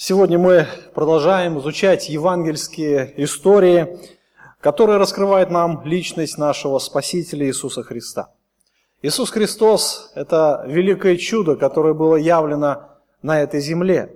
Сегодня 0.00 0.38
мы 0.38 0.68
продолжаем 0.94 1.58
изучать 1.58 2.08
евангельские 2.08 3.12
истории, 3.24 3.98
которые 4.60 4.96
раскрывают 4.96 5.50
нам 5.50 5.84
личность 5.84 6.38
нашего 6.38 6.78
Спасителя 6.78 7.44
Иисуса 7.48 7.82
Христа. 7.82 8.30
Иисус 9.02 9.30
Христос– 9.30 10.12
это 10.14 10.62
великое 10.68 11.16
чудо, 11.16 11.56
которое 11.56 11.94
было 11.94 12.14
явлено 12.14 12.90
на 13.22 13.40
этой 13.40 13.58
земле. 13.58 14.14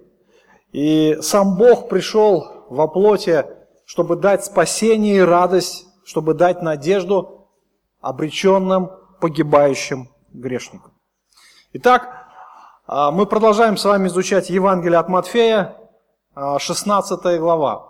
И 0.70 1.18
сам 1.20 1.56
Бог 1.56 1.88
пришел 1.88 2.64
во 2.70 2.86
плоти, 2.86 3.44
чтобы 3.84 4.14
дать 4.14 4.44
спасение 4.44 5.16
и 5.16 5.20
радость, 5.20 5.88
чтобы 6.04 6.34
дать 6.34 6.62
надежду 6.62 7.48
обреченным, 8.00 8.88
погибающим 9.20 10.10
грешникам. 10.32 10.92
Итак, 11.72 12.21
мы 12.92 13.24
продолжаем 13.24 13.78
с 13.78 13.86
вами 13.86 14.08
изучать 14.08 14.50
Евангелие 14.50 14.98
от 14.98 15.08
Матфея, 15.08 15.76
16 16.58 17.20
а, 17.24 17.38
глава. 17.38 17.88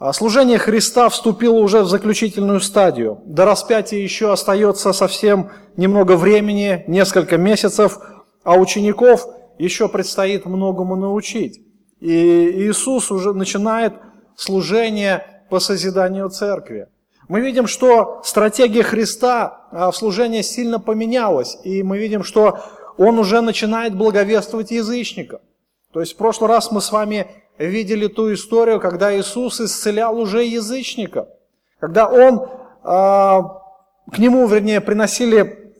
А, 0.00 0.12
служение 0.12 0.58
Христа 0.58 1.08
вступило 1.08 1.58
уже 1.58 1.82
в 1.82 1.88
заключительную 1.88 2.58
стадию. 2.58 3.20
До 3.26 3.44
распятия 3.44 4.00
еще 4.00 4.32
остается 4.32 4.92
совсем 4.92 5.50
немного 5.76 6.16
времени, 6.16 6.82
несколько 6.88 7.36
месяцев, 7.38 8.00
а 8.42 8.56
учеников 8.56 9.24
еще 9.56 9.88
предстоит 9.88 10.46
многому 10.46 10.96
научить. 10.96 11.60
И 12.00 12.68
Иисус 12.68 13.12
уже 13.12 13.34
начинает 13.34 13.94
служение 14.34 15.44
по 15.48 15.60
созиданию 15.60 16.28
церкви. 16.30 16.88
Мы 17.28 17.40
видим, 17.40 17.68
что 17.68 18.20
стратегия 18.24 18.82
Христа 18.82 19.68
в 19.70 19.92
служении 19.92 20.42
сильно 20.42 20.80
поменялась, 20.80 21.56
и 21.62 21.84
мы 21.84 21.98
видим, 21.98 22.24
что 22.24 22.58
он 22.98 23.18
уже 23.18 23.40
начинает 23.40 23.94
благовествовать 23.94 24.70
язычникам. 24.70 25.40
То 25.92 26.00
есть 26.00 26.14
в 26.14 26.16
прошлый 26.16 26.48
раз 26.48 26.70
мы 26.70 26.80
с 26.80 26.92
вами 26.92 27.26
видели 27.58 28.06
ту 28.06 28.32
историю, 28.32 28.80
когда 28.80 29.16
Иисус 29.18 29.60
исцелял 29.60 30.18
уже 30.18 30.44
язычников. 30.44 31.28
Когда 31.78 32.06
Он, 32.06 32.48
а, 32.82 33.62
к 34.10 34.18
Нему, 34.18 34.46
вернее, 34.46 34.80
приносили 34.80 35.72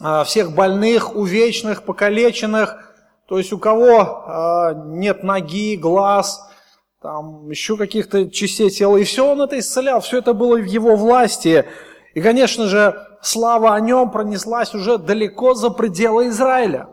а, 0.00 0.24
всех 0.24 0.52
больных, 0.52 1.14
увечных, 1.14 1.84
покалеченных, 1.84 2.94
то 3.28 3.38
есть 3.38 3.52
у 3.52 3.58
кого 3.58 4.00
а, 4.00 4.74
нет 4.74 5.22
ноги, 5.22 5.76
глаз, 5.76 6.48
там 7.00 7.50
еще 7.50 7.76
каких-то 7.76 8.30
частей 8.30 8.70
тела, 8.70 8.96
и 8.96 9.04
все 9.04 9.30
Он 9.30 9.42
это 9.42 9.58
исцелял, 9.58 10.00
все 10.00 10.18
это 10.18 10.34
было 10.34 10.56
в 10.56 10.64
Его 10.64 10.96
власти. 10.96 11.66
И, 12.14 12.20
конечно 12.20 12.66
же, 12.66 13.06
слава 13.22 13.74
о 13.74 13.80
нем 13.80 14.10
пронеслась 14.10 14.74
уже 14.74 14.98
далеко 14.98 15.54
за 15.54 15.70
пределы 15.70 16.28
Израиля. 16.28 16.88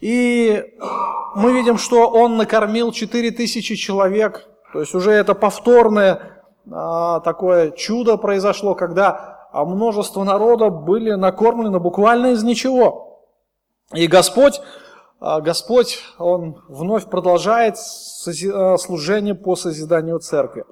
И 0.00 0.64
мы 1.34 1.52
видим, 1.52 1.78
что 1.78 2.08
он 2.08 2.36
накормил 2.36 2.92
4000 2.92 3.76
человек, 3.76 4.48
то 4.72 4.80
есть 4.80 4.94
уже 4.94 5.12
это 5.12 5.34
повторное 5.34 6.42
а, 6.70 7.20
такое 7.20 7.70
чудо 7.72 8.16
произошло, 8.16 8.74
когда 8.74 9.48
множество 9.52 10.24
народа 10.24 10.70
были 10.70 11.12
накормлены 11.12 11.80
буквально 11.80 12.28
из 12.28 12.42
ничего. 12.42 13.26
И 13.92 14.06
Господь, 14.06 14.60
а, 15.18 15.40
Господь, 15.40 16.00
Он 16.18 16.62
вновь 16.68 17.06
продолжает 17.06 17.76
а, 17.76 18.76
служение 18.78 19.34
по 19.34 19.56
созиданию 19.56 20.18
церкви. 20.20 20.64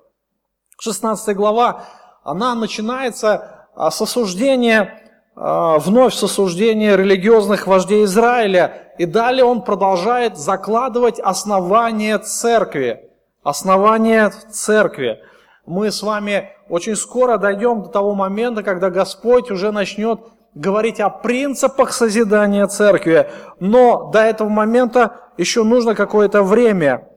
16 0.81 1.37
глава, 1.37 1.85
она 2.29 2.55
начинается 2.55 3.67
а 3.75 3.91
с 3.91 4.03
осуждения, 4.03 5.01
а, 5.35 5.79
вновь 5.79 6.13
с 6.13 6.23
осуждения 6.23 6.95
религиозных 6.95 7.67
вождей 7.67 8.05
Израиля. 8.05 8.93
И 8.99 9.07
далее 9.07 9.45
он 9.45 9.63
продолжает 9.63 10.37
закладывать 10.37 11.19
основание 11.21 12.19
церкви. 12.19 13.09
Основание 13.43 14.31
церкви. 14.51 15.21
Мы 15.65 15.91
с 15.91 16.03
вами 16.03 16.51
очень 16.69 16.97
скоро 16.97 17.39
дойдем 17.39 17.85
до 17.85 17.89
того 17.89 18.15
момента, 18.15 18.63
когда 18.63 18.91
Господь 18.91 19.51
уже 19.51 19.71
начнет 19.71 20.21
говорить 20.55 21.01
о 21.01 21.09
принципах 21.09 21.95
созидания 21.95 22.67
церкви. 22.67 23.31
Но 23.59 24.11
до 24.13 24.19
этого 24.19 24.51
момента 24.51 25.31
еще 25.39 25.63
нужно 25.63 25.95
какое-то 25.95 26.43
время. 26.43 27.09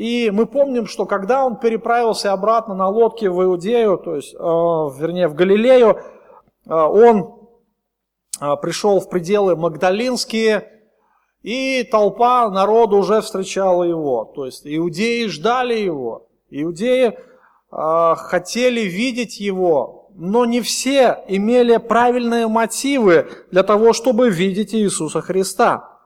И 0.00 0.30
мы 0.30 0.46
помним, 0.46 0.86
что 0.86 1.04
когда 1.04 1.44
он 1.44 1.56
переправился 1.56 2.32
обратно 2.32 2.74
на 2.74 2.88
лодке 2.88 3.28
в 3.28 3.44
Иудею, 3.44 3.98
то 3.98 4.16
есть, 4.16 4.32
э, 4.32 4.38
вернее, 4.38 5.28
в 5.28 5.34
Галилею, 5.34 5.90
э, 5.90 6.72
он 6.72 7.34
э, 8.40 8.56
пришел 8.62 8.98
в 9.00 9.10
пределы 9.10 9.56
Магдалинские, 9.56 10.66
и 11.42 11.82
толпа 11.82 12.48
народа 12.48 12.96
уже 12.96 13.20
встречала 13.20 13.82
его. 13.82 14.24
То 14.34 14.46
есть 14.46 14.62
иудеи 14.64 15.26
ждали 15.26 15.74
его. 15.74 16.28
Иудеи 16.48 17.18
э, 17.70 18.14
хотели 18.16 18.80
видеть 18.80 19.38
его, 19.38 20.08
но 20.14 20.46
не 20.46 20.62
все 20.62 21.22
имели 21.28 21.76
правильные 21.76 22.48
мотивы 22.48 23.28
для 23.50 23.62
того, 23.64 23.92
чтобы 23.92 24.30
видеть 24.30 24.74
Иисуса 24.74 25.20
Христа. 25.20 25.98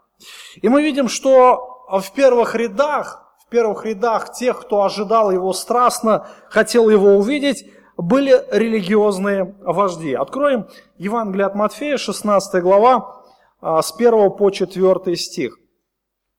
И 0.63 0.69
мы 0.69 0.83
видим, 0.83 1.07
что 1.07 1.87
в 1.89 2.11
первых 2.11 2.57
рядах 2.57 3.24
первых 3.55 3.87
рядах 3.87 4.33
тех, 4.33 4.63
кто 4.63 4.83
ожидал 4.83 5.31
его 5.31 5.53
страстно, 5.53 6.27
хотел 6.51 6.89
его 6.89 7.11
увидеть, 7.17 7.65
были 7.97 8.45
религиозные 8.51 9.55
вожди. 9.61 10.13
Откроем 10.13 10.67
Евангелие 10.99 11.47
от 11.47 11.55
Матфея, 11.55 11.97
16 11.97 12.61
глава, 12.61 13.23
а, 13.61 13.81
с 13.81 13.93
1 13.93 14.31
по 14.31 14.51
4 14.51 15.17
стих. 15.17 15.57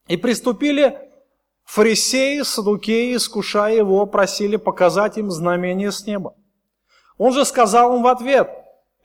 «И 0.09 0.17
приступили 0.17 0.99
фарисеи, 1.63 2.41
садукеи, 2.41 3.15
искушая 3.15 3.75
его, 3.77 4.05
просили 4.07 4.57
показать 4.57 5.17
им 5.17 5.31
знамение 5.31 5.93
с 5.93 6.05
неба. 6.05 6.33
Он 7.17 7.31
же 7.31 7.45
сказал 7.45 7.95
им 7.95 8.03
в 8.03 8.07
ответ, 8.07 8.49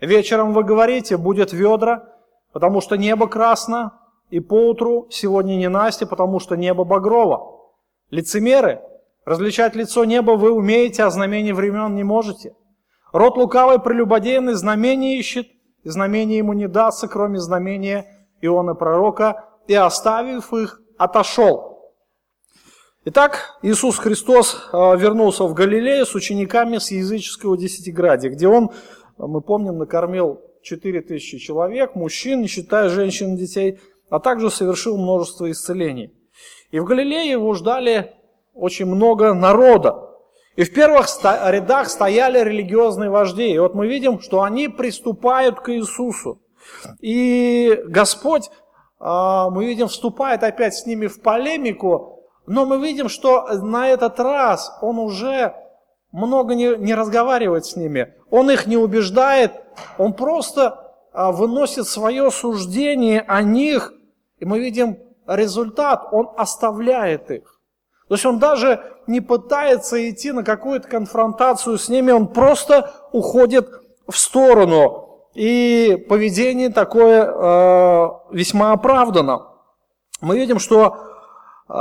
вечером 0.00 0.52
вы 0.52 0.64
говорите, 0.64 1.16
будет 1.16 1.52
ведра, 1.52 2.08
потому 2.52 2.80
что 2.80 2.96
небо 2.96 3.28
красно, 3.28 4.00
и 4.30 4.40
поутру 4.40 5.06
сегодня 5.10 5.54
не 5.54 5.68
Настя, 5.68 6.06
потому 6.08 6.40
что 6.40 6.56
небо 6.56 6.82
багрово. 6.82 7.59
Лицемеры, 8.10 8.80
различать 9.24 9.76
лицо 9.76 10.04
неба 10.04 10.32
вы 10.32 10.50
умеете, 10.50 11.04
а 11.04 11.10
знамений 11.10 11.52
времен 11.52 11.94
не 11.94 12.02
можете. 12.02 12.54
Род 13.12 13.36
лукавый 13.36 13.80
прелюбодейный 13.80 14.54
знамение 14.54 15.18
ищет, 15.18 15.46
и 15.82 15.88
знамение 15.88 16.38
ему 16.38 16.52
не 16.52 16.68
дастся, 16.68 17.08
кроме 17.08 17.38
знамения 17.38 18.26
Иона 18.40 18.74
пророка, 18.74 19.44
и 19.66 19.74
оставив 19.74 20.52
их, 20.52 20.80
отошел. 20.98 21.94
Итак, 23.04 23.58
Иисус 23.62 23.96
Христос 23.96 24.68
э, 24.72 24.76
вернулся 24.98 25.44
в 25.44 25.54
Галилею 25.54 26.04
с 26.04 26.14
учениками 26.14 26.78
с 26.78 26.90
языческого 26.90 27.56
десятиградия, 27.56 28.28
где 28.28 28.46
Он, 28.46 28.70
мы 29.16 29.40
помним, 29.40 29.78
накормил 29.78 30.42
4000 30.62 31.38
человек, 31.38 31.94
мужчин, 31.94 32.42
не 32.42 32.46
считая 32.46 32.90
женщин 32.90 33.34
и 33.34 33.38
детей, 33.38 33.80
а 34.10 34.18
также 34.18 34.50
совершил 34.50 34.98
множество 34.98 35.50
исцелений. 35.50 36.12
И 36.70 36.78
в 36.78 36.84
Галилее 36.84 37.30
его 37.30 37.54
ждали 37.54 38.14
очень 38.54 38.86
много 38.86 39.34
народа. 39.34 40.10
И 40.56 40.64
в 40.64 40.72
первых 40.74 41.06
рядах 41.22 41.88
стояли 41.88 42.40
религиозные 42.40 43.10
вожди. 43.10 43.50
И 43.50 43.58
вот 43.58 43.74
мы 43.74 43.86
видим, 43.86 44.20
что 44.20 44.42
они 44.42 44.68
приступают 44.68 45.60
к 45.60 45.72
Иисусу. 45.72 46.40
И 47.00 47.80
Господь, 47.86 48.50
а, 48.98 49.48
мы 49.50 49.64
видим, 49.66 49.88
вступает 49.88 50.42
опять 50.42 50.74
с 50.74 50.86
ними 50.86 51.06
в 51.06 51.22
полемику, 51.22 52.24
но 52.46 52.66
мы 52.66 52.78
видим, 52.78 53.08
что 53.08 53.46
на 53.62 53.88
этот 53.88 54.18
раз 54.20 54.76
Он 54.82 54.98
уже 54.98 55.54
много 56.12 56.54
не, 56.54 56.76
не 56.76 56.94
разговаривает 56.94 57.64
с 57.64 57.76
ними. 57.76 58.14
Он 58.30 58.50
их 58.50 58.66
не 58.66 58.76
убеждает, 58.76 59.52
Он 59.98 60.12
просто 60.12 60.92
а, 61.12 61.32
выносит 61.32 61.86
свое 61.86 62.30
суждение 62.30 63.20
о 63.20 63.42
них. 63.42 63.94
И 64.38 64.44
мы 64.44 64.58
видим, 64.58 64.98
результат, 65.36 66.08
он 66.12 66.30
оставляет 66.36 67.30
их. 67.30 67.60
То 68.08 68.14
есть 68.14 68.26
он 68.26 68.38
даже 68.38 68.82
не 69.06 69.20
пытается 69.20 70.10
идти 70.10 70.32
на 70.32 70.42
какую-то 70.42 70.88
конфронтацию 70.88 71.78
с 71.78 71.88
ними, 71.88 72.10
он 72.10 72.26
просто 72.26 72.92
уходит 73.12 73.68
в 74.08 74.18
сторону. 74.18 75.28
И 75.34 76.04
поведение 76.08 76.70
такое 76.70 77.24
э, 77.24 78.10
весьма 78.32 78.72
оправдано. 78.72 79.46
Мы 80.20 80.38
видим, 80.38 80.58
что 80.58 80.96
э, 81.68 81.72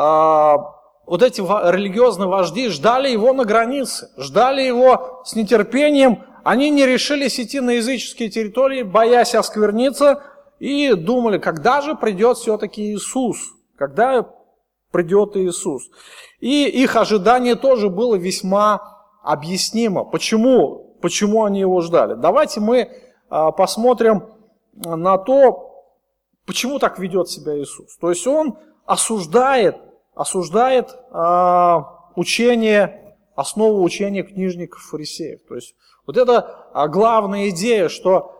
вот 1.08 1.24
эти 1.24 1.42
религиозные 1.42 2.30
вожди 2.30 2.70
ждали 2.70 3.10
его 3.10 3.34
на 3.34 3.44
границе, 3.44 4.12
ждали 4.16 4.62
его 4.62 5.22
с 5.26 5.36
нетерпением. 5.36 6.24
Они 6.44 6.70
не 6.70 6.86
решились 6.86 7.40
идти 7.40 7.60
на 7.60 7.72
языческие 7.72 8.30
территории, 8.30 8.84
боясь 8.84 9.34
оскверниться, 9.34 10.22
и 10.60 10.94
думали, 10.94 11.38
когда 11.38 11.82
же 11.82 11.96
придет 11.96 12.38
все-таки 12.38 12.94
Иисус, 12.94 13.38
когда 13.78 14.30
придет 14.92 15.36
Иисус. 15.38 15.90
И 16.40 16.66
их 16.66 16.96
ожидание 16.96 17.56
тоже 17.56 17.90
было 17.90 18.16
весьма 18.16 19.00
объяснимо. 19.24 20.04
Почему, 20.04 20.96
почему 21.02 21.46
они 21.46 21.62
его 21.62 21.82
ждали? 21.82 22.16
Давайте 22.16 22.60
мы 22.60 22.90
а, 23.30 23.52
посмотрим 23.52 24.26
на 24.74 25.18
то, 25.18 25.86
почему 26.46 26.80
так 26.80 27.00
ведет 27.00 27.30
себя 27.30 27.58
Иисус. 27.58 27.98
То 27.98 28.10
есть 28.10 28.26
он 28.28 28.58
осуждает 28.86 29.78
осуждает 30.20 30.98
а, 31.12 32.12
учение, 32.18 33.16
основу 33.38 33.82
учения 33.84 34.22
книжников 34.22 34.82
фарисеев. 34.82 35.40
То 35.48 35.56
есть 35.56 35.76
вот 36.06 36.18
это 36.18 36.68
а, 36.74 36.90
главная 36.90 37.50
идея, 37.52 37.88
что 37.88 38.36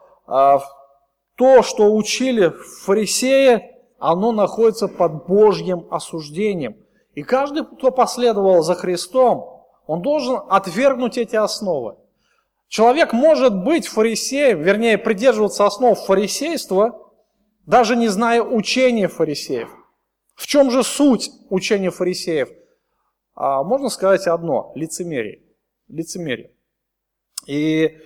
то, 1.40 1.64
что 1.64 1.96
учили 1.96 2.50
фарисеи, 2.84 3.72
оно 3.98 4.34
находится 4.34 4.90
под 4.90 5.26
Божьим 5.26 5.88
осуждением. 5.90 6.76
И 7.16 7.24
каждый, 7.24 7.66
кто 7.66 7.92
последовал 7.92 8.62
за 8.62 8.76
Христом, 8.76 9.66
он 9.88 10.02
должен 10.02 10.42
отвергнуть 10.50 11.18
эти 11.18 11.38
основы. 11.38 11.96
Человек 12.68 13.14
может 13.14 13.56
быть 13.56 13.88
фарисеем, 13.88 14.62
вернее, 14.62 14.98
придерживаться 14.98 15.66
основ 15.66 15.98
фарисейства, 15.98 17.10
даже 17.66 17.96
не 17.96 18.10
зная 18.10 18.44
учения 18.44 19.08
фарисеев. 19.08 19.70
В 20.36 20.46
чем 20.46 20.70
же 20.70 20.84
суть 20.84 21.32
учения 21.50 21.90
фарисеев? 21.90 22.50
А, 23.34 23.64
можно 23.64 23.88
сказать 23.88 24.28
одно– 24.28 24.74
лицемерие. 24.76 25.42
Лицемерие. 25.88 26.52
И 27.48 27.98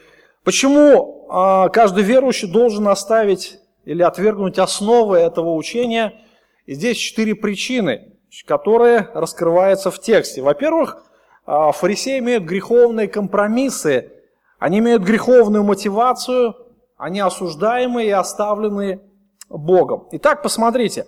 почему 0.43 1.27
а, 1.29 1.69
каждый 1.69 2.03
верующий 2.03 2.47
должен 2.47 2.87
оставить 2.87 3.59
или 3.85 4.03
отвергнуть 4.03 4.59
основы 4.59 5.17
этого 5.17 5.55
учения? 5.55 6.13
И 6.65 6.73
здесь 6.73 6.97
четыре 6.97 7.35
причины, 7.35 8.13
которые 8.45 9.09
раскрываются 9.13 9.91
в 9.91 9.99
тексте. 9.99 10.41
Во-первых, 10.41 11.03
а, 11.45 11.71
фарисеи 11.71 12.19
имеют 12.19 12.43
греховные 12.43 13.07
компромиссы, 13.07 14.11
они 14.59 14.79
имеют 14.79 15.03
греховную 15.03 15.63
мотивацию, 15.63 16.55
они 16.97 17.19
осуждаемые 17.19 18.07
и 18.07 18.11
оставлены 18.11 19.01
Богом. 19.49 20.07
Итак, 20.13 20.41
посмотрите, 20.41 21.05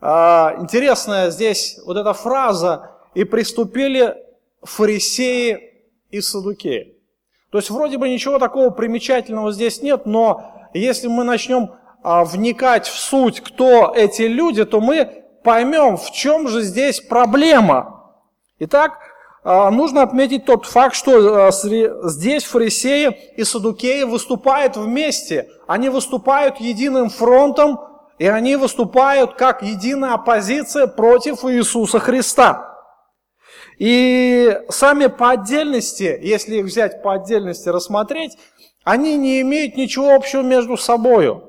а, 0.00 0.56
интересная 0.58 1.30
здесь 1.30 1.80
вот 1.84 1.96
эта 1.96 2.12
фраза 2.12 2.90
«и 3.14 3.24
приступили 3.24 4.16
фарисеи 4.62 5.84
и 6.10 6.20
садукеи». 6.20 6.91
То 7.52 7.58
есть 7.58 7.68
вроде 7.68 7.98
бы 7.98 8.08
ничего 8.08 8.38
такого 8.38 8.70
примечательного 8.70 9.52
здесь 9.52 9.82
нет, 9.82 10.06
но 10.06 10.70
если 10.72 11.06
мы 11.06 11.22
начнем 11.22 11.72
а, 12.02 12.24
вникать 12.24 12.86
в 12.86 12.98
суть, 12.98 13.40
кто 13.40 13.92
эти 13.94 14.22
люди, 14.22 14.64
то 14.64 14.80
мы 14.80 15.22
поймем, 15.44 15.98
в 15.98 16.10
чем 16.12 16.48
же 16.48 16.62
здесь 16.62 17.02
проблема. 17.02 18.14
Итак, 18.58 18.98
а, 19.44 19.70
нужно 19.70 20.02
отметить 20.02 20.46
тот 20.46 20.64
факт, 20.64 20.94
что 20.94 21.48
а, 21.48 21.50
здесь 21.52 22.44
фарисеи 22.44 23.08
и 23.36 23.44
садукеи 23.44 24.04
выступают 24.04 24.78
вместе. 24.78 25.50
Они 25.66 25.90
выступают 25.90 26.56
единым 26.56 27.10
фронтом, 27.10 27.78
и 28.18 28.26
они 28.26 28.56
выступают 28.56 29.34
как 29.34 29.62
единая 29.62 30.14
оппозиция 30.14 30.86
против 30.86 31.44
Иисуса 31.44 31.98
Христа. 31.98 32.71
И 33.82 34.60
сами 34.68 35.08
по 35.08 35.30
отдельности, 35.30 36.16
если 36.22 36.58
их 36.58 36.66
взять 36.66 37.02
по 37.02 37.14
отдельности 37.14 37.68
рассмотреть, 37.68 38.38
они 38.84 39.16
не 39.16 39.40
имеют 39.40 39.76
ничего 39.76 40.14
общего 40.14 40.42
между 40.42 40.76
собой. 40.76 41.42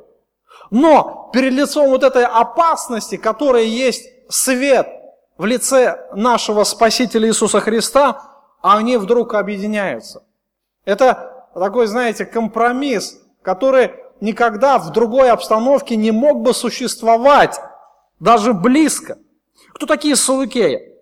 Но 0.71 1.30
перед 1.31 1.53
лицом 1.53 1.89
вот 1.89 2.01
этой 2.01 2.25
опасности, 2.25 3.18
которая 3.18 3.65
есть 3.65 4.09
свет 4.30 4.88
в 5.38 5.45
лице 5.45 6.07
нашего 6.15 6.63
Спасителя 6.63 7.30
Иисуса 7.30 7.59
Христа, 7.59 8.24
они 8.63 8.97
вдруг 8.97 9.36
объединяются. 9.36 10.24
Это 10.86 11.45
такой, 11.53 11.86
знаете, 11.86 12.25
компромисс, 12.25 13.21
который 13.44 13.91
никогда 14.21 14.79
в 14.79 14.91
другой 14.91 15.29
обстановке 15.29 15.95
не 15.95 16.09
мог 16.09 16.41
бы 16.41 16.56
существовать, 16.56 17.62
даже 18.19 18.53
близко. 18.53 19.19
Кто 19.75 19.86
такие 19.86 20.15
садукеи? 20.15 20.92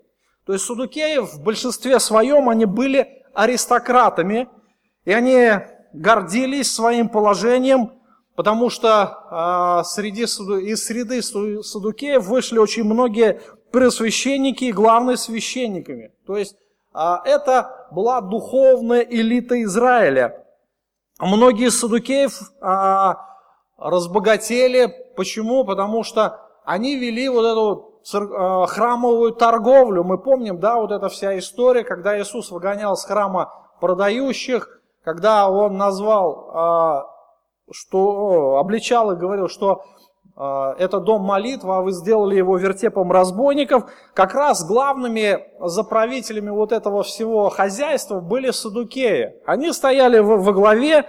То 0.45 0.53
есть 0.53 0.65
садукеи 0.65 1.17
в 1.17 1.41
большинстве 1.41 1.99
своем, 1.99 2.49
они 2.49 2.65
были 2.65 3.23
аристократами, 3.33 4.49
и 5.05 5.11
они 5.11 5.51
гордились 5.93 6.73
своим 6.73 7.09
положением, 7.09 7.91
потому 8.35 8.69
что 8.69 9.81
э, 9.81 9.87
среди, 9.87 10.23
из 10.23 10.85
среды 10.85 11.21
садукеев 11.21 12.23
вышли 12.25 12.57
очень 12.57 12.83
многие 12.83 13.41
пресвященники 13.71 14.65
и 14.65 14.71
главные 14.71 15.17
священниками. 15.17 16.11
То 16.25 16.37
есть 16.37 16.55
э, 16.93 17.15
это 17.25 17.87
была 17.91 18.21
духовная 18.21 19.01
элита 19.01 19.61
Израиля. 19.63 20.45
Многие 21.19 21.67
из 21.67 21.79
садукеев 21.79 22.41
э, 22.61 23.13
разбогатели. 23.77 24.93
Почему? 25.15 25.65
Потому 25.65 26.03
что 26.03 26.39
они 26.63 26.95
вели 26.95 27.27
вот 27.29 27.45
эту 27.45 27.90
храмовую 28.05 29.33
торговлю. 29.33 30.03
Мы 30.03 30.17
помним, 30.17 30.59
да, 30.59 30.77
вот 30.77 30.91
эта 30.91 31.09
вся 31.09 31.37
история, 31.37 31.83
когда 31.83 32.19
Иисус 32.19 32.51
выгонял 32.51 32.95
с 32.95 33.05
храма 33.05 33.53
продающих, 33.79 34.81
когда 35.03 35.49
он 35.49 35.77
назвал 35.77 37.07
что 37.71 38.57
обличал 38.57 39.11
и 39.11 39.15
говорил, 39.15 39.47
что 39.47 39.83
э, 40.37 40.73
это 40.77 40.99
дом 40.99 41.21
молитвы, 41.21 41.75
а 41.75 41.81
вы 41.81 41.91
сделали 41.91 42.35
его 42.35 42.57
вертепом 42.57 43.11
разбойников, 43.11 43.89
как 44.13 44.33
раз 44.33 44.65
главными 44.65 45.39
заправителями 45.59 46.49
вот 46.49 46.71
этого 46.71 47.03
всего 47.03 47.49
хозяйства 47.49 48.19
были 48.19 48.51
садукеи. 48.51 49.35
Они 49.45 49.71
стояли 49.71 50.19
во, 50.19 50.37
главе, 50.53 51.05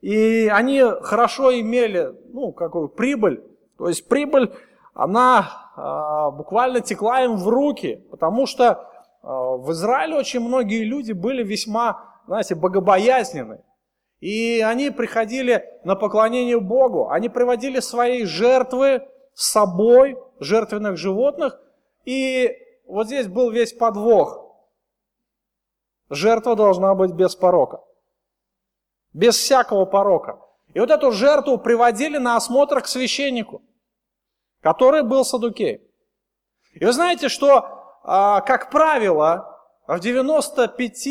и 0.00 0.48
они 0.52 0.82
хорошо 1.02 1.52
имели, 1.52 2.14
ну, 2.32 2.52
какую 2.52 2.88
прибыль. 2.88 3.44
То 3.76 3.88
есть 3.88 4.08
прибыль, 4.08 4.52
она 4.94 5.40
э, 5.40 5.67
буквально 6.30 6.80
текла 6.80 7.22
им 7.22 7.36
в 7.36 7.48
руки, 7.48 8.04
потому 8.10 8.46
что 8.46 8.64
э, 8.64 8.76
в 9.22 9.70
Израиле 9.72 10.16
очень 10.16 10.40
многие 10.40 10.84
люди 10.84 11.12
были 11.12 11.44
весьма, 11.44 12.20
знаете, 12.26 12.54
богобоязненны. 12.54 13.62
И 14.20 14.60
они 14.60 14.90
приходили 14.90 15.64
на 15.84 15.94
поклонение 15.94 16.58
Богу, 16.58 17.10
они 17.10 17.28
приводили 17.28 17.78
свои 17.80 18.24
жертвы 18.24 19.06
с 19.34 19.52
собой, 19.52 20.18
жертвенных 20.40 20.96
животных, 20.96 21.60
и 22.04 22.56
вот 22.86 23.06
здесь 23.06 23.28
был 23.28 23.50
весь 23.50 23.72
подвох. 23.72 24.44
Жертва 26.10 26.56
должна 26.56 26.94
быть 26.94 27.12
без 27.12 27.36
порока. 27.36 27.80
Без 29.12 29.36
всякого 29.36 29.84
порока. 29.84 30.40
И 30.74 30.80
вот 30.80 30.90
эту 30.90 31.12
жертву 31.12 31.58
приводили 31.58 32.18
на 32.18 32.36
осмотр 32.36 32.80
к 32.80 32.86
священнику, 32.86 33.62
который 34.60 35.02
был 35.02 35.24
садукей. 35.24 35.82
И 36.74 36.84
вы 36.84 36.92
знаете, 36.92 37.28
что, 37.28 38.00
а, 38.04 38.40
как 38.40 38.70
правило, 38.70 39.58
в 39.86 39.98
95 39.98 41.06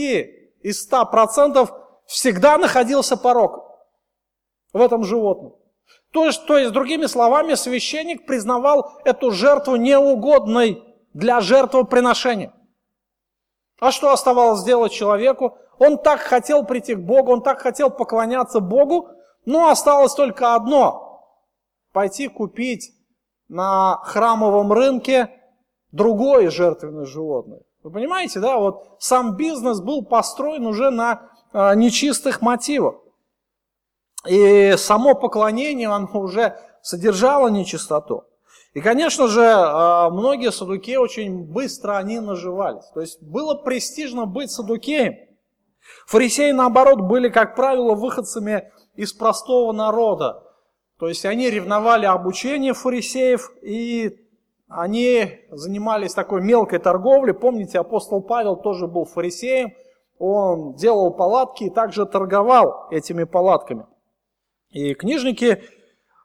из 0.61 0.83
100 0.83 1.05
процентов 1.05 1.71
всегда 2.05 2.57
находился 2.57 3.17
порог 3.17 3.65
в 4.73 4.81
этом 4.81 5.03
животном. 5.03 5.55
То 6.11 6.25
есть, 6.25 6.45
то 6.45 6.57
есть, 6.57 6.71
другими 6.71 7.05
словами, 7.05 7.55
священник 7.55 8.25
признавал 8.25 8.99
эту 9.03 9.31
жертву 9.31 9.75
неугодной 9.75 10.83
для 11.13 11.41
жертвоприношения. 11.41 12.53
А 13.79 13.91
что 13.91 14.11
оставалось 14.11 14.61
сделать 14.61 14.91
человеку? 14.91 15.57
Он 15.77 15.97
так 15.97 16.21
хотел 16.21 16.65
прийти 16.65 16.95
к 16.95 16.99
Богу, 16.99 17.31
он 17.31 17.43
так 17.43 17.61
хотел 17.61 17.91
поклоняться 17.91 18.59
Богу, 18.59 19.09
но 19.45 19.69
осталось 19.69 20.13
только 20.13 20.55
одно– 20.55 21.03
пойти 21.93 22.27
купить 22.27 22.96
на 23.49 24.01
храмовом 24.03 24.71
рынке 24.73 25.31
другое 25.91 26.49
жертвенное 26.49 27.05
животное. 27.05 27.61
Вы 27.83 27.91
понимаете, 27.91 28.39
да, 28.39 28.57
вот 28.57 28.97
сам 28.99 29.35
бизнес 29.37 29.79
был 29.79 30.03
построен 30.03 30.65
уже 30.65 30.89
на 30.89 31.29
а, 31.53 31.73
нечистых 31.75 32.41
мотивов. 32.41 32.95
И 34.27 34.75
само 34.77 35.13
поклонение, 35.15 35.87
оно 35.87 36.09
уже 36.19 36.59
содержало 36.81 37.47
нечистоту. 37.47 38.25
И, 38.73 38.81
конечно 38.81 39.27
же, 39.27 39.45
а, 39.45 40.09
многие 40.09 40.51
садуки 40.51 40.97
очень 40.97 41.43
быстро 41.45 41.97
они 41.97 42.19
наживались. 42.19 42.85
То 42.93 43.01
есть 43.01 43.21
было 43.21 43.55
престижно 43.55 44.25
быть 44.25 44.51
садукеем. 44.51 45.15
Фарисеи, 46.07 46.51
наоборот, 46.51 47.01
были, 47.01 47.29
как 47.29 47.55
правило, 47.55 47.95
выходцами 47.95 48.71
из 48.95 49.13
простого 49.13 49.71
народа. 49.71 50.43
То 50.99 51.07
есть 51.07 51.25
они 51.25 51.49
ревновали 51.49 52.05
обучение 52.05 52.73
фарисеев, 52.73 53.51
и 53.61 54.19
они 54.67 55.41
занимались 55.51 56.13
такой 56.13 56.41
мелкой 56.41 56.79
торговлей. 56.79 57.33
Помните, 57.33 57.79
апостол 57.79 58.21
Павел 58.21 58.55
тоже 58.55 58.87
был 58.87 59.05
фарисеем– 59.05 59.73
он 60.19 60.75
делал 60.75 61.13
палатки 61.13 61.65
и 61.65 61.69
также 61.69 62.05
торговал 62.05 62.87
этими 62.91 63.23
палатками. 63.23 63.85
И 64.69 64.93
книжники 64.95 65.61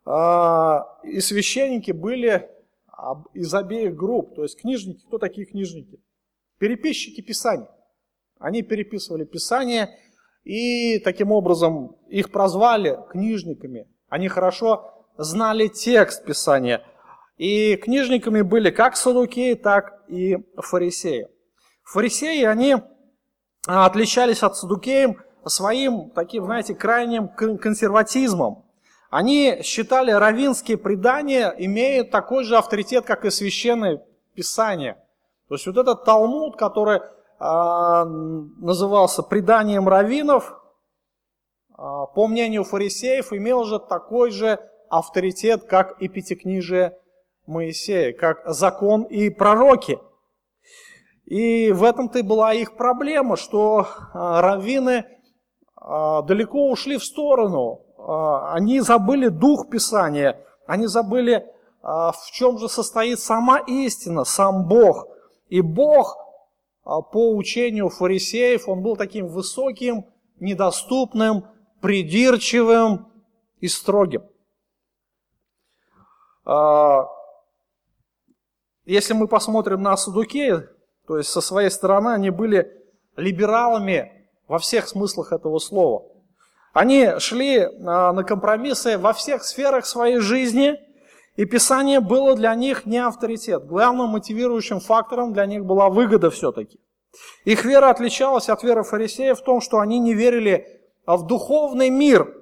э, 0.07 0.79
и 1.05 1.21
священники 1.21 1.93
были 1.93 2.49
из 3.35 3.53
обеих 3.55 3.95
групп. 3.95 4.35
То 4.35 4.43
есть 4.45 4.61
книжники, 4.61 5.05
кто 5.07 5.19
такие 5.19 5.47
книжники? 5.47 6.01
Переписчики 6.59 7.21
Писаний. 7.21 7.67
Они 8.39 8.63
переписывали 8.63 9.25
Писание, 9.25 9.89
и 10.43 10.99
таким 10.99 11.31
образом 11.31 11.97
их 12.09 12.33
прозвали 12.33 12.99
книжниками. 13.11 13.89
Они 14.13 14.29
хорошо 14.29 14.93
знали 15.17 15.69
текст 15.69 16.27
Писания. 16.27 16.83
И 17.39 17.77
книжниками 17.77 18.43
были 18.43 18.69
как 18.69 18.95
садукеи, 18.95 19.55
так 19.55 20.03
и 20.07 20.37
фарисеи. 20.59 21.29
Фарисеи, 21.83 22.45
они 22.45 22.77
а, 23.67 23.87
отличались 23.87 24.43
от 24.43 24.55
садукеев 24.55 25.17
своим 25.47 26.11
таким, 26.11 26.45
знаете, 26.45 26.75
крайним 26.75 27.29
консерватизмом. 27.29 28.67
Они 29.09 29.63
считали 29.63 30.11
равинские 30.11 30.77
предания 30.77 31.49
имеют 31.57 32.11
такой 32.11 32.45
же 32.45 32.59
авторитет, 32.59 33.07
как 33.07 33.25
и 33.25 33.31
священное 33.31 34.05
писание. 34.35 34.99
То 35.49 35.55
есть 35.55 35.67
вот 35.67 35.79
этот 35.79 36.05
Талмуд, 36.05 36.59
который 36.59 36.99
э, 36.99 38.05
назывался 38.61 39.23
преданием 39.23 39.89
раввинов, 39.89 40.62
по 41.77 42.27
мнению 42.27 42.65
фарисеев, 42.65 43.33
имел 43.33 43.65
же 43.65 43.79
такой 43.79 44.31
же 44.31 44.59
авторитет, 44.89 45.65
как 45.65 46.01
и 46.01 46.09
Пятикнижие 46.09 46.99
Моисея, 47.47 48.13
как 48.13 48.43
закон 48.47 49.03
и 49.03 49.31
пророки. 49.31 49.99
И 51.25 51.73
в 51.73 51.83
этом-то 51.85 52.19
и 52.19 52.23
была 52.23 52.53
их 52.53 52.77
проблема, 52.77 53.37
что 53.37 53.81
э, 53.81 53.85
раввины 54.15 55.05
э, 55.81 56.23
далеко 56.27 56.71
ушли 56.71 56.99
в 56.99 57.05
сторону 57.05 57.83
а, 58.05 58.55
они 58.55 58.81
забыли 58.81 59.29
дух 59.29 59.69
Писания, 59.71 60.41
они 60.67 60.87
забыли, 60.87 61.47
а, 61.83 62.13
в 62.13 62.31
чем 62.33 62.59
же 62.59 62.69
состоит 62.69 63.21
сама 63.21 63.59
истина, 63.61 64.25
сам 64.25 64.67
Бог. 64.67 65.07
И 65.49 65.61
Бог, 65.61 66.17
а, 66.85 67.01
по 67.01 67.35
учению 67.37 67.91
фарисеев, 67.91 68.69
он 68.69 68.83
был 68.83 68.97
таким 68.97 69.29
высоким, 69.29 70.07
недоступным, 70.41 71.47
придирчивым 71.83 73.13
и 73.61 73.69
строгим. 73.69 74.23
Если 78.85 79.13
мы 79.13 79.29
посмотрим 79.29 79.83
на 79.83 79.97
Садукея, 79.97 80.69
то 81.07 81.19
есть 81.19 81.31
со 81.31 81.41
своей 81.41 81.71
стороны 81.71 82.11
они 82.11 82.31
были 82.31 82.73
либералами 83.17 84.27
во 84.49 84.59
всех 84.59 84.89
смыслах 84.89 85.33
этого 85.33 85.59
слова– 85.59 86.09
они 86.73 87.19
шли 87.19 87.59
а, 87.59 88.13
на 88.13 88.25
компромиссы 88.25 88.97
во 88.97 89.13
всех 89.13 89.45
сферах 89.45 89.85
своей 89.85 90.19
жизни, 90.19 90.81
и 91.37 91.45
Писание 91.45 92.01
было 92.01 92.35
для 92.35 92.55
них 92.55 92.87
не 92.87 92.99
авторитет. 92.99 93.67
Главным 93.67 94.11
мотивирующим 94.11 94.81
фактором 94.81 95.33
для 95.33 95.47
них 95.47 95.65
была 95.65 95.89
выгода 95.91 96.31
все-таки. 96.31 96.79
Их 97.45 97.65
вера 97.65 97.91
отличалась 97.91 98.49
от 98.49 98.63
веры 98.63 98.85
фарисеев 98.85 99.39
в 99.39 99.45
том, 99.45 99.61
что 99.61 99.81
они 99.81 99.99
не 99.99 100.15
верили 100.15 100.82
в 101.07 101.27
духовный 101.27 101.91
мир. 101.91 102.33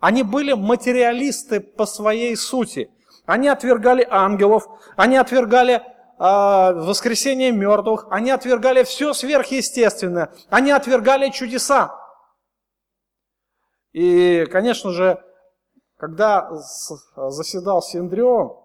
Они 0.00 0.22
были 0.22 0.52
материалисты 0.52 1.60
по 1.60 1.86
своей 1.86 2.36
сути. 2.36 2.90
Они 3.26 3.48
отвергали 3.48 4.06
ангелов, 4.10 4.66
они 4.96 5.16
отвергали 5.16 5.74
э, 5.74 5.80
воскресение 6.18 7.52
мертвых, 7.52 8.06
они 8.10 8.30
отвергали 8.30 8.82
все 8.82 9.12
сверхъестественное, 9.12 10.32
они 10.48 10.70
отвергали 10.70 11.30
чудеса. 11.30 11.96
И, 13.92 14.46
конечно 14.50 14.90
же, 14.90 15.22
когда 15.96 16.50
заседал 17.16 17.82
Синдрион, 17.82 18.56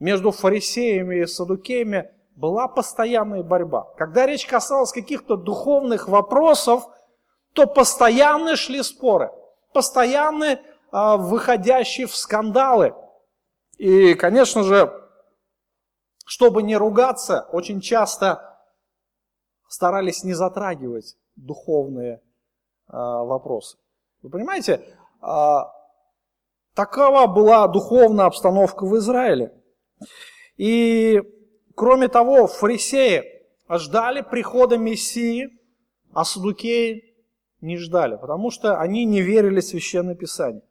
между 0.00 0.32
фарисеями 0.32 1.22
и 1.22 1.26
садукеями 1.26 2.10
была 2.34 2.68
постоянная 2.68 3.42
борьба. 3.42 3.92
Когда 3.96 4.26
речь 4.26 4.46
касалась 4.46 4.92
каких-то 4.92 5.36
духовных 5.36 6.08
вопросов, 6.08 6.84
то 7.52 7.66
постоянно 7.66 8.56
шли 8.56 8.82
споры, 8.82 9.30
постоянно 9.72 10.60
а, 10.90 11.16
выходящие 11.16 12.06
в 12.06 12.16
скандалы. 12.16 12.94
И, 13.76 14.14
конечно 14.14 14.62
же, 14.62 14.92
чтобы 16.26 16.62
не 16.62 16.76
ругаться, 16.76 17.48
очень 17.52 17.80
часто 17.80 18.58
старались 19.68 20.24
не 20.24 20.34
затрагивать 20.34 21.16
духовные 21.36 22.22
а, 22.86 23.24
вопросы. 23.24 23.78
Вы 24.22 24.30
понимаете, 24.30 24.84
а, 25.20 25.72
такова 26.74 27.26
была 27.26 27.66
духовная 27.68 28.26
обстановка 28.26 28.84
в 28.84 28.96
Израиле. 28.96 29.52
И, 30.56 31.22
кроме 31.74 32.08
того, 32.08 32.46
фарисеи 32.46 33.24
ждали 33.68 34.20
прихода 34.20 34.76
Мессии, 34.76 35.48
а 36.12 36.24
садукеи 36.24 37.09
не 37.60 37.76
ждали, 37.76 38.16
потому 38.16 38.50
что 38.50 38.78
они 38.78 39.04
не 39.04 39.20
верили 39.20 39.60
в 39.60 39.64
Священное 39.64 40.14
Писание. 40.14 40.62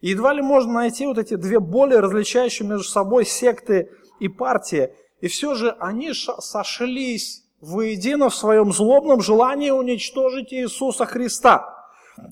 И 0.00 0.10
едва 0.10 0.32
ли 0.32 0.42
можно 0.42 0.72
найти 0.72 1.06
вот 1.06 1.18
эти 1.18 1.34
две 1.34 1.60
более 1.60 2.00
различающие 2.00 2.66
между 2.66 2.84
собой 2.84 3.26
секты 3.26 3.90
и 4.18 4.28
партии, 4.28 4.92
и 5.20 5.28
все 5.28 5.54
же 5.54 5.76
они 5.78 6.12
сошлись 6.12 7.44
воедино 7.60 8.30
в 8.30 8.34
своем 8.34 8.72
злобном 8.72 9.20
желании 9.20 9.70
уничтожить 9.70 10.52
Иисуса 10.52 11.04
Христа– 11.04 11.76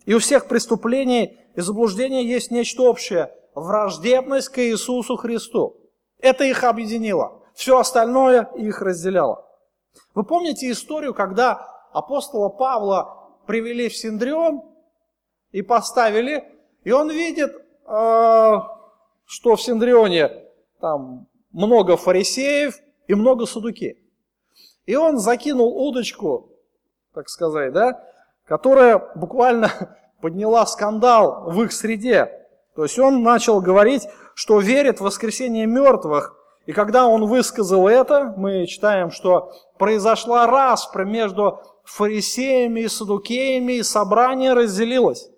и 0.06 0.14
у 0.14 0.18
всех 0.18 0.46
преступлений 0.46 1.38
и 1.54 1.60
заблуждений 1.60 2.24
есть 2.24 2.50
нечто 2.50 2.82
общее– 2.82 3.32
враждебность 3.54 4.48
к 4.50 4.58
Иисусу 4.58 5.16
Христу. 5.16 5.76
Это 6.20 6.44
их 6.44 6.64
объединило. 6.64 7.42
Все 7.54 7.78
остальное 7.78 8.48
их 8.56 8.80
разделяло. 8.82 9.44
Вы 10.14 10.24
помните 10.24 10.70
историю, 10.70 11.14
когда 11.14 11.66
апостола 11.92 12.48
Павла 12.48 13.17
привели 13.48 13.88
в 13.88 13.96
Синдрион 13.96 14.62
и 15.52 15.62
поставили, 15.62 16.44
и 16.84 16.92
он 16.92 17.10
видит, 17.10 17.50
э, 17.56 18.52
что 19.24 19.56
в 19.56 19.62
Синдрионе 19.62 20.44
там 20.80 21.26
много 21.50 21.96
фарисеев 21.96 22.78
и 23.06 23.14
много 23.14 23.46
судуки. 23.46 23.98
И 24.84 24.96
он 24.96 25.18
закинул 25.18 25.74
удочку, 25.88 26.52
так 27.14 27.30
сказать, 27.30 27.72
да, 27.72 28.04
которая 28.44 28.98
буквально 29.14 29.96
подняла 30.20 30.66
скандал 30.66 31.50
в 31.50 31.62
их 31.62 31.72
среде. 31.72 32.46
То 32.76 32.82
есть 32.82 32.98
он 32.98 33.22
начал 33.22 33.62
говорить, 33.62 34.06
что 34.34 34.60
верит 34.60 34.98
в 35.00 35.04
воскресение 35.04 35.64
мертвых. 35.64 36.36
И 36.66 36.72
когда 36.72 37.06
он 37.06 37.24
высказал 37.24 37.88
это, 37.88 38.34
мы 38.36 38.66
читаем, 38.66 39.10
что 39.10 39.54
произошла 39.78 40.46
распра 40.46 41.06
между 41.06 41.62
фарисеями 41.88 42.80
и 42.80 42.88
садукеями, 42.88 43.74
и 43.74 43.82
собрание 43.82 44.52
разделилось. 44.52 45.30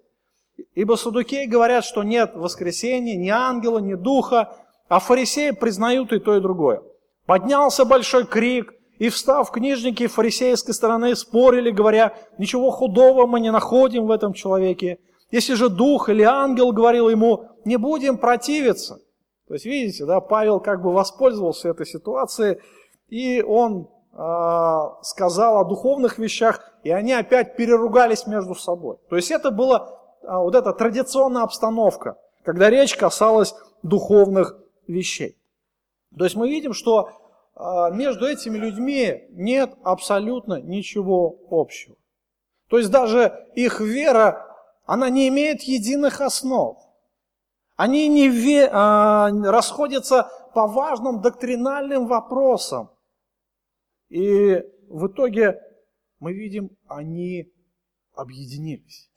Ибо 0.75 0.97
садукеи 0.97 1.47
говорят, 1.47 1.85
что 1.85 2.03
нет 2.03 2.33
воскресения, 2.35 3.17
ни 3.17 3.29
ангела, 3.29 3.79
ни 3.79 3.95
духа, 3.95 4.57
а 4.89 4.99
фарисеи 4.99 5.53
признают 5.53 6.13
и 6.13 6.19
то, 6.19 6.37
и 6.37 6.41
другое. 6.41 6.83
Поднялся 7.27 7.85
большой 7.85 8.27
крик, 8.27 8.75
и 8.99 9.09
встав, 9.09 9.51
книжники 9.51 10.07
фарисейской 10.09 10.75
стороны 10.75 11.15
спорили, 11.15 11.71
говоря, 11.71 12.15
ничего 12.37 12.71
худого 12.71 13.27
мы 13.27 13.41
не 13.41 13.53
находим 13.53 14.07
в 14.07 14.11
этом 14.11 14.35
человеке. 14.35 14.99
Если 15.31 15.55
же 15.55 15.69
дух 15.69 16.09
или 16.09 16.23
ангел 16.23 16.73
говорил 16.73 17.09
ему, 17.09 17.47
не 17.65 17.77
будем 17.77 18.19
противиться. 18.19 19.01
То 19.47 19.55
есть, 19.55 19.65
видите, 19.65 20.05
да, 20.05 20.21
Павел 20.21 20.61
как 20.61 20.83
бы 20.83 20.93
воспользовался 20.93 21.69
этой 21.69 21.87
ситуацией, 21.87 22.59
и 23.09 23.41
он 23.43 23.89
сказал 24.13 25.59
о 25.59 25.65
духовных 25.65 26.19
вещах, 26.19 26.73
и 26.83 26.91
они 26.91 27.13
опять 27.13 27.57
переругались 27.57 28.27
между 28.27 28.55
собой. 28.55 28.99
То 29.09 29.17
есть 29.17 29.31
это 29.31 29.51
была 29.51 30.01
вот 30.23 30.55
эта 30.55 30.73
традиционная 30.73 31.43
обстановка, 31.43 32.19
когда 32.43 32.71
речь 32.71 32.97
касалась 32.97 33.55
духовных 33.83 34.59
вещей. 34.87 35.37
То 36.17 36.25
есть 36.25 36.37
мы 36.37 36.49
видим, 36.49 36.73
что 36.73 37.11
а, 37.55 37.91
между 37.91 38.27
этими 38.27 38.57
людьми 38.57 39.27
нет 39.31 39.75
абсолютно 39.83 40.61
ничего 40.61 41.37
общего. 41.51 41.97
То 42.69 42.79
есть 42.79 42.91
даже 42.91 43.49
их 43.55 43.81
вера, 43.81 44.47
она 44.87 45.11
не 45.11 45.29
имеет 45.29 45.63
единых 45.63 46.21
основ. 46.21 46.79
Они 47.77 48.09
не 48.09 48.29
ве, 48.29 48.69
а, 48.73 49.31
расходятся 49.31 50.31
по 50.55 50.67
важным 50.67 51.21
доктринальным 51.21 52.07
вопросам. 52.07 52.91
И 54.11 54.63
в 54.89 55.07
итоге 55.07 55.61
мы 56.19 56.35
видим, 56.35 56.77
они 56.87 57.51
объединились. 58.13 59.11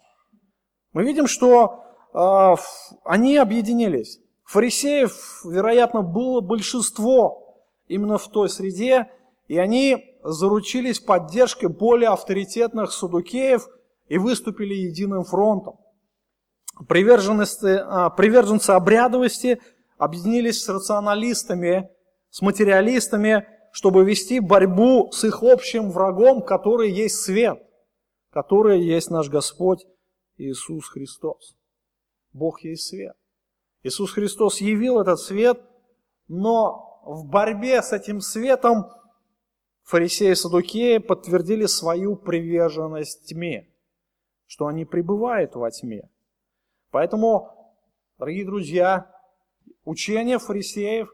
Мы 0.93 1.03
видим, 1.03 1.27
что 1.27 1.83
а, 2.13 2.55
они 3.03 3.37
объединились. 3.37 4.19
Фарисеев, 4.45 5.43
вероятно, 5.45 6.03
было 6.03 6.41
большинство 6.41 7.65
именно 7.87 8.17
в 8.17 8.29
той 8.29 8.49
среде, 8.49 9.09
и 9.47 9.57
они 9.57 10.17
заручились 10.23 10.99
поддержкой 10.99 11.67
более 11.67 12.09
авторитетных 12.09 12.91
судукеев 12.91 13.67
и 14.07 14.17
выступили 14.17 14.75
единым 14.75 15.23
фронтом. 15.23 15.79
Приверженцы, 16.87 17.83
а, 17.83 18.11
приверженцы 18.11 18.69
обрядовости 18.69 19.59
объединились 19.97 20.63
с 20.63 20.69
рационалистами, 20.69 21.89
с 22.29 22.41
материалистами, 22.41 23.47
чтобы 23.73 24.05
вести 24.05 24.39
борьбу 24.39 25.11
с 25.11 25.23
их 25.23 25.41
общим 25.41 25.89
врагом, 25.89 26.43
который 26.43 26.91
есть 26.91 27.21
свет, 27.21 27.59
который 28.29 28.79
есть 28.83 29.09
наш 29.09 29.29
Господь 29.29 29.83
Иисус 30.37 30.87
Христос. 30.87 31.57
Бог 32.33 32.61
есть 32.61 32.87
свет. 32.87 33.15
Иисус 33.81 34.11
Христос 34.11 34.61
явил 34.61 35.01
этот 35.01 35.19
свет– 35.19 35.59
Но 36.27 37.01
в 37.05 37.25
борьбе 37.25 37.81
с 37.81 37.91
этим 37.91 38.21
светом 38.21 38.85
фарисеи 39.83 40.31
и 40.31 40.35
садукеи 40.35 40.99
подтвердили 40.99 41.65
свою 41.65 42.15
приверженность 42.15 43.27
тьме, 43.27 43.67
что 44.45 44.67
они 44.67 44.85
пребывают 44.85 45.55
во 45.55 45.69
тьме. 45.69 46.09
Поэтому, 46.91 47.75
дорогие 48.17 48.45
друзья, 48.45 49.11
учение 49.83 50.39
фарисеев, 50.39 51.13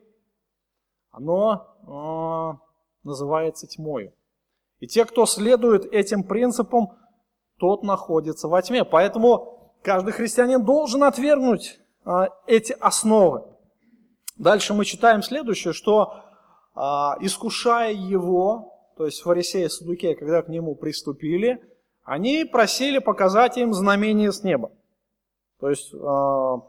оно 1.12 1.68
э, 1.84 3.08
называется 3.08 3.68
тьмою. 3.68 4.14
И 4.80 4.88
те, 4.88 5.06
кто 5.06 5.26
следует 5.26 5.86
этим 5.86 6.24
принципам, 6.24 6.98
тот 7.58 7.84
находится 7.84 8.48
во 8.48 8.62
тьме. 8.62 8.86
Поэтому 8.86 9.74
каждый 9.82 10.14
христианин 10.14 10.64
должен 10.64 11.04
отвергнуть 11.04 11.80
э, 12.06 12.28
эти 12.48 12.74
основы. 12.74 13.44
Дальше 14.38 14.74
мы 14.74 14.86
читаем 14.86 15.22
следующее, 15.22 15.74
что 15.74 16.16
э, 16.76 16.80
искушая 17.20 17.92
его, 17.92 18.74
то 18.96 19.06
есть 19.06 19.22
фарисеи 19.22 19.66
и 19.66 19.70
садукеи, 19.70 20.14
когда 20.14 20.42
к 20.42 20.48
нему 20.48 20.76
приступили, 20.76 21.62
они 22.04 22.46
просили 22.46 23.00
показать 23.00 23.58
им 23.58 23.74
знамение 23.74 24.32
с 24.32 24.44
неба. 24.44 24.72
То 25.60 25.70
есть, 25.70 25.94
э, 25.94 25.98
ну, 25.98 26.62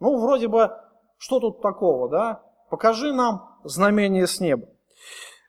вроде 0.00 0.48
бы, 0.48 0.72
что 1.18 1.38
тут 1.38 1.62
такого, 1.62 2.08
да? 2.08 2.42
Покажи 2.68 3.12
нам 3.12 3.47
знамение 3.64 4.26
с 4.26 4.40
неба. 4.40 4.68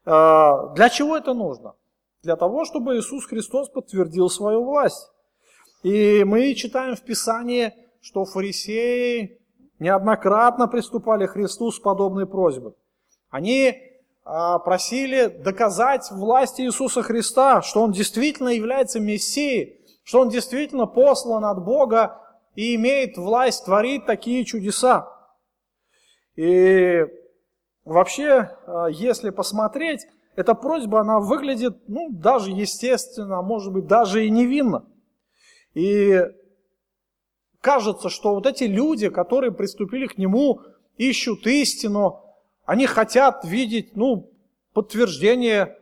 Э, 0.06 0.74
для 0.76 0.90
чего 0.90 1.18
это 1.18 1.34
нужно? 1.34 1.76
Для 2.24 2.36
того, 2.36 2.66
чтобы 2.66 2.98
Иисус 2.98 3.26
Христос 3.26 3.70
подтвердил 3.70 4.30
свою 4.30 4.64
власть. 4.64 5.10
И 5.84 6.24
мы 6.26 6.54
читаем 6.56 6.96
в 6.96 7.02
Писании, 7.02 7.74
что 8.02 8.26
фарисеи 8.26 9.40
неоднократно 9.80 10.68
приступали 10.68 11.26
к 11.26 11.32
Христу 11.32 11.72
с 11.72 11.80
подобной 11.80 12.26
просьбой. 12.26 12.74
Они 13.30 13.76
а, 14.26 14.60
просили 14.60 15.28
доказать 15.28 16.10
власть 16.12 16.60
Иисуса 16.60 17.02
Христа, 17.02 17.62
что 17.62 17.82
Он 17.82 17.92
действительно 17.92 18.50
является 18.50 19.00
Мессией, 19.00 19.80
что 20.04 20.22
Он 20.22 20.30
действительно 20.30 20.86
послан 20.86 21.46
от 21.46 21.64
Бога 21.64 22.20
и 22.56 22.76
имеет 22.76 23.18
власть 23.18 23.66
творить 23.66 24.06
такие 24.06 24.44
чудеса. 24.44 25.08
И 26.36 27.06
вообще, 27.90 28.58
а, 28.66 28.88
если 28.88 29.30
посмотреть, 29.30 30.08
эта 30.36 30.54
просьба, 30.54 31.02
она 31.02 31.20
выглядит, 31.20 31.78
ну, 31.88 32.10
даже 32.12 32.52
естественно, 32.52 33.40
а 33.40 33.42
может 33.42 33.74
быть, 33.74 33.88
даже 33.88 34.26
и 34.26 34.30
невинно. 34.30 34.86
И 35.74 36.22
кажется, 37.62 38.10
что 38.10 38.36
вот 38.36 38.46
эти 38.46 38.64
люди, 38.64 39.10
которые 39.10 39.52
приступили 39.52 40.08
к 40.08 40.18
нему, 40.18 40.62
ищут 40.98 41.46
истину, 41.46 42.22
они 42.66 42.86
хотят 42.86 43.44
видеть, 43.44 43.96
ну, 43.96 44.32
подтверждение, 44.74 45.78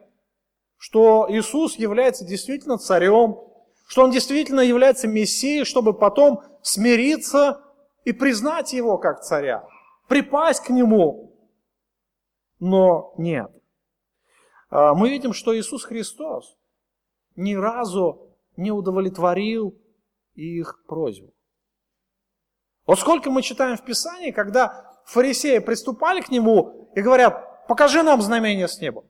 что 0.77 1.27
Иисус 1.29 1.75
является 1.75 2.25
действительно 2.25 2.77
царем, 2.77 3.39
что 3.87 4.03
Он 4.03 4.11
действительно 4.11 4.61
является 4.61 5.07
Мессией, 5.07 5.65
чтобы 5.65 5.93
потом 5.93 6.41
смириться 6.61 7.61
и 8.05 8.11
признать 8.11 8.73
Его 8.73 8.97
как 8.97 9.21
царя, 9.21 9.67
припасть 10.07 10.63
к 10.63 10.69
Нему. 10.69 11.36
Но 12.59 13.13
нет. 13.17 13.51
А, 14.69 14.93
мы 14.93 15.09
видим, 15.09 15.33
что 15.33 15.57
Иисус 15.57 15.83
Христос 15.83 16.57
ни 17.35 17.53
разу 17.53 18.35
не 18.55 18.71
удовлетворил 18.71 19.77
их 20.33 20.83
просьбу. 20.85 21.33
Вот 22.85 22.99
сколько 22.99 23.29
мы 23.29 23.41
читаем 23.41 23.77
в 23.77 23.83
Писании, 23.83 24.31
когда 24.31 25.01
фарисеи 25.05 25.59
приступали 25.59 26.21
к 26.21 26.29
Нему 26.29 26.91
и 26.95 27.01
говорят, 27.01 27.67
покажи 27.67 28.01
нам 28.01 28.21
знамение 28.21 28.67
с 28.67 28.79
неба. 28.79 29.05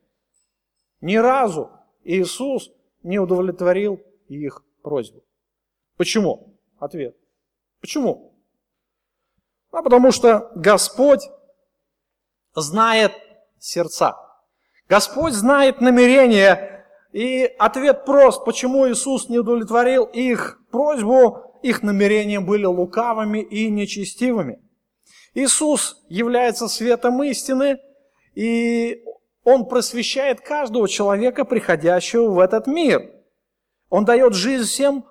Ни 0.99 1.15
разу 1.15 1.71
Иисус 2.03 2.71
не 3.03 3.19
удовлетворил 3.19 4.01
их 4.27 4.63
просьбу. 4.81 5.23
Почему? 5.95 6.57
Ответ. 6.79 7.15
Почему? 7.79 8.33
А 9.71 9.81
потому 9.81 10.11
что 10.11 10.51
Господь 10.55 11.21
знает 12.55 13.11
сердца. 13.59 14.15
Господь 14.89 15.33
знает 15.33 15.81
намерения, 15.81 16.85
и 17.11 17.43
ответ 17.57 18.05
прост, 18.05 18.45
почему 18.45 18.87
Иисус 18.89 19.29
не 19.29 19.39
удовлетворил 19.39 20.05
их 20.05 20.59
просьбу, 20.71 21.59
их 21.63 21.83
намерения 21.83 22.39
были 22.39 22.65
лукавыми 22.65 23.39
и 23.39 23.69
нечестивыми. 23.69 24.61
Иисус 25.33 26.03
является 26.09 26.67
светом 26.67 27.21
истины, 27.23 27.79
и 28.35 29.03
Он 29.43 29.65
просвещает 29.65 30.41
каждого 30.41 30.87
человека, 30.87 31.45
приходящего 31.45 32.29
в 32.29 32.39
этот 32.39 32.67
мир. 32.67 33.11
Он 33.89 34.05
дает 34.05 34.33
жизнь 34.33 34.65
всем, 34.65 35.05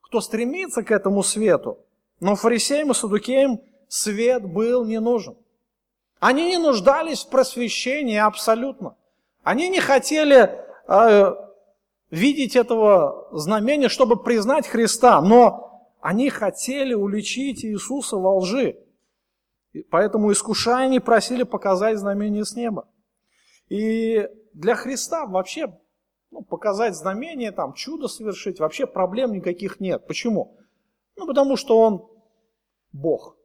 кто 0.00 0.20
стремится 0.20 0.82
к 0.82 0.90
этому 0.90 1.22
свету. 1.22 1.78
Но 2.20 2.36
фарисеям 2.36 2.90
и 2.90 2.94
садукеям 2.94 3.60
свет 3.88 4.44
был 4.44 4.84
не 4.84 5.00
нужен. 5.00 5.36
Они 6.20 6.48
не 6.48 6.58
нуждались 6.58 7.24
в 7.24 7.28
просвещении 7.28 8.16
абсолютно. 8.16 8.96
Они 9.42 9.68
не 9.68 9.80
хотели 9.80 10.58
э, 10.88 11.34
видеть 12.10 12.56
этого 12.56 13.28
знамения, 13.32 13.88
чтобы 13.88 14.22
признать 14.22 14.66
Христа, 14.66 15.20
но 15.20 15.88
они 16.00 16.28
хотели 16.30 16.94
уличить 16.94 17.64
Иисуса 17.64 18.16
во 18.16 18.36
лжи. 18.36 18.78
Поэтому 19.90 20.32
искушая 20.32 20.86
они 20.86 20.98
просили 20.98 21.44
показать 21.44 21.98
знамение 21.98 22.44
с 22.44 22.54
неба. 22.54 22.88
И 23.68 24.28
для 24.54 24.74
Христа 24.74 25.26
вообще 25.26 25.72
ну, 26.30 26.42
показать 26.42 26.94
знамение, 26.94 27.52
там, 27.52 27.72
чудо 27.74 28.08
совершить, 28.08 28.60
вообще 28.60 28.86
проблем 28.86 29.32
никаких 29.32 29.80
нет. 29.80 30.06
Почему? 30.06 30.58
Ну, 31.16 31.26
потому 31.26 31.56
что 31.56 31.78
Он 31.80 32.06
Бог. 32.92 33.37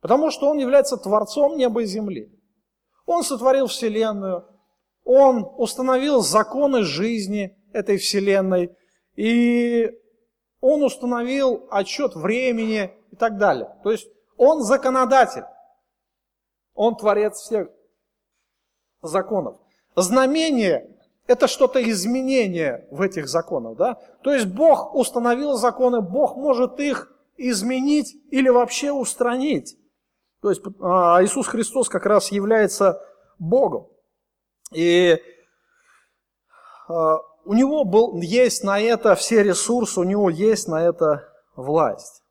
Потому 0.00 0.30
что 0.30 0.48
Он 0.48 0.58
является 0.58 0.96
Творцом 0.96 1.56
неба 1.56 1.82
и 1.82 1.86
земли. 1.86 2.32
Он 3.06 3.22
сотворил 3.22 3.66
Вселенную, 3.66 4.46
Он 5.04 5.46
установил 5.56 6.20
законы 6.20 6.82
жизни 6.82 7.56
этой 7.72 7.98
Вселенной, 7.98 8.76
и 9.16 9.90
Он 10.60 10.82
установил 10.82 11.66
отчет 11.70 12.14
времени 12.14 12.92
и 13.10 13.16
так 13.16 13.36
далее. 13.36 13.68
То 13.82 13.90
есть 13.90 14.08
Он 14.36 14.62
законодатель, 14.62 15.44
Он 16.74 16.96
творец 16.96 17.38
всех 17.38 17.68
законов. 19.02 19.58
Знамение– 19.96 20.96
это 21.26 21.46
что-то 21.46 21.82
изменение 21.90 22.86
в 22.90 23.02
этих 23.02 23.28
законах. 23.28 23.76
Да? 23.76 23.94
То 24.22 24.32
есть 24.32 24.46
Бог 24.46 24.94
установил 24.94 25.54
законы, 25.56 26.00
Бог 26.00 26.36
может 26.36 26.78
их 26.80 27.12
изменить 27.36 28.14
или 28.30 28.48
вообще 28.48 28.92
устранить. 28.92 29.76
То 30.42 30.50
есть 30.50 30.62
а, 30.80 31.22
Иисус 31.22 31.46
Христос 31.46 31.88
как 31.88 32.06
раз 32.06 32.32
является 32.32 33.00
Богом. 33.38 33.88
И 34.72 35.18
а, 36.88 37.18
у 37.44 37.54
него 37.54 37.84
был, 37.84 38.20
есть 38.20 38.64
на 38.64 38.80
это 38.80 39.14
все 39.14 39.42
ресурсы, 39.42 40.00
у 40.00 40.04
него 40.04 40.30
есть 40.30 40.68
на 40.68 40.82
это 40.82 41.28
власть. 41.56 42.22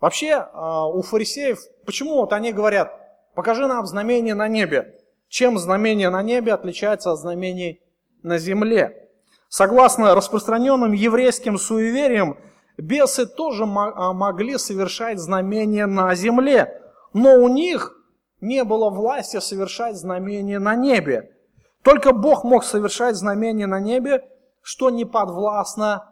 Вообще 0.00 0.34
а, 0.34 0.86
у 0.88 1.02
фарисеев, 1.02 1.58
почему 1.84 2.16
вот 2.16 2.32
они 2.32 2.52
говорят, 2.52 2.92
покажи 3.34 3.66
нам 3.66 3.86
знамение 3.86 4.34
на 4.34 4.48
небе. 4.48 4.98
Чем 5.28 5.58
знамение 5.58 6.10
на 6.10 6.22
небе 6.22 6.52
отличается 6.52 7.12
от 7.12 7.18
знамений 7.18 7.80
на 8.22 8.38
земле? 8.38 9.08
Согласно 9.48 10.14
распространенным 10.14 10.92
еврейским 10.92 11.58
суевериям, 11.58 12.36
бесы 12.76 13.26
тоже 13.26 13.64
могли 13.64 14.58
совершать 14.58 15.18
знамения 15.18 15.86
на 15.86 16.14
земле, 16.14 16.81
но 17.12 17.34
у 17.36 17.48
них 17.48 17.96
не 18.40 18.64
было 18.64 18.90
власти 18.90 19.38
совершать 19.40 19.96
знамения 19.96 20.58
на 20.58 20.74
небе. 20.74 21.36
Только 21.82 22.12
Бог 22.12 22.44
мог 22.44 22.64
совершать 22.64 23.16
знамения 23.16 23.66
на 23.66 23.80
небе, 23.80 24.28
что 24.62 24.90
не 24.90 25.04
подвластно 25.04 26.08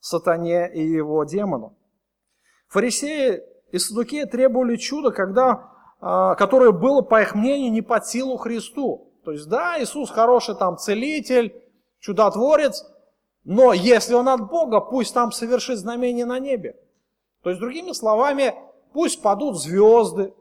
сатане 0.00 0.70
и 0.72 0.82
его 0.82 1.24
демону. 1.24 1.76
Фарисеи 2.68 3.42
и 3.72 3.78
садукеи 3.78 4.24
требовали 4.24 4.76
чуда, 4.76 5.10
когда, 5.10 5.70
а, 6.00 6.34
которое 6.34 6.72
было, 6.72 7.02
по 7.02 7.20
их 7.20 7.34
мнению, 7.34 7.72
не 7.72 7.82
под 7.82 8.06
силу 8.06 8.36
Христу. 8.36 9.12
То 9.24 9.32
есть, 9.32 9.48
да, 9.48 9.80
Иисус 9.80 10.10
хороший 10.10 10.54
там 10.54 10.78
целитель, 10.78 11.54
чудотворец, 11.98 12.86
но 13.44 13.72
если 13.72 14.14
он 14.14 14.28
от 14.28 14.48
Бога, 14.48 14.80
пусть 14.80 15.12
там 15.12 15.32
совершит 15.32 15.78
знамение 15.78 16.24
на 16.24 16.38
небе. 16.38 16.76
То 17.42 17.50
есть, 17.50 17.60
другими 17.60 17.92
словами, 17.92 18.54
пусть 18.92 19.20
падут 19.22 19.60
звезды, 19.60 20.32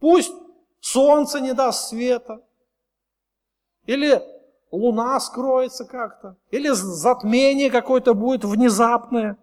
Пусть 0.00 0.32
солнце 0.80 1.40
не 1.40 1.52
даст 1.52 1.88
света, 1.88 2.42
или 3.84 4.22
луна 4.70 5.20
скроется 5.20 5.84
как-то, 5.84 6.36
или 6.50 6.70
затмение 6.70 7.70
какое-то 7.70 8.14
будет 8.14 8.44
внезапное. 8.44 9.36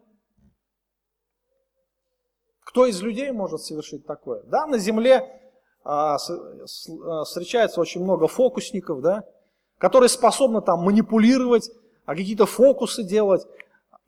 Кто 2.66 2.86
из 2.86 3.02
людей 3.02 3.32
может 3.32 3.62
совершить 3.62 4.06
такое? 4.06 4.44
Да, 4.44 4.66
на 4.66 4.78
земле 4.78 5.42
а, 5.84 6.18
с, 6.18 6.30
а, 6.30 7.24
встречается 7.24 7.80
очень 7.80 8.04
много 8.04 8.28
фокусников, 8.28 9.02
да, 9.02 9.24
которые 9.78 10.10
способны 10.10 10.62
там 10.62 10.82
манипулировать, 10.82 11.70
а 12.06 12.16
какие-то 12.16 12.46
фокусы 12.46 13.04
делать. 13.04 13.46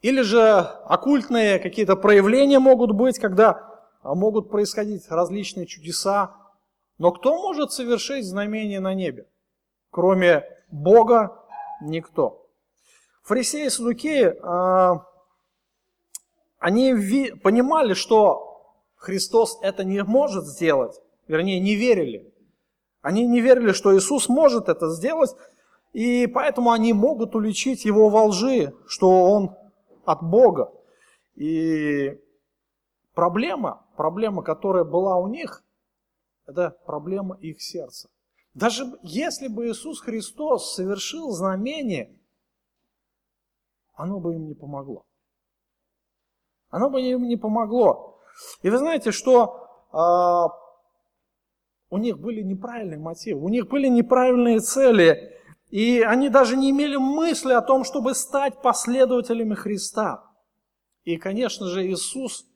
Или 0.02 0.22
же 0.22 0.42
оккультные 0.42 1.60
какие-то 1.60 1.96
проявления 1.96 2.60
могут 2.60 2.92
быть, 2.92 3.20
когда 3.20 3.70
а, 4.02 4.16
могут 4.16 4.50
происходить 4.50 5.10
различные 5.10 5.66
чудеса. 5.66 6.36
Но 7.00 7.12
кто 7.12 7.42
может 7.42 7.72
совершить 7.72 8.26
знамение 8.26 8.82
на 8.82 8.94
небе? 8.94 9.26
Кроме 9.90 10.44
Бога 10.70 11.44
никто. 11.82 12.46
Фарисеи 13.24 13.66
и 13.66 13.70
Садукеи, 13.70 14.38
а, 14.44 15.06
они 16.60 16.94
понимали, 17.42 17.94
что 17.94 18.74
Христос 18.96 19.58
это 19.62 19.86
не 19.86 20.04
может 20.04 20.46
сделать, 20.46 21.00
вернее, 21.28 21.60
не 21.62 21.76
верили. 21.76 22.34
Они 23.02 23.26
не 23.26 23.40
верили, 23.40 23.72
что 23.72 23.98
Иисус 23.98 24.28
может 24.28 24.68
это 24.68 24.90
сделать, 24.90 25.34
и 25.94 26.28
поэтому 26.28 26.72
они 26.72 26.92
могут 26.92 27.34
уличить 27.34 27.86
его 27.86 28.10
во 28.10 28.26
лжи, 28.26 28.74
что 28.88 29.32
он 29.32 29.56
от 30.04 30.22
Бога. 30.22 30.74
И 31.36 32.20
проблема, 33.14 33.86
проблема, 33.96 34.44
которая 34.44 34.84
была 34.84 35.16
у 35.16 35.28
них, 35.28 35.64
это 36.50 36.76
проблема 36.86 37.38
их 37.40 37.62
сердца. 37.62 38.10
Даже 38.54 38.86
если 39.04 39.48
бы 39.48 39.68
Иисус 39.68 40.02
Христос 40.02 40.76
совершил 40.76 41.32
знамение, 41.32 42.20
оно 43.94 44.20
бы 44.20 44.34
им 44.34 44.48
не 44.48 44.56
помогло. 44.56 45.06
Оно 46.70 46.90
бы 46.90 47.02
им 47.02 47.28
не 47.28 47.38
помогло. 47.38 48.20
И 48.62 48.70
вы 48.70 48.78
знаете, 48.78 49.12
что 49.12 49.68
э, 49.92 49.98
у 51.90 51.98
них 51.98 52.20
были 52.20 52.42
неправильные 52.42 53.00
мотивы, 53.00 53.42
у 53.42 53.50
них 53.50 53.68
были 53.68 53.88
неправильные 53.88 54.60
цели. 54.60 55.36
И 55.70 56.02
они 56.02 56.30
даже 56.30 56.58
не 56.58 56.72
имели 56.72 56.96
мысли 56.96 57.54
о 57.54 57.62
том, 57.62 57.84
чтобы 57.84 58.16
стать 58.16 58.62
последователями 58.62 59.54
Христа. 59.54 60.24
И, 61.04 61.18
конечно 61.18 61.68
же, 61.68 61.86
Иисус 61.86 62.49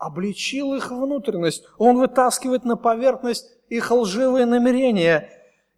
обличил 0.00 0.74
их 0.74 0.90
внутренность. 0.90 1.64
Он 1.76 1.98
вытаскивает 1.98 2.64
на 2.64 2.76
поверхность 2.76 3.52
их 3.68 3.90
лживые 3.90 4.46
намерения. 4.46 5.28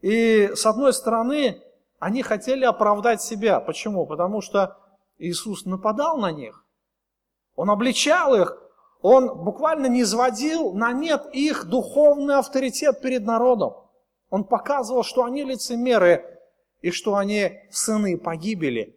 И, 0.01 0.53
с 0.55 0.65
одной 0.65 0.93
стороны, 0.93 1.61
они 1.99 2.23
хотели 2.23 2.65
оправдать 2.65 3.21
себя. 3.21 3.61
Почему? 3.61 4.07
Потому 4.07 4.41
что 4.41 4.79
Иисус 5.19 5.67
нападал 5.67 6.19
на 6.19 6.31
них. 6.31 6.65
Он 7.57 7.69
обличал 7.69 8.35
их. 8.35 8.57
Он 9.03 9.43
буквально 9.45 9.87
не 9.87 10.03
изводил 10.03 10.73
на 10.73 10.93
нет 10.93 11.27
их 11.33 11.65
духовный 11.67 12.37
авторитет 12.37 13.01
перед 13.01 13.25
народом. 13.25 13.75
Он 14.31 14.45
показывал, 14.45 15.03
что 15.03 15.25
они 15.25 15.43
лицемеры, 15.43 16.25
и 16.81 16.93
что 16.93 17.17
они 17.17 17.61
сыны 17.71 18.17
погибели. 18.17 18.97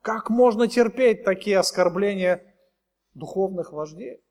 Как 0.00 0.30
можно 0.30 0.66
терпеть 0.66 1.24
такие 1.24 1.58
оскорбления 1.58 2.42
духовных 3.14 3.72
вождей? 3.72 4.22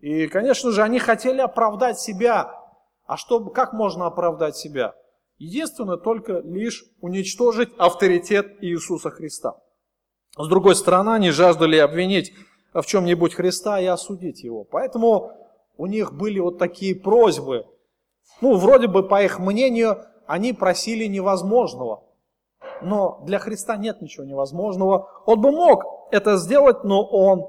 И, 0.00 0.26
конечно 0.26 0.70
же, 0.70 0.82
они 0.82 0.98
хотели 0.98 1.40
оправдать 1.40 1.98
себя. 1.98 2.52
А 3.06 3.16
что, 3.16 3.40
как 3.44 3.72
можно 3.72 4.06
оправдать 4.06 4.56
себя? 4.56 4.94
Единственное, 5.38 5.96
только 5.96 6.40
лишь 6.40 6.84
уничтожить 7.00 7.70
авторитет 7.78 8.56
Иисуса 8.60 9.10
Христа. 9.10 9.56
С 10.38 10.48
другой 10.48 10.74
стороны, 10.74 11.10
они 11.10 11.30
жаждали 11.30 11.76
обвинить 11.76 12.32
в 12.72 12.84
чем-нибудь 12.84 13.34
Христа 13.34 13.80
и 13.80 13.86
осудить 13.86 14.42
его. 14.42 14.64
Поэтому 14.64 15.32
у 15.76 15.86
них 15.86 16.12
были 16.12 16.40
вот 16.40 16.58
такие 16.58 16.94
просьбы. 16.94 17.66
Ну, 18.40 18.56
вроде 18.56 18.86
бы, 18.86 19.02
по 19.02 19.22
их 19.22 19.38
мнению, 19.38 20.04
они 20.26 20.52
просили 20.52 21.06
невозможного 21.06 22.06
но 22.82 23.22
для 23.24 23.38
Христа 23.38 23.76
нет 23.76 24.00
ничего 24.00 24.24
невозможного. 24.24 25.08
Он 25.26 25.40
бы 25.40 25.50
мог 25.50 25.84
это 26.10 26.36
сделать, 26.36 26.84
но 26.84 27.04
он 27.04 27.46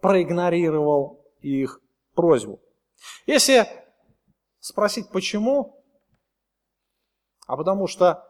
проигнорировал 0.00 1.20
их 1.40 1.80
просьбу. 2.20 2.60
Если 3.26 3.66
спросить 4.58 5.08
почему, 5.08 5.82
а 7.46 7.56
потому 7.56 7.86
что 7.86 8.28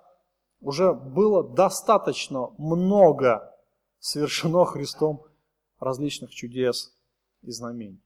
уже 0.60 0.94
было 0.94 1.42
достаточно 1.42 2.50
много 2.56 3.52
совершено 3.98 4.64
Христом 4.64 5.24
различных 5.80 6.30
чудес 6.30 6.94
и 7.42 7.50
знамений. 7.50 8.00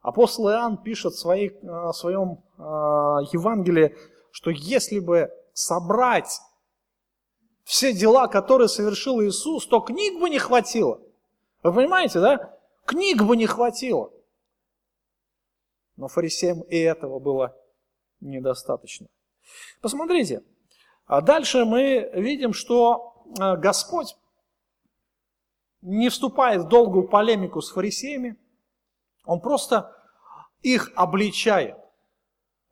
Апостол 0.00 0.48
Иоанн 0.48 0.82
пишет 0.82 1.12
в, 1.12 1.18
своей, 1.18 1.50
в 1.60 1.92
своем 1.92 2.42
а, 2.56 3.20
Евангелии, 3.30 3.94
что 4.30 4.50
если 4.50 5.00
бы 5.00 5.30
собрать 5.52 6.40
все 7.64 7.92
дела, 7.92 8.28
которые 8.28 8.68
совершил 8.68 9.20
Иисус, 9.22 9.66
то 9.66 9.80
книг 9.80 10.18
бы 10.18 10.30
не 10.30 10.38
хватило. 10.38 10.98
Вы 11.62 11.74
понимаете, 11.74 12.20
да? 12.20 12.58
Книг 12.86 13.22
бы 13.22 13.36
не 13.36 13.46
хватило. 13.46 14.13
Но 15.96 16.08
фарисеям 16.08 16.62
и 16.62 16.78
этого 16.78 17.18
было 17.18 17.56
недостаточно. 18.20 19.06
Посмотрите, 19.80 20.42
а 21.06 21.20
дальше 21.20 21.64
мы 21.64 22.10
видим, 22.14 22.52
что 22.52 23.24
э, 23.38 23.56
Господь 23.56 24.16
не 25.82 26.08
вступает 26.08 26.62
в 26.62 26.68
долгую 26.68 27.08
полемику 27.08 27.60
с 27.60 27.70
фарисеями, 27.70 28.36
Он 29.26 29.40
просто 29.40 29.94
их 30.62 30.92
обличает. 30.96 31.76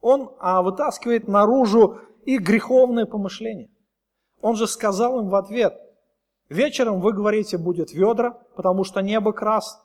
Он 0.00 0.34
а, 0.40 0.62
вытаскивает 0.62 1.28
наружу 1.28 2.00
их 2.24 2.40
греховное 2.40 3.06
помышление. 3.06 3.70
Он 4.40 4.56
же 4.56 4.66
сказал 4.66 5.20
им 5.20 5.28
в 5.28 5.34
ответ, 5.36 5.78
вечером 6.48 7.00
вы 7.00 7.12
говорите, 7.12 7.58
будет 7.58 7.92
ведра, 7.92 8.32
потому 8.56 8.82
что 8.82 9.00
небо 9.00 9.32
крас, 9.32 9.80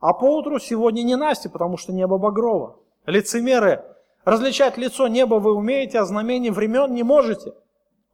а 0.00 0.12
поутру 0.12 0.58
сегодня 0.58 1.02
не 1.02 1.16
Настя, 1.16 1.50
потому 1.50 1.76
что 1.76 1.92
небо 1.92 2.18
багрово. 2.18 2.76
Лицемеры, 3.06 3.84
различать 4.24 4.76
лицо 4.76 5.08
неба 5.08 5.36
вы 5.36 5.54
умеете, 5.54 5.98
а 6.00 6.04
знамений 6.04 6.50
времен 6.50 6.92
не 6.94 7.02
можете. 7.02 7.54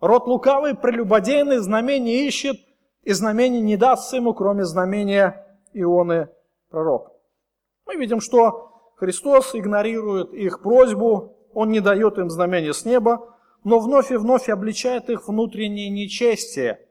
Род 0.01 0.27
лукавый, 0.27 0.75
прелюбодейный, 0.75 1.59
знамение 1.59 2.27
ищет, 2.27 2.57
и 3.03 3.13
знамение 3.13 3.61
не 3.61 3.77
дастся 3.77 4.17
ему, 4.17 4.35
кроме 4.35 4.65
знамения 4.65 5.59
Ионы 5.73 6.29
пророка. 6.71 7.13
Мы 7.87 7.97
видим, 7.97 8.21
что 8.21 8.93
Христос 8.97 9.55
игнорирует 9.55 10.33
их 10.33 10.63
просьбу, 10.63 11.37
Он 11.53 11.71
не 11.71 11.81
дает 11.81 12.19
им 12.19 12.31
знамения 12.31 12.73
с 12.73 12.85
неба, 12.85 13.35
но 13.63 13.79
вновь 13.79 14.11
и 14.11 14.17
вновь 14.17 14.49
обличает 14.49 15.11
их 15.11 15.29
внутреннее 15.29 15.91
нечестие. 15.91 16.87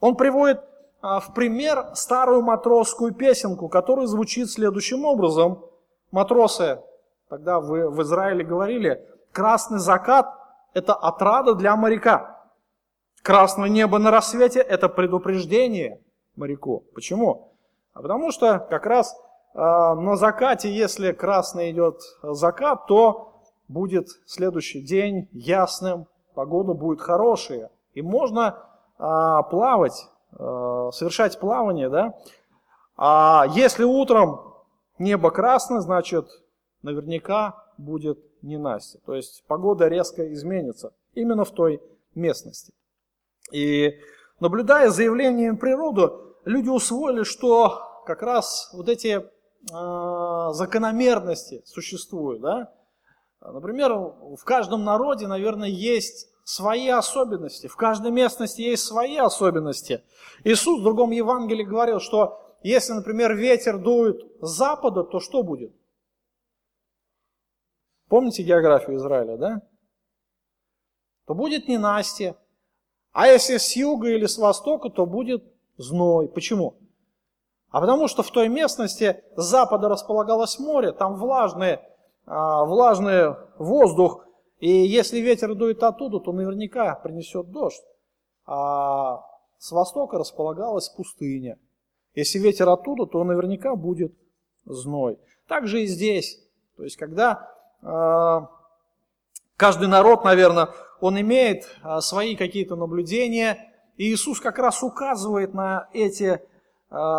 Он 0.00 0.16
приводит 0.16 0.60
в 1.02 1.32
пример 1.34 1.90
старую 1.94 2.42
матросскую 2.42 3.14
песенку, 3.14 3.68
которая 3.68 4.06
звучит 4.06 4.50
следующим 4.50 5.04
образом. 5.04 5.64
Матросы, 6.10 6.80
тогда 7.28 7.60
вы 7.60 7.88
в 7.88 8.02
Израиле 8.02 8.44
говорили, 8.44 9.06
красный 9.32 9.78
закат– 9.78 10.26
это 10.74 10.94
отрада 10.94 11.54
для 11.54 11.76
моряка. 11.76 12.40
Красное 13.22 13.68
небо 13.68 13.98
на 13.98 14.10
рассвете– 14.10 14.60
это 14.60 14.88
предупреждение 14.88 16.00
моряку. 16.36 16.84
Почему? 16.94 17.54
А 17.92 18.02
потому 18.02 18.30
что 18.30 18.58
как 18.58 18.86
раз 18.86 19.14
э, 19.54 19.58
на 19.58 20.16
закате, 20.16 20.74
если 20.74 21.12
красный 21.12 21.70
идет 21.70 22.00
закат, 22.22 22.86
то 22.86 23.30
будет 23.70 24.08
следующий 24.26 24.80
день 24.82 25.28
ясным, 25.32 26.06
погода 26.34 26.74
будет 26.74 27.00
хорошая, 27.00 27.70
и 27.94 28.02
можно 28.02 28.64
а, 28.98 29.42
плавать, 29.44 30.08
а, 30.08 30.09
совершать 30.36 31.38
плавание, 31.38 31.88
да. 31.88 32.14
А 32.96 33.46
если 33.54 33.84
утром 33.84 34.54
небо 34.98 35.30
красное, 35.30 35.80
значит, 35.80 36.28
наверняка 36.82 37.64
будет 37.78 38.18
ненастье. 38.42 39.00
То 39.06 39.14
есть 39.14 39.44
погода 39.46 39.88
резко 39.88 40.32
изменится 40.32 40.92
именно 41.14 41.44
в 41.44 41.50
той 41.50 41.82
местности. 42.14 42.72
И 43.52 43.98
наблюдая 44.38 44.90
за 44.90 45.02
явлением 45.02 45.56
природы, 45.56 46.10
люди 46.44 46.68
усвоили, 46.68 47.24
что 47.24 48.02
как 48.06 48.22
раз 48.22 48.70
вот 48.72 48.88
эти 48.88 49.18
э, 49.18 50.52
закономерности 50.52 51.62
существуют, 51.64 52.40
да, 52.40 52.72
Например, 53.40 53.94
в 53.94 54.44
каждом 54.44 54.84
народе, 54.84 55.26
наверное, 55.26 55.68
есть 55.68 56.29
свои 56.50 56.88
особенности. 56.88 57.68
В 57.68 57.76
каждой 57.76 58.10
местности 58.10 58.60
есть 58.60 58.84
свои 58.84 59.16
особенности. 59.16 60.02
Иисус 60.42 60.80
в 60.80 60.82
другом 60.82 61.12
Евангелии 61.12 61.62
говорил, 61.62 62.00
что 62.00 62.56
если, 62.62 62.92
например, 62.92 63.36
ветер 63.36 63.78
дует 63.78 64.20
с 64.40 64.50
запада, 64.50 65.04
то 65.04 65.20
что 65.20 65.44
будет? 65.44 65.72
Помните 68.08 68.42
географию 68.42 68.96
Израиля, 68.96 69.36
да? 69.36 69.62
То 71.26 71.34
будет 71.34 71.68
ненастье. 71.68 72.36
А 73.12 73.28
если 73.28 73.58
с 73.58 73.76
юга 73.76 74.08
или 74.08 74.26
с 74.26 74.36
востока, 74.36 74.90
то 74.90 75.06
будет 75.06 75.44
зной. 75.76 76.28
Почему? 76.28 76.78
А 77.70 77.80
потому 77.80 78.08
что 78.08 78.24
в 78.24 78.30
той 78.32 78.48
местности 78.48 79.22
с 79.36 79.44
запада 79.44 79.88
располагалось 79.88 80.58
море, 80.58 80.90
там 80.90 81.14
влажный, 81.14 81.78
а, 82.26 82.64
влажный 82.64 83.36
воздух, 83.56 84.26
и 84.60 84.68
если 84.68 85.20
ветер 85.20 85.54
дует 85.54 85.82
оттуда, 85.82 86.20
то 86.20 86.32
наверняка 86.32 86.94
принесет 86.94 87.50
дождь. 87.50 87.82
А 88.46 89.24
с 89.58 89.72
востока 89.72 90.18
располагалась 90.18 90.90
пустыня. 90.90 91.58
Если 92.14 92.38
ветер 92.38 92.68
оттуда, 92.68 93.06
то 93.06 93.24
наверняка 93.24 93.74
будет 93.74 94.12
зной. 94.66 95.18
Так 95.48 95.66
же 95.66 95.82
и 95.82 95.86
здесь. 95.86 96.38
То 96.76 96.84
есть, 96.84 96.96
когда 96.96 97.50
э, 97.82 98.40
каждый 99.56 99.88
народ, 99.88 100.24
наверное, 100.24 100.68
он 101.00 101.18
имеет 101.20 101.64
э, 101.82 102.00
свои 102.00 102.36
какие-то 102.36 102.76
наблюдения, 102.76 103.72
и 103.96 104.12
Иисус 104.12 104.40
как 104.40 104.58
раз 104.58 104.82
указывает 104.82 105.54
на 105.54 105.88
эти 105.94 106.24
э, 106.34 106.40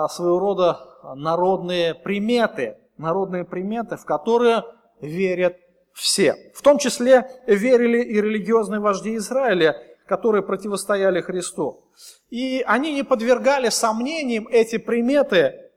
своего 0.10 0.40
рода 0.40 0.80
народные 1.16 1.96
приметы, 1.96 2.78
народные 2.98 3.46
приметы, 3.46 3.98
в 3.98 4.06
которые 4.06 4.64
верят 5.00 5.58
все. 5.94 6.52
В 6.56 6.62
том 6.62 6.78
числе 6.78 7.30
верили 7.48 8.04
и 8.04 8.22
религиозные 8.22 8.80
вожди 8.80 9.16
Израиля, 9.18 9.82
которые 10.08 10.44
противостояли 10.44 11.22
Христу. 11.22 11.86
И 12.30 12.64
они 12.66 12.94
не 12.94 13.04
подвергали 13.04 13.70
сомнениям 13.70 14.48
эти 14.48 14.78
приметы, 14.78 15.72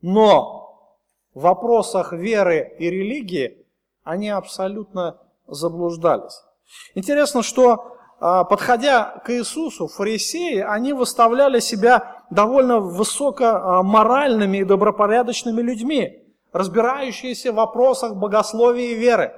но 0.00 0.62
в 1.34 1.42
вопросах 1.42 2.12
веры 2.12 2.76
и 2.78 2.90
религии 2.90 3.66
они 4.04 4.28
абсолютно 4.28 5.18
заблуждались. 5.46 6.40
Интересно, 6.94 7.42
что 7.42 7.96
а, 8.20 8.44
подходя 8.44 9.20
к 9.24 9.30
Иисусу, 9.30 9.88
фарисеи, 9.88 10.58
они 10.58 10.92
выставляли 10.92 11.58
себя 11.58 12.22
довольно 12.30 12.78
высокоморальными 12.78 14.58
и 14.58 14.64
добропорядочными 14.64 15.60
людьми, 15.60 16.22
разбирающиеся 16.52 17.52
в 17.52 17.56
вопросах 17.56 18.14
богословия 18.14 18.92
и 18.92 18.94
веры. 18.94 19.32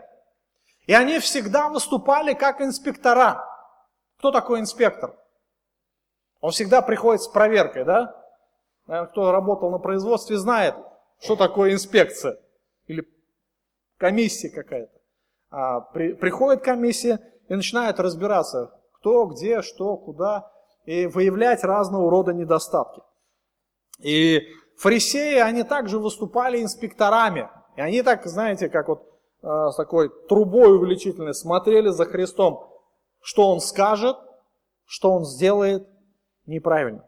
И 0.87 0.93
они 0.93 1.19
всегда 1.19 1.69
выступали 1.69 2.35
как 2.35 2.61
инспектора. 2.61 3.45
Кто 4.19 4.31
такой 4.31 4.61
инспектор? 4.61 5.17
Он 6.41 6.51
всегда 6.51 6.83
приходит 6.83 7.23
с 7.23 7.29
проверкой, 7.29 7.85
да? 7.85 8.23
Наверное, 8.87 9.11
кто 9.11 9.33
работал 9.33 9.71
на 9.71 9.79
производстве, 9.79 10.37
знает, 10.37 10.75
что 11.21 11.37
такое 11.37 11.73
инспекция 11.73 12.39
или 12.87 13.09
комиссия 13.97 14.51
какая-то. 14.51 15.01
А, 15.51 15.81
при, 15.81 16.13
приходит 16.13 16.63
комиссия 16.63 17.21
и 17.49 17.55
начинает 17.55 17.99
разбираться, 17.99 18.79
кто, 18.93 19.25
где, 19.27 19.63
что, 19.63 19.97
куда, 19.97 20.51
и 20.85 21.07
выявлять 21.07 21.65
разного 21.65 22.11
рода 22.11 22.35
недостатки. 22.35 23.01
И 24.01 24.43
фарисеи, 24.77 25.39
они 25.39 25.63
также 25.63 25.99
выступали 25.99 26.63
инспекторами. 26.63 27.49
И 27.77 27.81
они 27.81 28.03
так, 28.03 28.27
знаете, 28.27 28.69
как 28.69 28.89
вот 28.89 29.14
с 29.45 29.77
такой 29.77 30.09
трубой 30.27 30.75
увеличительной 30.75 31.35
смотрели 31.35 31.91
за 31.91 32.07
Христом, 32.07 32.67
что 33.21 33.51
Он 33.51 33.61
скажет, 33.61 34.17
что 34.87 35.13
Он 35.13 35.25
сделает, 35.25 35.87
неправильно. 36.47 37.07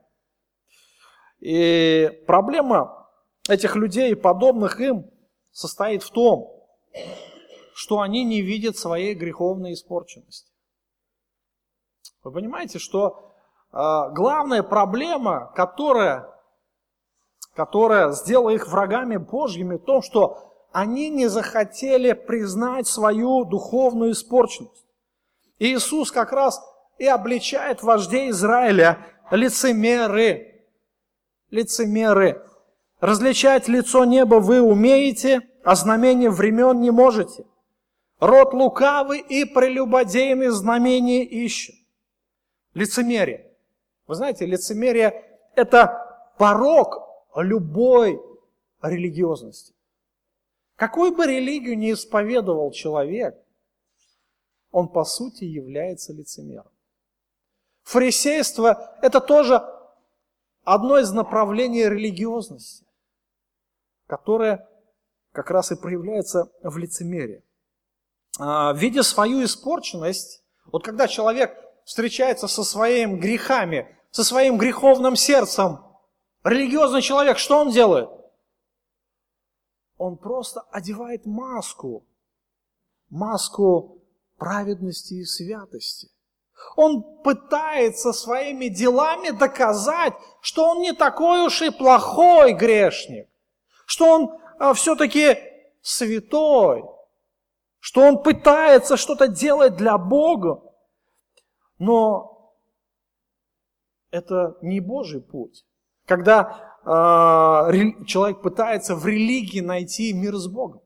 И 1.40 2.22
проблема 2.26 3.08
этих 3.48 3.74
людей, 3.74 4.14
подобных 4.14 4.80
им, 4.80 5.10
состоит 5.50 6.02
в 6.02 6.10
том, 6.10 6.62
что 7.74 8.00
они 8.00 8.24
не 8.24 8.42
видят 8.42 8.76
своей 8.76 9.14
греховной 9.14 9.72
испорченности. 9.72 10.52
Вы 12.22 12.32
понимаете, 12.32 12.78
что 12.78 13.32
э, 13.72 13.76
главная 14.12 14.62
проблема, 14.62 15.52
которая, 15.54 16.28
которая 17.54 18.12
сделала 18.12 18.50
их 18.50 18.68
врагами 18.68 19.16
Божьими, 19.16 19.76
в 19.76 19.84
том, 19.84 20.02
что 20.02 20.55
они 20.72 21.08
не 21.08 21.28
захотели 21.28 22.12
признать 22.12 22.86
свою 22.86 23.44
духовную 23.44 24.12
испорченность. 24.12 24.86
И 25.58 25.74
Иисус 25.74 26.12
как 26.12 26.32
раз 26.32 26.60
и 26.98 27.06
обличает 27.06 27.82
вождей 27.82 28.30
Израиля 28.30 28.98
лицемеры. 29.30 30.64
Лицемеры. 31.50 32.42
Различать 33.00 33.68
лицо 33.68 34.04
неба 34.04 34.36
вы 34.36 34.60
умеете, 34.60 35.42
а 35.64 35.74
знамение 35.74 36.30
времен 36.30 36.80
не 36.80 36.90
можете. 36.90 37.44
Род 38.20 38.54
лукавый 38.54 39.20
и 39.20 39.44
прелюбодейный 39.44 40.48
знамение 40.48 41.24
ищет. 41.24 41.74
Лицемерие. 42.72 43.52
Вы 44.06 44.14
знаете, 44.14 44.46
лицемерие– 44.46 45.22
это 45.54 46.32
порог 46.38 47.02
любой 47.34 48.20
религиозности. 48.80 49.75
Какую 50.76 51.16
бы 51.16 51.26
религию 51.26 51.76
ни 51.76 51.92
исповедовал 51.92 52.70
человек, 52.70 53.34
он 54.70 54.88
по 54.88 55.04
сути 55.04 55.44
является 55.44 56.12
лицемером. 56.12 56.70
Фарисейство– 57.82 58.94
это 59.02 59.20
тоже 59.20 59.62
одно 60.64 60.98
из 60.98 61.12
направлений 61.12 61.88
религиозности, 61.88 62.84
которое 64.06 64.68
как 65.32 65.50
раз 65.50 65.72
и 65.72 65.76
проявляется 65.76 66.50
в 66.62 66.76
лицемерии. 66.76 67.42
А, 68.38 68.72
видя 68.74 69.02
свою 69.02 69.44
испорченность, 69.44 70.42
вот 70.66 70.84
когда 70.84 71.08
человек 71.08 71.56
встречается 71.84 72.48
со 72.48 72.64
своими 72.64 73.18
грехами, 73.18 73.96
со 74.10 74.24
своим 74.24 74.58
греховным 74.58 75.16
сердцем, 75.16 75.78
религиозный 76.44 77.00
человек, 77.00 77.38
что 77.38 77.58
он 77.58 77.70
делает? 77.70 78.10
Он 79.98 80.16
просто 80.16 80.60
одевает 80.70 81.24
маску, 81.26 82.04
маску 83.08 84.02
праведности 84.36 85.14
и 85.14 85.24
святости. 85.24 86.10
Он 86.76 87.02
пытается 87.22 88.12
своими 88.12 88.68
делами 88.68 89.30
доказать, 89.30 90.14
что 90.40 90.70
он 90.70 90.80
не 90.80 90.92
такой 90.92 91.46
уж 91.46 91.62
и 91.62 91.70
плохой 91.70 92.52
грешник, 92.52 93.28
что 93.86 94.06
он 94.06 94.38
а, 94.58 94.74
все-таки 94.74 95.38
святой, 95.82 96.84
что 97.78 98.00
он 98.02 98.22
пытается 98.22 98.96
что-то 98.96 99.28
делать 99.28 99.76
для 99.76 99.96
Бога. 99.96 100.62
Но 101.78 102.52
это 104.10 104.56
не 104.62 104.80
Божий 104.80 105.20
путь. 105.20 105.64
Когда 106.06 106.75
человек 106.86 108.42
пытается 108.42 108.94
в 108.94 109.04
религии 109.06 109.60
найти 109.60 110.12
мир 110.12 110.36
с 110.36 110.46
Богом, 110.46 110.82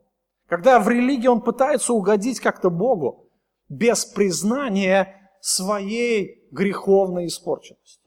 когда 0.48 0.80
в 0.80 0.88
религии 0.88 1.26
он 1.26 1.42
пытается 1.42 1.92
угодить 1.92 2.40
как-то 2.40 2.70
Богу, 2.70 3.26
без 3.68 4.04
признания 4.04 5.30
своей 5.40 6.48
греховной 6.50 7.26
испорченности. 7.26 8.00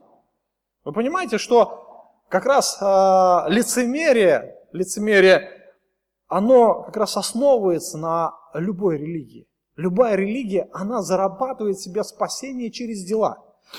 Вы 0.84 0.91
понимаете, 0.91 1.38
что 1.38 2.13
как 2.29 2.45
раз 2.45 2.77
э, 2.82 2.86
лицемерие, 3.47 4.58
лицемерие, 4.71 5.49
оно 6.27 6.84
как 6.84 6.97
раз 6.97 7.15
основывается 7.15 7.97
на 7.97 8.34
любой 8.53 8.97
религии. 8.97 9.47
Любая 9.75 10.15
религия, 10.15 10.67
она 10.73 11.01
зарабатывает 11.01 11.79
себе 11.79 12.03
спасение 12.03 12.71
через 12.71 13.03
дела, 13.03 13.38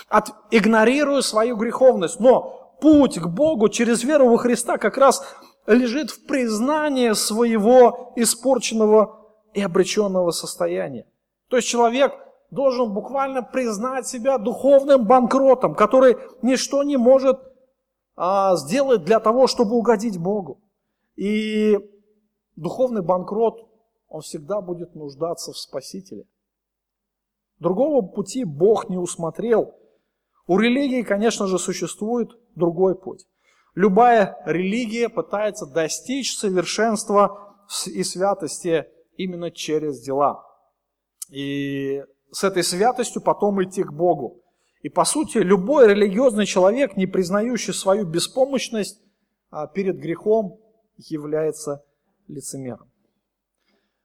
от, 0.09 0.31
игнорируя 0.50 1.20
свою 1.20 1.57
греховность. 1.57 2.18
Но 2.18 2.63
путь 2.85 3.18
к 3.18 3.27
Богу 3.29 3.70
через 3.70 4.05
веру 4.05 4.29
во 4.29 4.37
Христа 4.37 4.77
как 4.77 4.99
раз 4.99 5.25
лежит 5.66 6.11
в 6.11 6.27
признании 6.27 7.14
своего 7.14 8.12
испорченного 8.14 9.27
и 9.55 9.62
обреченного 9.62 10.33
состояния. 10.33 11.07
То 11.49 11.57
есть 11.57 11.66
человек 11.66 12.12
должен 12.51 12.92
буквально 12.92 13.42
признать 13.42 14.07
себя 14.07 14.37
духовным 14.37 15.07
банкротом, 15.07 15.75
который 15.75 16.18
ничто 16.42 16.83
не 16.83 16.99
может 16.99 17.38
а, 18.16 18.55
сделать 18.57 19.03
для 19.05 19.18
того, 19.18 19.47
чтобы 19.47 19.77
угодить 19.77 20.18
Богу. 20.18 20.61
И 21.16 21.79
духовный 22.55 23.03
банкрот, 23.03 23.66
он 24.09 24.20
всегда 24.20 24.61
будет 24.61 24.94
нуждаться 24.94 25.53
в 25.53 25.57
Спасителе. 25.57 26.27
Другого 27.61 28.03
пути 28.03 28.44
Бог 28.44 28.90
не 28.90 28.99
усмотрел. 28.99 29.75
У 30.46 30.59
религии, 30.59 31.02
конечно 31.02 31.46
же, 31.46 31.59
существует 31.59 32.30
другой 32.54 32.94
путь. 32.94 33.26
Любая 33.74 34.37
религия 34.44 35.09
пытается 35.09 35.66
достичь 35.66 36.37
совершенства 36.37 37.57
и 37.87 38.04
святости 38.04 38.87
именно 39.16 39.50
через 39.50 40.00
дела. 40.00 40.44
И 41.30 42.04
с 42.30 42.44
этой 42.44 42.62
святостью 42.62 43.22
потом 43.22 43.62
идти 43.64 43.83
к 43.83 43.92
Богу. 43.92 44.42
И 44.83 44.90
по 44.90 45.04
сути, 45.04 45.38
любой 45.38 45.88
религиозный 45.88 46.46
человек, 46.46 46.96
не 46.96 47.07
признающий 47.07 47.72
свою 47.72 48.04
беспомощность 48.04 49.00
а, 49.50 49.66
перед 49.66 49.96
грехом, 49.96 50.61
является 50.98 51.83
лицемером. 52.28 52.90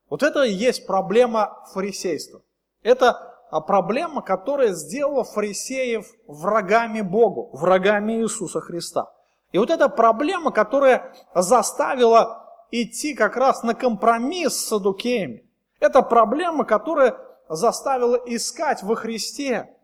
Вот 0.09 0.23
это 0.23 0.43
и 0.43 0.53
есть 0.53 0.87
проблема 0.87 1.65
фарисейства. 1.73 2.41
Это 2.81 3.38
проблема, 3.51 4.21
которая 4.21 4.73
сделала 4.73 5.23
фарисеев 5.23 6.07
врагами 6.27 7.01
Богу, 7.01 7.49
врагами 7.53 8.21
Иисуса 8.21 8.61
Христа. 8.61 9.11
И 9.51 9.57
вот 9.57 9.69
эта 9.69 9.89
проблема, 9.89 10.51
которая 10.51 11.13
заставила 11.33 12.45
идти 12.71 13.15
как 13.15 13.35
раз 13.35 13.63
на 13.63 13.73
компромисс 13.73 14.53
с 14.53 14.67
садукеями, 14.67 15.49
это 15.79 16.01
проблема, 16.03 16.65
которая 16.65 17.17
заставила 17.47 18.15
искать 18.27 18.83
во 18.83 18.95
Христе, 18.95 19.75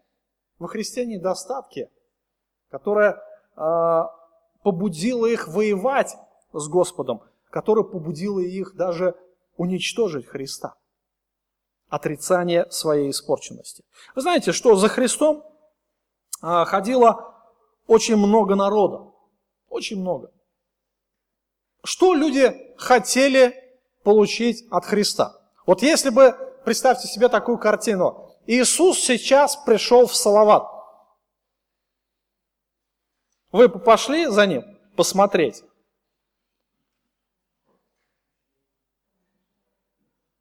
во 0.60 0.68
Христе 0.68 1.06
недостатки, 1.06 1.90
которая 2.70 3.20
э, 3.58 4.02
побудила 4.64 5.26
их 5.26 5.48
воевать 5.48 6.16
с 6.54 6.68
Господом, 6.68 7.22
которая 7.50 7.84
побудила 7.84 8.40
их 8.40 8.76
даже 8.76 9.16
уничтожить 9.58 10.28
Христа. 10.28 10.76
Отрицание 11.90 12.70
своей 12.72 13.12
испорченности. 13.12 13.84
Вы 14.16 14.22
знаете, 14.22 14.52
что 14.52 14.76
за 14.76 14.90
Христом 14.90 15.44
э, 16.42 16.66
ходило 16.66 17.34
очень 17.88 18.16
много 18.16 18.56
народа. 18.56 19.12
Очень 19.70 20.02
много. 20.02 20.32
Что 21.84 22.16
люди 22.16 22.74
хотели 22.78 23.54
получить 24.04 24.66
от 24.72 24.86
Христа? 24.86 25.40
Вот 25.66 25.82
если 25.84 26.10
бы, 26.10 26.36
представьте 26.66 27.08
себе 27.08 27.30
такую 27.30 27.58
картину, 27.58 28.32
Иисус 28.48 29.00
сейчас 29.00 29.56
пришел 29.56 30.08
в 30.08 30.16
Салават. 30.16 30.68
Вы 33.52 33.70
пошли 33.70 34.28
за 34.28 34.46
ним 34.48 34.64
посмотреть? 34.96 35.64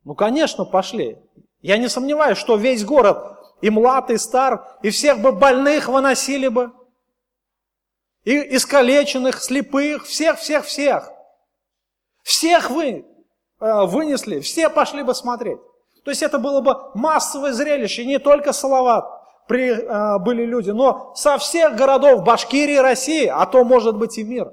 Ну, 0.04 0.14
конечно, 0.14 0.64
пошли. 0.64 1.18
Я 1.64 1.79
не 1.79 1.88
сомневаюсь, 1.88 2.37
что 2.37 2.57
весь 2.57 2.85
город, 2.85 3.38
и 3.62 3.70
млад, 3.70 4.11
и 4.11 4.18
стар, 4.18 4.68
и 4.83 4.90
всех 4.90 5.20
бы 5.20 5.33
больных 5.33 5.88
выносили 5.88 6.48
бы 6.48 6.72
и 8.24 8.55
искалеченных, 8.55 9.42
слепых, 9.42 10.05
всех, 10.05 10.38
всех, 10.38 10.66
всех. 10.66 11.11
Всех 12.22 12.68
вы 12.68 13.07
э, 13.61 13.85
вынесли, 13.87 14.40
все 14.40 14.68
пошли 14.68 15.03
бы 15.03 15.14
смотреть. 15.14 15.59
То 16.05 16.11
есть 16.11 16.22
это 16.22 16.38
было 16.38 16.61
бы 16.61 16.77
массовое 16.92 17.55
зрелище, 17.55 18.05
не 18.05 18.18
только 18.18 18.53
Салават 18.53 19.07
при, 19.48 19.70
э, 19.70 20.18
были 20.18 20.44
люди, 20.44 20.68
но 20.68 21.14
со 21.14 21.38
всех 21.38 21.77
городов 21.77 22.24
Башкирии, 22.24 22.77
России, 22.77 23.24
а 23.24 23.46
то 23.46 23.64
может 23.64 23.96
быть 23.96 24.18
и 24.18 24.22
мира. 24.22 24.53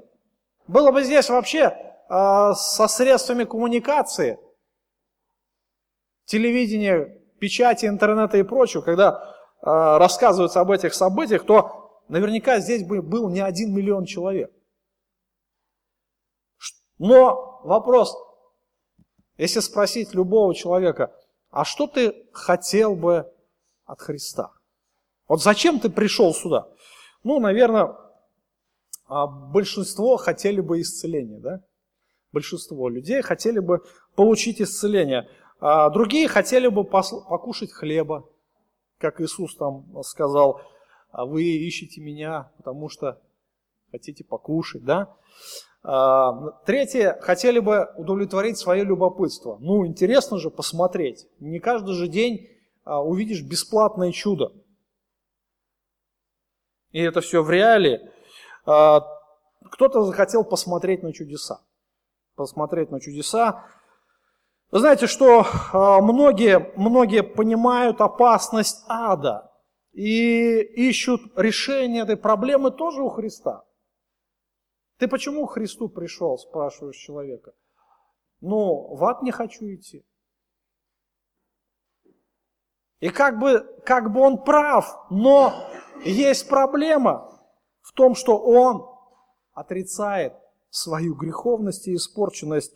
Было 0.66 0.90
бы 0.90 1.02
здесь 1.02 1.28
вообще 1.28 1.76
э, 2.08 2.52
со 2.56 2.88
средствами 2.88 3.44
коммуникации, 3.44 4.38
телевидения, 6.24 7.18
печати, 7.38 7.86
интернета 7.86 8.38
и 8.38 8.42
прочего, 8.42 8.82
когда 8.82 9.36
э, 9.60 9.66
рассказываются 9.66 10.60
об 10.60 10.70
этих 10.70 10.94
событиях, 10.94 11.44
то 11.44 12.02
наверняка 12.08 12.60
здесь 12.60 12.84
бы 12.84 13.02
был 13.02 13.28
не 13.28 13.40
один 13.40 13.74
миллион 13.74 14.04
человек. 14.04 14.52
Но 16.98 17.60
вопрос, 17.64 18.16
если 19.36 19.60
спросить 19.60 20.14
любого 20.14 20.54
человека, 20.54 21.12
а 21.50 21.64
что 21.64 21.86
ты 21.86 22.14
хотел 22.32 22.94
бы 22.94 23.30
от 23.84 24.00
Христа? 24.00 24.52
Вот 25.26 25.42
зачем 25.42 25.80
ты 25.80 25.90
пришел 25.90 26.32
сюда? 26.32 26.68
Ну, 27.24 27.40
наверное, 27.40 27.96
а, 29.06 29.26
большинство 29.26 30.16
хотели 30.16 30.60
бы 30.60 30.80
исцеления, 30.80 31.38
да? 31.38 31.60
Большинство 32.32 32.88
людей 32.88 33.20
хотели 33.20 33.58
бы 33.58 33.82
получить 34.14 34.60
исцеление. 34.60 35.28
А 35.64 35.90
другие 35.90 36.26
хотели 36.26 36.66
бы 36.66 36.82
покушать 36.82 37.70
хлеба, 37.70 38.28
как 38.98 39.20
Иисус 39.20 39.54
там 39.54 39.86
сказал, 40.02 40.60
а 41.12 41.24
вы 41.24 41.44
ищете 41.44 42.00
меня, 42.00 42.50
потому 42.56 42.88
что 42.88 43.22
хотите 43.92 44.24
покушать, 44.24 44.82
да? 44.82 45.14
А, 45.84 46.50
третье, 46.66 47.16
хотели 47.20 47.60
бы 47.60 47.88
удовлетворить 47.96 48.58
свое 48.58 48.82
любопытство. 48.82 49.56
Ну, 49.60 49.86
интересно 49.86 50.38
же 50.38 50.50
посмотреть. 50.50 51.28
Не 51.38 51.60
каждый 51.60 51.94
же 51.94 52.08
день 52.08 52.48
а, 52.82 53.00
увидишь 53.00 53.44
бесплатное 53.44 54.10
чудо. 54.10 54.52
И 56.90 57.00
это 57.00 57.20
все 57.20 57.40
в 57.40 57.48
реале. 57.48 58.12
Кто-то 58.64 60.02
захотел 60.02 60.42
посмотреть 60.42 61.04
на 61.04 61.12
чудеса. 61.12 61.60
Посмотреть 62.34 62.90
на 62.90 63.00
чудеса. 63.00 63.64
Вы 64.72 64.78
знаете, 64.78 65.06
что 65.06 65.44
многие, 66.00 66.72
многие 66.76 67.22
понимают 67.22 68.00
опасность 68.00 68.82
ада 68.88 69.52
и 69.92 70.60
ищут 70.88 71.20
решение 71.36 72.04
этой 72.04 72.16
проблемы 72.16 72.70
тоже 72.70 73.02
у 73.02 73.10
Христа. 73.10 73.66
Ты 74.96 75.08
почему 75.08 75.46
к 75.46 75.52
Христу 75.52 75.90
пришел, 75.90 76.38
спрашиваешь 76.38 76.96
человека. 76.96 77.52
Ну, 78.40 78.94
в 78.96 79.04
ад 79.04 79.22
не 79.22 79.30
хочу 79.30 79.66
идти. 79.66 80.06
И 83.00 83.10
как 83.10 83.38
бы, 83.38 83.60
как 83.84 84.10
бы 84.10 84.22
он 84.22 84.42
прав, 84.42 85.06
но 85.10 85.52
есть 86.02 86.48
проблема 86.48 87.30
в 87.82 87.92
том, 87.92 88.14
что 88.14 88.38
он 88.38 88.88
отрицает 89.52 90.32
свою 90.70 91.14
греховность 91.14 91.88
и 91.88 91.94
испорченность. 91.94 92.74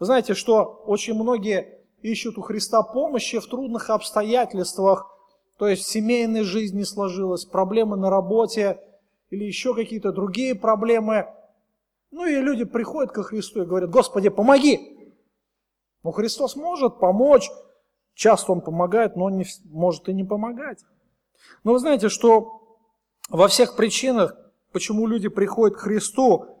Вы 0.00 0.06
знаете, 0.06 0.32
что 0.32 0.82
очень 0.86 1.12
многие 1.12 1.78
ищут 2.00 2.38
у 2.38 2.40
Христа 2.40 2.82
помощи 2.82 3.38
в 3.38 3.46
трудных 3.46 3.90
обстоятельствах, 3.90 5.06
то 5.58 5.68
есть 5.68 5.86
семейная 5.86 6.42
жизнь 6.42 6.78
не 6.78 6.84
сложилась, 6.84 7.44
проблемы 7.44 7.98
на 7.98 8.08
работе 8.08 8.80
или 9.28 9.44
еще 9.44 9.74
какие-то 9.74 10.10
другие 10.10 10.54
проблемы. 10.54 11.26
Ну 12.10 12.24
и 12.24 12.34
люди 12.36 12.64
приходят 12.64 13.12
ко 13.12 13.22
Христу 13.22 13.62
и 13.62 13.66
говорят, 13.66 13.90
Господи, 13.90 14.30
помоги. 14.30 15.12
Ну 16.02 16.12
Христос 16.12 16.56
может 16.56 16.98
помочь, 16.98 17.50
часто 18.14 18.52
Он 18.52 18.62
помогает, 18.62 19.16
но 19.16 19.28
не, 19.28 19.44
может 19.66 20.08
и 20.08 20.14
не 20.14 20.24
помогать. 20.24 20.82
Но 21.62 21.74
вы 21.74 21.78
знаете, 21.78 22.08
что 22.08 22.78
во 23.28 23.48
всех 23.48 23.76
причинах, 23.76 24.34
почему 24.72 25.06
люди 25.06 25.28
приходят 25.28 25.76
к 25.76 25.82
Христу, 25.82 26.59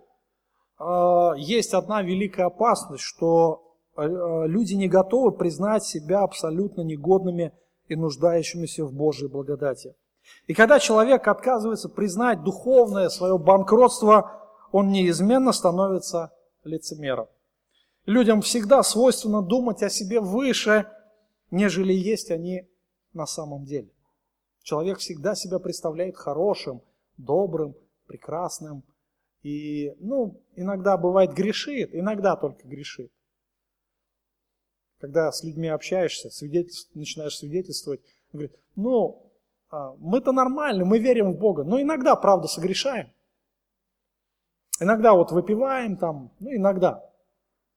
есть 1.36 1.74
одна 1.74 2.02
великая 2.02 2.46
опасность, 2.46 3.02
что 3.02 3.70
а, 3.96 4.44
люди 4.46 4.74
не 4.74 4.88
готовы 4.88 5.32
признать 5.32 5.84
себя 5.84 6.22
абсолютно 6.22 6.82
негодными 6.82 7.52
и 7.88 7.96
нуждающимися 7.96 8.84
в 8.84 8.92
Божьей 8.92 9.28
благодати. 9.28 9.94
И 10.46 10.54
когда 10.54 10.78
человек 10.78 11.26
отказывается 11.28 11.88
признать 11.88 12.42
духовное 12.42 13.08
свое 13.08 13.38
банкротство, 13.38 14.48
он 14.72 14.90
неизменно 14.90 15.52
становится 15.52 16.32
лицемером. 16.64 17.28
Людям 18.06 18.40
всегда 18.40 18.82
свойственно 18.82 19.42
думать 19.42 19.82
о 19.82 19.90
себе 19.90 20.20
выше, 20.20 20.86
нежели 21.50 21.92
есть 21.92 22.30
они 22.30 22.68
на 23.12 23.26
самом 23.26 23.64
деле. 23.64 23.90
Человек 24.62 24.98
всегда 24.98 25.34
себя 25.34 25.58
представляет 25.58 26.16
хорошим, 26.16 26.82
добрым, 27.16 27.74
прекрасным. 28.06 28.82
И, 29.42 29.94
ну, 30.00 30.42
иногда 30.54 30.96
бывает 30.96 31.32
грешит, 31.32 31.94
иногда 31.94 32.36
только 32.36 32.66
грешит. 32.66 33.10
Когда 35.00 35.32
с 35.32 35.42
людьми 35.42 35.68
общаешься, 35.68 36.28
свидетельств, 36.28 36.94
начинаешь 36.94 37.38
свидетельствовать, 37.38 38.00
говорит, 38.32 38.54
ну, 38.76 39.32
а, 39.70 39.94
мы-то 39.98 40.32
нормальны, 40.32 40.84
мы 40.84 40.98
верим 40.98 41.32
в 41.32 41.38
Бога, 41.38 41.64
но 41.64 41.80
иногда, 41.80 42.16
правда, 42.16 42.48
согрешаем. 42.48 43.10
Иногда 44.78 45.12
вот 45.14 45.30
выпиваем 45.30 45.96
там, 45.96 46.32
ну 46.40 46.54
иногда. 46.54 47.04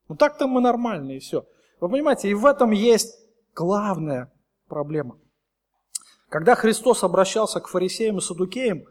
Ну 0.07 0.15
так-то 0.15 0.47
мы 0.47 0.61
нормальные, 0.61 1.17
и 1.17 1.19
все. 1.19 1.45
Вы 1.79 1.89
понимаете, 1.89 2.29
и 2.29 2.33
в 2.33 2.45
этом 2.45 2.71
есть 2.71 3.17
главная 3.53 4.31
проблема. 4.67 5.19
Когда 6.29 6.55
Христос 6.55 7.03
обращался 7.03 7.59
к 7.59 7.67
фарисеям 7.67 8.17
и 8.17 8.21
садукеям, 8.21 8.85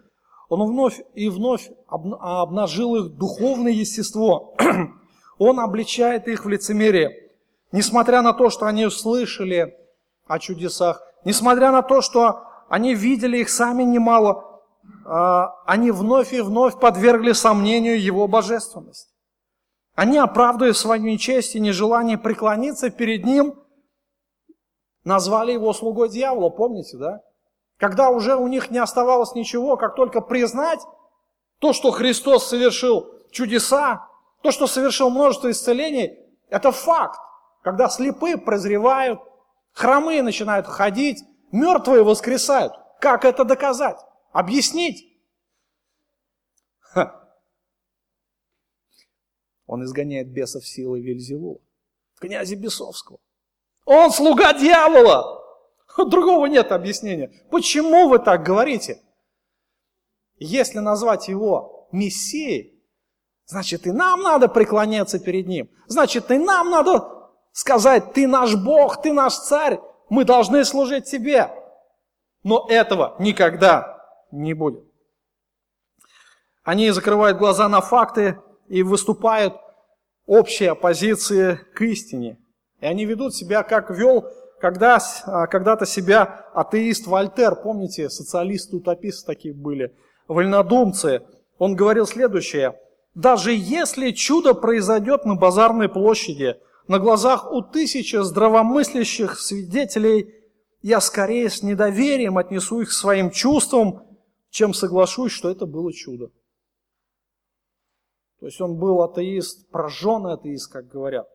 Он 0.52 0.68
вновь 0.68 1.00
и 1.14 1.30
вновь 1.30 1.70
обнажил 1.86 2.96
их 2.96 3.16
духовное 3.16 3.72
естество. 3.72 4.54
Он 5.38 5.58
обличает 5.58 6.28
их 6.28 6.44
в 6.44 6.48
лицемерие. 6.50 7.30
Несмотря 7.72 8.20
на 8.20 8.34
то, 8.34 8.50
что 8.50 8.66
они 8.66 8.84
услышали 8.84 9.74
о 10.26 10.38
чудесах, 10.38 11.00
несмотря 11.24 11.70
на 11.72 11.80
то, 11.80 12.02
что 12.02 12.42
они 12.68 12.94
видели 12.94 13.38
их 13.38 13.48
сами 13.48 13.82
немало, 13.82 14.60
а, 15.06 15.54
они 15.64 15.90
вновь 15.90 16.34
и 16.34 16.42
вновь 16.42 16.78
подвергли 16.78 17.32
сомнению 17.32 17.98
его 17.98 18.28
божественность. 18.28 19.08
Они, 19.94 20.18
оправдывая 20.18 20.74
свою 20.74 21.02
нечесть 21.02 21.56
и 21.56 21.60
нежелание 21.60 22.18
преклониться 22.18 22.90
перед 22.90 23.24
ним, 23.24 23.54
назвали 25.02 25.52
его 25.52 25.72
слугой 25.72 26.10
дьявола, 26.10 26.50
помните, 26.50 26.98
да? 26.98 27.22
Когда 27.82 28.10
уже 28.10 28.36
у 28.36 28.46
них 28.46 28.70
не 28.70 28.78
оставалось 28.78 29.34
ничего, 29.34 29.76
как 29.76 29.96
только 29.96 30.20
признать 30.20 30.78
то, 31.58 31.72
что 31.72 31.90
Христос 31.90 32.48
совершил 32.48 33.12
чудеса, 33.32 34.08
то, 34.40 34.52
что 34.52 34.68
совершил 34.68 35.10
множество 35.10 35.50
исцелений, 35.50 36.16
это 36.48 36.70
факт. 36.70 37.18
Когда 37.60 37.88
слепые 37.88 38.38
прозревают, 38.38 39.18
хромые 39.72 40.22
начинают 40.22 40.68
ходить, 40.68 41.24
мертвые 41.50 42.04
воскресают. 42.04 42.72
Как 43.00 43.24
это 43.24 43.44
доказать? 43.44 43.98
Объяснить? 44.30 45.18
Ха. 46.78 47.20
Он 49.66 49.82
изгоняет 49.82 50.30
бесов 50.30 50.64
силой 50.64 51.00
Вельзевула, 51.00 51.58
князя 52.20 52.54
бесовского. 52.54 53.18
Он 53.86 54.12
слуга 54.12 54.52
дьявола. 54.52 55.41
Другого 56.06 56.46
нет 56.46 56.72
объяснения. 56.72 57.30
Почему 57.50 58.08
вы 58.08 58.18
так 58.18 58.42
говорите? 58.42 59.00
Если 60.36 60.78
назвать 60.78 61.28
его 61.28 61.88
Мессией, 61.92 62.82
значит 63.46 63.86
и 63.86 63.92
нам 63.92 64.22
надо 64.22 64.48
преклоняться 64.48 65.18
перед 65.18 65.46
ним. 65.46 65.70
Значит 65.86 66.30
и 66.30 66.38
нам 66.38 66.70
надо 66.70 67.30
сказать, 67.52 68.12
ты 68.12 68.26
наш 68.26 68.56
Бог, 68.56 69.02
ты 69.02 69.12
наш 69.12 69.34
царь, 69.34 69.78
мы 70.08 70.24
должны 70.24 70.64
служить 70.64 71.04
тебе. 71.04 71.50
Но 72.42 72.66
этого 72.68 73.14
никогда 73.18 73.98
не 74.30 74.54
будет. 74.54 74.84
Они 76.64 76.90
закрывают 76.90 77.38
глаза 77.38 77.68
на 77.68 77.80
факты 77.80 78.40
и 78.68 78.82
выступают 78.82 79.54
общей 80.26 80.66
оппозиции 80.66 81.56
к 81.74 81.82
истине. 81.82 82.38
И 82.80 82.86
они 82.86 83.04
ведут 83.04 83.34
себя, 83.34 83.62
как 83.62 83.90
вел 83.90 84.26
когда, 84.62 85.00
а, 85.26 85.48
когда-то 85.48 85.86
себя 85.86 86.46
атеист 86.54 87.08
Вольтер, 87.08 87.56
помните, 87.56 88.08
социалисты-утописты 88.08 89.26
такие 89.26 89.52
были, 89.52 89.92
вольнодумцы. 90.28 91.22
Он 91.58 91.74
говорил 91.74 92.06
следующее. 92.06 92.78
Даже 93.12 93.52
если 93.52 94.12
чудо 94.12 94.54
произойдет 94.54 95.24
на 95.24 95.34
базарной 95.34 95.88
площади, 95.88 96.60
на 96.86 97.00
глазах 97.00 97.50
у 97.50 97.60
тысячи 97.60 98.14
здравомыслящих 98.14 99.36
свидетелей, 99.36 100.32
я 100.80 101.00
скорее 101.00 101.50
с 101.50 101.64
недоверием 101.64 102.38
отнесу 102.38 102.82
их 102.82 102.90
к 102.90 102.92
своим 102.92 103.32
чувствам, 103.32 104.06
чем 104.50 104.74
соглашусь, 104.74 105.32
что 105.32 105.50
это 105.50 105.66
было 105.66 105.92
чудо. 105.92 106.28
То 108.38 108.46
есть 108.46 108.60
он 108.60 108.76
был 108.76 109.02
атеист, 109.02 109.68
прожженный 109.70 110.34
атеист, 110.34 110.70
как 110.70 110.86
говорят. 110.86 111.26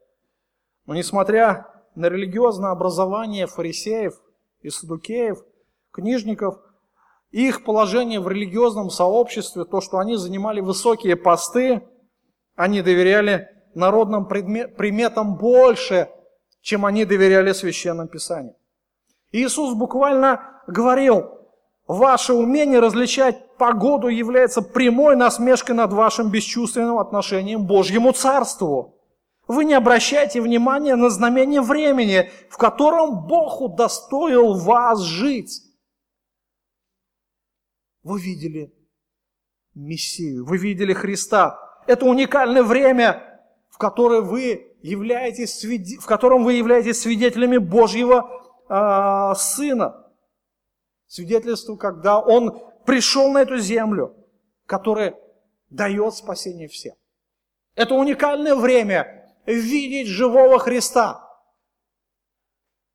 Но 0.85 0.95
несмотря 0.95 1.76
на 1.97 2.09
религиозное 2.09 2.69
образование 2.69 3.47
фарисеев 3.47 4.21
и 4.61 4.69
садукеев, 4.69 5.39
книжников, 5.91 6.59
их 7.31 7.63
положение 7.63 8.19
в 8.19 8.29
религиозном 8.29 8.91
сообществе, 8.91 9.65
то, 9.65 9.81
что 9.81 9.97
они 9.97 10.15
занимали 10.15 10.61
высокие 10.61 11.15
посты, 11.15 11.81
они 12.55 12.83
доверяли 12.83 13.49
народным 13.73 14.27
приметам 14.27 15.37
больше, 15.37 16.09
чем 16.61 16.85
они 16.85 17.03
доверяли 17.03 17.51
священным 17.51 18.07
писаниям. 18.07 18.55
Иисус 19.31 19.73
буквально 19.73 20.61
говорил, 20.67 21.47
ваше 21.87 22.33
умение 22.33 22.79
различать 22.79 23.57
погоду 23.57 24.07
является 24.07 24.61
прямой 24.61 25.15
насмешкой 25.15 25.75
над 25.75 25.91
вашим 25.93 26.29
бесчувственным 26.29 26.99
отношением 26.99 27.63
к 27.63 27.67
Божьему 27.67 28.11
Царству. 28.11 28.96
Вы 29.47 29.63
не 29.63 29.73
обращаете 29.73 30.41
внимания 30.41 30.95
на 30.95 31.09
знамение 31.09 31.61
времени, 31.61 32.29
в 32.49 32.57
котором 32.57 33.25
Бог 33.25 33.61
удостоил 33.61 34.55
вас 34.55 35.01
жить. 35.01 35.63
Вы 38.03 38.19
видели 38.19 38.73
Мессию, 39.73 40.45
вы 40.45 40.57
видели 40.57 40.93
Христа. 40.93 41.59
Это 41.87 42.05
уникальное 42.05 42.63
время, 42.63 43.41
в, 43.69 43.77
которое 43.77 44.21
вы 44.21 44.75
являетесь, 44.81 45.63
в 45.63 46.05
котором 46.05 46.43
вы 46.43 46.53
являетесь 46.53 47.01
свидетелями 47.01 47.57
Божьего 47.57 48.29
э, 48.69 49.35
Сына. 49.37 50.11
Свидетельство, 51.07 51.77
когда 51.77 52.19
Он 52.19 52.59
пришел 52.85 53.31
на 53.31 53.43
эту 53.43 53.57
землю, 53.59 54.13
которая 54.65 55.15
дает 55.69 56.15
спасение 56.15 56.67
всем. 56.67 56.95
Это 57.75 57.93
уникальное 57.95 58.55
время 58.55 59.26
видеть 59.53 60.07
живого 60.07 60.59
Христа. 60.59 61.23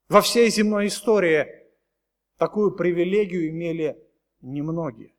Во 0.08 0.20
всей 0.20 0.50
земной 0.50 0.88
истории 0.88 1.48
такую 2.36 2.76
привилегию 2.76 3.48
имели 3.48 3.96
немногие. 4.40 5.14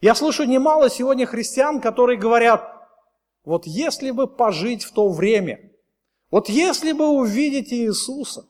Я 0.00 0.14
слышу 0.14 0.44
немало 0.44 0.90
сегодня 0.90 1.26
христиан, 1.26 1.80
которые 1.80 2.18
говорят, 2.18 2.70
вот 3.44 3.66
если 3.66 4.10
бы 4.10 4.26
пожить 4.26 4.82
в 4.82 4.92
то 4.92 5.10
время, 5.10 5.70
вот 6.30 6.48
если 6.48 6.92
бы 6.92 7.08
увидеть 7.08 7.72
Иисуса, 7.72 8.48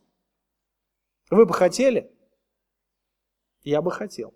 вы 1.31 1.47
бы 1.47 1.55
хотели? 1.55 2.11
Я 3.63 3.83
бы 3.83 3.91
хотел. 3.91 4.35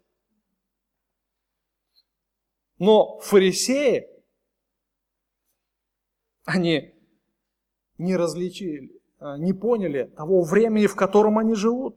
Но 2.79 3.21
фарисеи, 3.21 4.09
они 6.45 6.98
не 7.99 8.17
различили, 8.17 8.91
а, 9.19 9.37
не 9.37 9.53
поняли 9.53 10.05
того 10.17 10.43
времени, 10.43 10.87
в 10.87 10.97
котором 10.97 11.39
они 11.39 11.55
живут. 11.55 11.97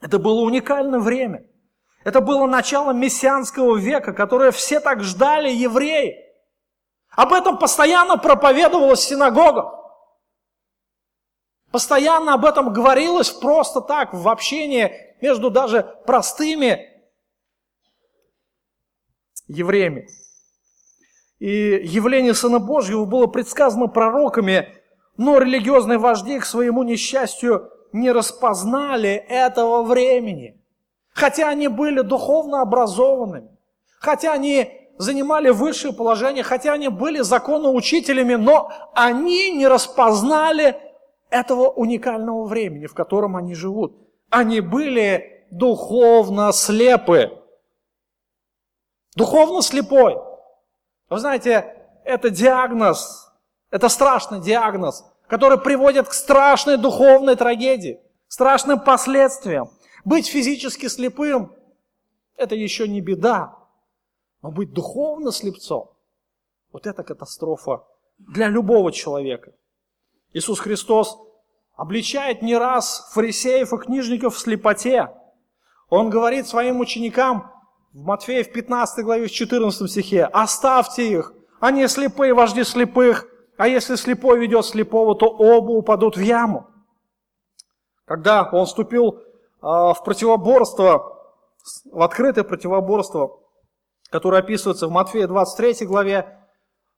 Это 0.00 0.18
было 0.18 0.42
уникальное 0.42 0.98
время. 0.98 1.46
Это 2.04 2.20
было 2.20 2.46
начало 2.46 2.92
мессианского 2.92 3.76
века, 3.76 4.12
которое 4.12 4.50
все 4.50 4.80
так 4.80 5.02
ждали 5.02 5.48
евреи. 5.48 6.16
Об 7.10 7.32
этом 7.32 7.58
постоянно 7.58 8.16
проповедовалось 8.16 9.00
в 9.00 9.08
синагогах. 9.08 9.74
Постоянно 11.70 12.34
об 12.34 12.44
этом 12.44 12.72
говорилось 12.72 13.30
просто 13.30 13.80
так, 13.80 14.12
в 14.12 14.28
общении 14.28 14.92
между 15.22 15.50
даже 15.50 15.84
простыми 16.04 16.90
евреями. 19.46 20.08
И 21.38 21.80
явление 21.84 22.34
Сына 22.34 22.58
Божьего 22.58 23.04
было 23.04 23.26
предсказано 23.26 23.86
пророками, 23.86 24.81
но 25.16 25.38
религиозные 25.38 25.98
вожди 25.98 26.38
к 26.38 26.44
своему 26.44 26.82
несчастью 26.82 27.70
не 27.92 28.10
распознали 28.10 29.10
этого 29.10 29.82
времени. 29.82 30.58
Хотя 31.12 31.48
они 31.48 31.68
были 31.68 32.00
духовно 32.00 32.62
образованными, 32.62 33.50
хотя 33.98 34.32
они 34.32 34.82
занимали 34.98 35.50
высшее 35.50 35.92
положение, 35.92 36.42
хотя 36.42 36.72
они 36.72 36.88
были 36.88 37.20
законоучителями, 37.20 38.34
но 38.34 38.70
они 38.94 39.52
не 39.52 39.66
распознали 39.66 40.80
этого 41.28 41.68
уникального 41.68 42.44
времени, 42.44 42.86
в 42.86 42.94
котором 42.94 43.36
они 43.36 43.54
живут. 43.54 43.96
Они 44.30 44.60
были 44.60 45.46
духовно 45.50 46.52
слепы. 46.52 47.38
Духовно 49.14 49.60
слепой. 49.62 50.16
Вы 51.10 51.18
знаете, 51.18 51.76
это 52.04 52.30
диагноз, 52.30 53.31
это 53.72 53.88
страшный 53.88 54.40
диагноз, 54.40 55.04
который 55.26 55.58
приводит 55.58 56.06
к 56.06 56.12
страшной 56.12 56.76
духовной 56.76 57.36
трагедии, 57.36 58.00
страшным 58.28 58.78
последствиям. 58.78 59.70
Быть 60.04 60.28
физически 60.28 60.88
слепым– 60.88 61.52
это 62.36 62.54
еще 62.54 62.86
не 62.86 63.00
беда, 63.00 63.56
но 64.42 64.50
быть 64.50 64.72
духовно 64.72 65.32
слепцом– 65.32 65.90
вот 66.72 66.86
это 66.86 67.02
катастрофа 67.02 67.82
для 68.18 68.48
любого 68.48 68.92
человека. 68.92 69.52
Иисус 70.34 70.60
Христос 70.60 71.18
обличает 71.74 72.42
не 72.42 72.56
раз 72.56 73.10
фарисеев 73.12 73.72
и 73.72 73.78
книжников 73.78 74.36
в 74.36 74.38
слепоте. 74.38 75.08
Он 75.88 76.10
говорит 76.10 76.46
своим 76.46 76.80
ученикам 76.80 77.50
в 77.94 78.04
Матфея 78.04 78.44
в 78.44 78.52
15 78.52 79.02
главе, 79.02 79.28
в 79.28 79.32
14 79.32 79.90
стихе, 79.90 80.24
«Оставьте 80.24 81.10
их, 81.10 81.32
они 81.60 81.86
слепые, 81.86 82.34
вожди 82.34 82.64
слепых, 82.64 83.31
а 83.62 83.68
если 83.68 83.94
слепой 83.94 84.40
ведет 84.40 84.66
слепого, 84.66 85.14
то 85.14 85.26
оба 85.26 85.70
упадут 85.70 86.16
в 86.16 86.20
яму». 86.20 86.66
Когда 88.06 88.42
он 88.42 88.66
вступил 88.66 89.20
а, 89.60 89.94
в 89.94 90.02
противоборство, 90.02 91.16
в 91.84 92.02
открытое 92.02 92.42
противоборство, 92.42 93.38
которое 94.10 94.38
описывается 94.38 94.88
в 94.88 94.90
Матфея 94.90 95.28
23 95.28 95.86
главе, 95.86 96.40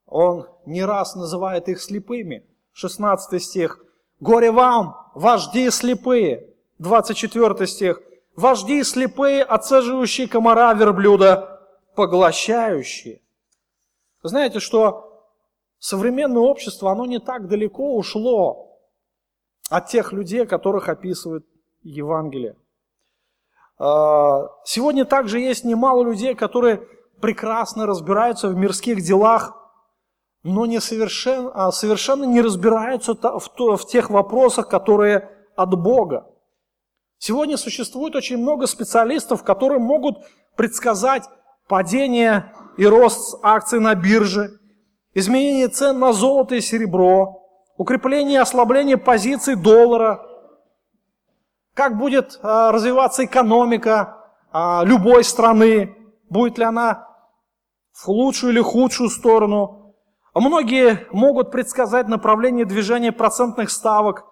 он 0.07 0.47
не 0.65 0.83
раз 0.83 1.15
называет 1.15 1.69
их 1.69 1.83
слепыми. 1.83 2.47
16 2.73 3.43
стих. 3.43 3.85
«Горе 4.21 4.51
вам, 4.51 4.97
вожди 5.15 5.69
слепые!» 5.69 6.49
24 6.79 7.67
стих. 7.67 8.01
«Вожди 8.37 8.83
слепые, 8.85 9.43
отцеживающие 9.43 10.29
комара 10.29 10.73
верблюда, 10.73 11.61
поглощающие». 11.95 13.21
Знаете, 14.23 14.61
что 14.61 15.14
современное 15.85 16.41
общество, 16.41 16.91
оно 16.91 17.05
не 17.05 17.19
так 17.19 17.47
далеко 17.47 17.95
ушло 17.95 18.81
от 19.69 19.89
тех 19.89 20.15
людей, 20.15 20.47
которых 20.47 20.89
описывает 20.89 21.45
Евангелие. 21.83 22.57
А, 23.79 24.49
сегодня 24.65 25.05
также 25.05 25.41
есть 25.41 25.63
немало 25.63 26.03
людей, 26.03 26.35
которые 26.35 26.89
прекрасно 27.21 27.85
разбираются 27.85 28.49
в 28.49 28.57
мирских 28.57 29.03
делах, 29.03 29.55
но 30.43 30.65
не 30.65 30.81
совершенно, 30.81 31.51
а 31.51 31.71
совершенно 31.71 32.25
не 32.25 32.41
разбираются 32.41 33.13
в, 33.13 33.77
в 33.77 33.87
тех 33.87 34.09
вопросах, 34.09 34.69
которые 34.69 35.29
от 35.55 35.79
Бога. 35.79 36.27
Сегодня 37.19 37.59
существует 37.59 38.17
очень 38.17 38.39
много 38.39 38.67
специалистов, 38.67 39.45
которые 39.45 39.81
могут 39.81 40.17
предсказать 40.57 41.25
падение 41.69 42.55
и 42.79 42.87
рост 42.87 43.39
акций 43.43 43.81
на 43.81 43.95
бирже, 43.95 44.61
изменение 45.15 45.69
цен 45.69 45.99
на 45.99 46.13
золото 46.13 46.55
и 46.57 46.61
серебро, 46.61 47.43
укрепление 47.77 48.35
и 48.35 48.43
ослабление 48.43 48.97
позиций 48.97 49.57
доллара, 49.57 50.21
как 51.75 51.97
будет 51.97 52.39
а, 52.43 52.73
развиваться 52.73 53.25
экономика 53.25 54.17
а, 54.53 54.83
любой 54.85 55.25
страны, 55.25 55.97
будет 56.29 56.59
ли 56.59 56.65
она 56.65 57.09
в 57.93 58.09
лучшую 58.09 58.53
или 58.53 58.61
худшую 58.61 59.09
сторону. 59.09 59.95
Многие 60.35 61.07
могут 61.13 61.53
предсказать 61.53 62.09
направление 62.09 62.65
движения 62.65 63.13
процентных 63.13 63.71
ставок, 63.71 64.25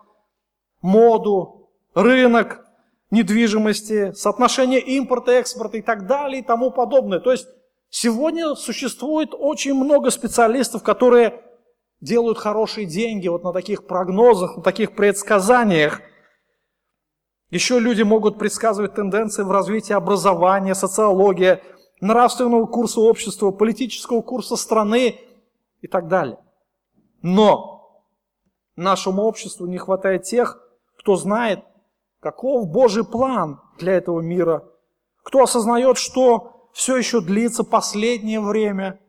моду, 0.81 1.71
рынок 1.95 2.65
недвижимости, 3.11 4.13
соотношение 4.13 4.81
импорта, 4.81 5.33
экспорта 5.33 5.77
и 5.77 5.83
так 5.83 6.07
далее 6.07 6.41
и 6.41 6.45
тому 6.45 6.71
подобное. 6.71 7.21
То 7.21 7.31
есть 7.31 7.47
сегодня 7.93 8.55
существует 8.57 9.35
очень 9.39 9.75
много 9.75 10.11
специалистов, 10.11 10.83
которые 10.83 11.45
делают 12.01 12.39
хорошие 12.39 12.87
деньги 12.87 13.29
вот 13.29 13.45
на 13.45 13.53
таких 13.53 13.87
прогнозах, 13.87 14.57
на 14.57 14.63
таких 14.63 14.97
предсказаниях. 14.97 16.01
Еще 17.51 17.79
люди 17.79 18.03
могут 18.03 18.39
предсказывать 18.39 18.95
тенденции 18.95 19.43
в 19.43 19.51
развитии 19.51 19.93
образования, 19.93 20.75
социологии, 20.75 21.61
нравственного 22.01 22.67
курса 22.67 23.01
общества, 23.01 23.51
политического 23.51 24.23
курса 24.23 24.57
страны 24.57 25.21
и 25.83 25.87
так 25.87 26.09
далее. 26.09 26.39
Но 27.21 28.03
нашему 28.75 29.23
обществу 29.23 29.67
не 29.67 29.77
хватает 29.77 30.23
тех, 30.23 30.59
кто 30.99 31.17
знает, 31.17 31.63
каков 32.21 32.69
Божий 32.69 33.05
план 33.05 33.61
для 33.79 33.93
этого 33.93 34.21
мира, 34.21 34.65
кто 35.23 35.43
осознает, 35.43 35.99
что 35.99 36.52
все 36.73 36.97
еще 36.97 37.21
длится 37.21 37.65
последнее 37.65 38.41
время, 38.41 39.01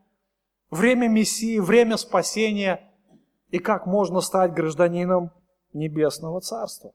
время 0.70 1.08
Мессии, 1.08 1.58
время 1.58 1.96
спасения, 1.96 2.92
и 3.50 3.58
как 3.58 3.86
можно 3.86 4.20
стать 4.20 4.52
гражданином 4.52 5.30
Небесного 5.72 6.40
Царства. 6.40 6.92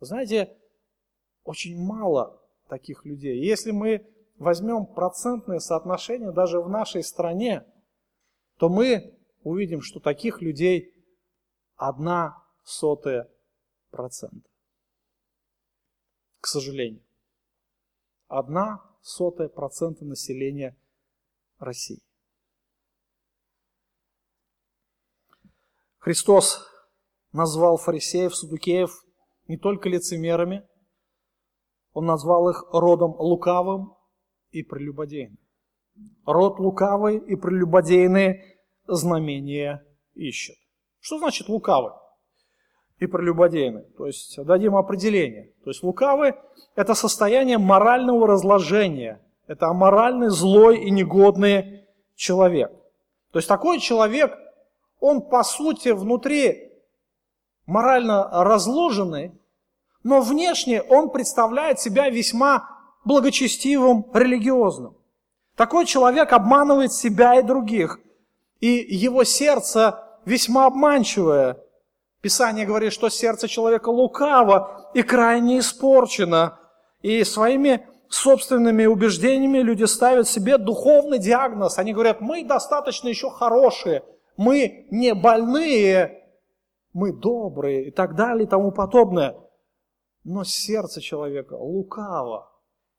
знаете, 0.00 0.56
очень 1.44 1.78
мало 1.78 2.40
таких 2.68 3.04
людей. 3.04 3.44
Если 3.44 3.70
мы 3.70 4.06
возьмем 4.36 4.86
процентное 4.86 5.58
соотношение 5.58 6.32
даже 6.32 6.60
в 6.60 6.68
нашей 6.68 7.02
стране, 7.02 7.64
то 8.58 8.68
мы 8.68 9.18
увидим, 9.42 9.82
что 9.82 10.00
таких 10.00 10.40
людей 10.40 10.92
одна 11.76 12.42
сотая 12.64 13.30
процента. 13.90 14.48
К 16.40 16.46
сожалению. 16.46 17.02
Одна 18.28 18.82
сотая 19.04 19.48
процента 19.48 20.04
населения 20.04 20.76
России. 21.58 22.00
Христос 25.98 26.66
назвал 27.32 27.76
фарисеев, 27.76 28.34
судукеев 28.34 28.90
не 29.46 29.58
только 29.58 29.88
лицемерами, 29.88 30.66
Он 31.92 32.06
назвал 32.06 32.48
их 32.48 32.64
родом 32.72 33.14
лукавым 33.18 33.94
и 34.50 34.62
прелюбодейным. 34.62 35.38
Род 36.24 36.58
лукавый 36.58 37.18
и 37.18 37.36
прелюбодейные 37.36 38.42
знамения 38.86 39.86
ищут. 40.14 40.56
Что 40.98 41.18
значит 41.18 41.48
лукавый 41.48 41.92
и 42.98 43.06
прелюбодейный? 43.06 43.84
То 43.96 44.06
есть 44.06 44.42
дадим 44.44 44.76
определение. 44.76 45.52
То 45.64 45.70
есть 45.70 45.82
лукавый– 45.82 46.34
это 46.76 46.94
состояние 46.94 47.58
морального 47.58 48.26
разложения. 48.26 49.20
Это 49.46 49.66
аморальный, 49.66 50.30
злой 50.30 50.78
и 50.78 50.90
негодный 50.90 51.84
человек. 52.14 52.72
То 53.32 53.38
есть 53.38 53.48
такой 53.48 53.78
человек, 53.78 54.38
он 55.00 55.20
по 55.22 55.42
сути 55.42 55.90
внутри 55.90 56.72
морально 57.66 58.28
разложенный, 58.44 59.32
но 60.02 60.20
внешне 60.20 60.82
он 60.82 61.10
представляет 61.10 61.80
себя 61.80 62.08
весьма 62.10 62.68
благочестивым, 63.04 64.06
религиозным. 64.14 64.96
Такой 65.56 65.86
человек 65.86 66.32
обманывает 66.32 66.92
себя 66.92 67.38
и 67.38 67.42
других, 67.42 68.00
и 68.60 68.68
его 68.68 69.24
сердце 69.24 70.02
весьма 70.24 70.66
обманчивое. 70.66 71.58
Писание 72.24 72.64
говорит, 72.64 72.94
что 72.94 73.10
сердце 73.10 73.48
человека 73.48 73.90
лукаво 73.90 74.88
и 74.94 75.02
крайне 75.02 75.58
испорчено, 75.58 76.58
и 77.02 77.22
своими 77.22 77.86
собственными 78.08 78.86
убеждениями 78.86 79.58
люди 79.58 79.84
ставят 79.84 80.26
себе 80.26 80.56
духовный 80.56 81.18
диагноз. 81.18 81.76
Они 81.76 81.92
говорят, 81.92 82.22
мы 82.22 82.42
достаточно 82.42 83.08
еще 83.08 83.28
хорошие, 83.28 84.04
мы 84.38 84.86
не 84.90 85.12
больные, 85.12 86.24
мы 86.94 87.12
добрые 87.12 87.88
и 87.88 87.90
так 87.90 88.14
далее 88.14 88.46
и 88.46 88.48
тому 88.48 88.72
подобное. 88.72 89.36
Но 90.24 90.44
сердце 90.44 91.02
человека 91.02 91.52
лукаво, 91.52 92.50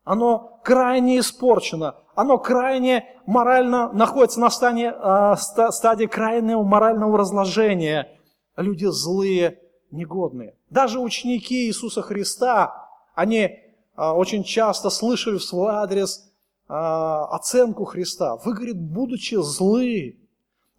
оно 0.03 0.61
крайне 0.63 1.17
испорчено, 1.17 1.95
оно 2.13 2.37
крайне 2.37 3.07
морально 3.25 3.91
находится 3.91 4.39
на 4.39 4.51
стадии, 4.51 4.93
э, 4.93 5.71
стадии 5.71 6.05
крайнего 6.05 6.61
морального 6.61 7.17
разложения. 7.17 8.11
Люди 8.55 8.85
злые, 8.85 9.59
негодные. 9.91 10.55
Даже 10.69 10.99
ученики 10.99 11.67
Иисуса 11.67 12.01
Христа, 12.01 12.89
они 13.13 13.39
э, 13.39 13.61
очень 13.97 14.43
часто 14.43 14.89
слышали 14.89 15.37
в 15.37 15.43
свой 15.43 15.73
адрес 15.73 16.31
э, 16.67 16.73
оценку 16.73 17.85
Христа. 17.85 18.37
Вы, 18.37 18.53
говорит, 18.53 18.79
будучи 18.79 19.35
злы, 19.35 20.17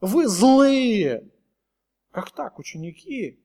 вы 0.00 0.26
злые. 0.26 1.28
Как 2.10 2.30
так, 2.30 2.58
ученики? 2.58 3.38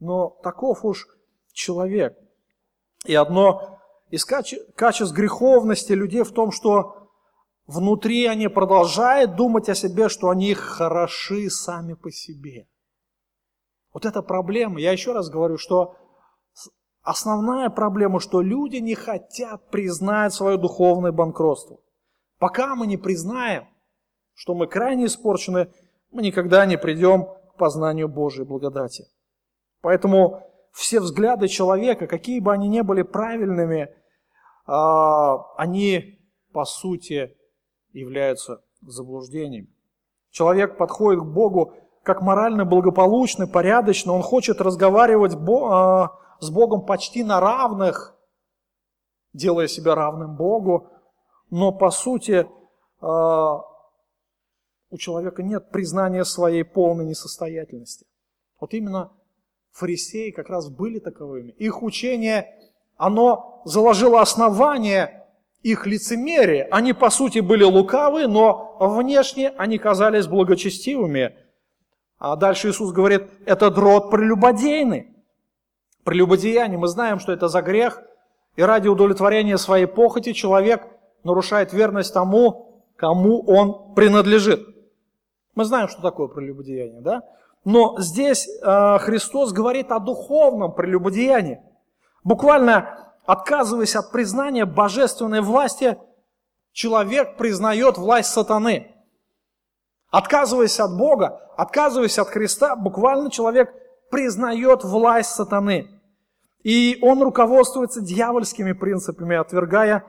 Но 0.00 0.30
таков 0.42 0.84
уж 0.84 1.06
человек. 1.52 2.16
И 3.04 3.14
одно 3.14 3.78
из 4.10 4.24
качеств 4.24 5.14
греховности 5.14 5.92
людей 5.92 6.22
в 6.22 6.32
том, 6.32 6.50
что 6.50 7.10
внутри 7.66 8.26
они 8.26 8.48
продолжают 8.48 9.36
думать 9.36 9.68
о 9.68 9.74
себе, 9.74 10.08
что 10.08 10.30
они 10.30 10.54
хороши 10.54 11.50
сами 11.50 11.94
по 11.94 12.10
себе. 12.10 12.66
Вот 13.98 14.06
это 14.06 14.22
проблема. 14.22 14.78
Я 14.78 14.92
еще 14.92 15.12
раз 15.12 15.28
говорю, 15.28 15.58
что 15.58 15.96
основная 17.02 17.68
проблема, 17.68 18.20
что 18.20 18.40
люди 18.40 18.76
не 18.76 18.94
хотят 18.94 19.70
признать 19.70 20.32
свое 20.32 20.56
духовное 20.56 21.10
банкротство. 21.10 21.80
Пока 22.38 22.76
мы 22.76 22.86
не 22.86 22.96
признаем, 22.96 23.66
что 24.34 24.54
мы 24.54 24.68
крайне 24.68 25.06
испорчены, 25.06 25.72
мы 26.12 26.22
никогда 26.22 26.64
не 26.64 26.78
придем 26.78 27.24
к 27.24 27.56
познанию 27.58 28.06
Божьей 28.06 28.44
благодати. 28.44 29.04
Поэтому 29.80 30.48
все 30.70 31.00
взгляды 31.00 31.48
человека, 31.48 32.06
какие 32.06 32.38
бы 32.38 32.52
они 32.52 32.68
ни 32.68 32.82
были 32.82 33.02
правильными, 33.02 33.88
а, 34.64 35.56
они 35.56 36.20
по 36.52 36.64
сути 36.64 37.36
являются 37.92 38.62
заблуждением. 38.80 39.66
Человек 40.30 40.78
подходит 40.78 41.22
к 41.22 41.26
Богу 41.26 41.74
как 42.08 42.22
морально 42.22 42.64
благополучный, 42.64 43.46
порядочный, 43.46 44.14
он 44.14 44.22
хочет 44.22 44.62
разговаривать 44.62 45.34
а, 45.34 46.18
с 46.40 46.48
Богом 46.48 46.86
почти 46.86 47.22
на 47.22 47.38
равных, 47.38 48.16
делая 49.34 49.68
себя 49.68 49.94
равным 49.94 50.34
Богу, 50.34 50.88
но 51.50 51.70
по 51.70 51.90
сути 51.90 52.48
а, 53.02 53.60
у 54.88 54.96
человека 54.96 55.42
нет 55.42 55.70
признания 55.70 56.24
своей 56.24 56.64
полной 56.64 57.04
несостоятельности. 57.04 58.06
Вот 58.58 58.72
именно 58.72 59.12
фарисеи 59.72 60.30
как 60.30 60.48
раз 60.48 60.70
были 60.70 61.00
таковыми. 61.00 61.50
Их 61.58 61.82
учение 61.82 62.46
оно 62.96 63.60
заложило 63.66 64.22
основание 64.22 65.26
их 65.62 65.86
лицемерия. 65.86 66.68
Они, 66.70 66.94
по 66.94 67.10
сути, 67.10 67.40
были 67.40 67.64
лукавы, 67.64 68.28
но 68.28 68.78
внешне 68.80 69.50
они 69.58 69.76
казались 69.76 70.26
благочестивыми. 70.26 71.34
А 72.18 72.36
дальше 72.36 72.70
Иисус 72.70 72.92
говорит, 72.92 73.28
это 73.46 73.70
дрот 73.70 74.10
прелюбодейный. 74.10 75.14
Прелюбодеяние, 76.04 76.78
мы 76.78 76.88
знаем, 76.88 77.20
что 77.20 77.32
это 77.32 77.48
за 77.48 77.62
грех, 77.62 78.02
и 78.56 78.62
ради 78.62 78.88
удовлетворения 78.88 79.56
своей 79.58 79.86
похоти 79.86 80.32
человек 80.32 80.86
нарушает 81.22 81.72
верность 81.72 82.12
тому, 82.12 82.82
кому 82.96 83.42
он 83.46 83.94
принадлежит. 83.94 84.66
Мы 85.54 85.64
знаем, 85.64 85.88
что 85.88 86.02
такое 86.02 86.28
прелюбодеяние, 86.28 87.00
да? 87.00 87.22
Но 87.64 87.96
здесь 87.98 88.48
э, 88.48 88.98
Христос 88.98 89.52
говорит 89.52 89.92
о 89.92 89.98
духовном 89.98 90.72
прелюбодеянии. 90.72 91.60
Буквально 92.24 93.12
отказываясь 93.26 93.94
от 93.94 94.10
признания 94.10 94.64
божественной 94.64 95.42
власти, 95.42 95.98
человек 96.72 97.36
признает 97.36 97.98
власть 97.98 98.30
сатаны. 98.30 98.94
Отказываясь 100.10 100.80
от 100.80 100.96
Бога, 100.96 101.40
отказываясь 101.56 102.18
от 102.18 102.28
Христа, 102.28 102.76
буквально 102.76 103.30
человек 103.30 103.72
признает 104.10 104.84
власть 104.84 105.30
сатаны. 105.30 105.88
И 106.62 106.98
он 107.02 107.22
руководствуется 107.22 108.00
дьявольскими 108.00 108.72
принципами, 108.72 109.36
отвергая 109.36 110.04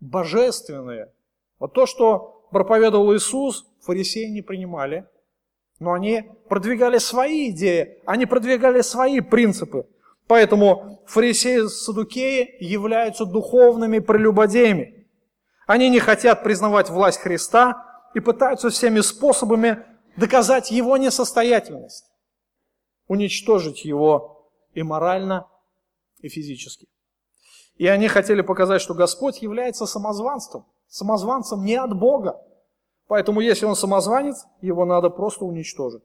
божественные. 0.00 1.12
Вот 1.58 1.72
то, 1.72 1.86
что 1.86 2.46
проповедовал 2.50 3.14
Иисус, 3.14 3.66
фарисеи 3.82 4.26
не 4.26 4.42
принимали, 4.42 5.06
Но 5.80 5.92
они 5.92 6.22
продвигали 6.48 6.98
свои 6.98 7.50
идеи, 7.50 7.98
они 8.06 8.26
продвигали 8.26 8.80
свои 8.80 9.20
принципы. 9.20 9.86
Поэтому 10.28 11.02
фарисеи 11.06 11.66
садукеи 11.66 12.56
являются 12.60 13.24
духовными 13.24 13.98
прелюбодеями. 13.98 15.08
Они 15.66 15.90
не 15.90 15.98
хотят 15.98 16.44
признавать 16.44 16.90
власть 16.90 17.20
Христа 17.20 17.93
и 18.14 18.20
пытаются 18.20 18.70
всеми 18.70 19.00
способами 19.00 19.84
доказать 20.16 20.70
его 20.70 20.96
несостоятельность, 20.96 22.04
уничтожить 23.08 23.84
его 23.84 24.50
и 24.72 24.82
морально, 24.82 25.48
и 26.20 26.28
физически. 26.28 26.88
И 27.76 27.86
они 27.86 28.08
хотели 28.08 28.40
показать, 28.40 28.80
что 28.80 28.94
Господь 28.94 29.42
является 29.42 29.84
самозванством, 29.84 30.64
самозванцем 30.86 31.64
не 31.64 31.74
от 31.74 31.96
Бога. 31.96 32.40
Поэтому 33.08 33.40
если 33.40 33.66
он 33.66 33.74
самозванец, 33.74 34.46
его 34.60 34.84
надо 34.84 35.10
просто 35.10 35.44
уничтожить. 35.44 36.02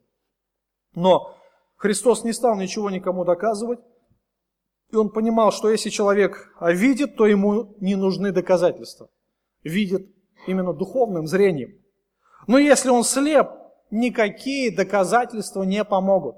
Но 0.95 1.36
Христос 1.76 2.24
не 2.24 2.34
стал 2.34 2.57
ничего 2.57 2.89
никому 2.89 3.24
доказывать, 3.24 3.80
и 4.91 4.95
он 4.95 5.10
понимал, 5.10 5.51
что 5.51 5.70
если 5.70 5.89
человек 5.89 6.51
видит, 6.60 7.16
то 7.16 7.28
ему 7.28 7.76
не 7.80 7.95
нужны 7.95 8.32
доказательства. 8.32 9.10
Видит 9.64 10.10
именно 10.47 10.74
духовным 10.74 11.28
зрением. 11.28 11.80
Но 12.47 12.57
если 12.57 12.89
он 12.89 13.03
слеп, 13.03 13.49
никакие 13.91 14.75
доказательства 14.75 15.63
не 15.63 15.83
помогут. 15.83 16.35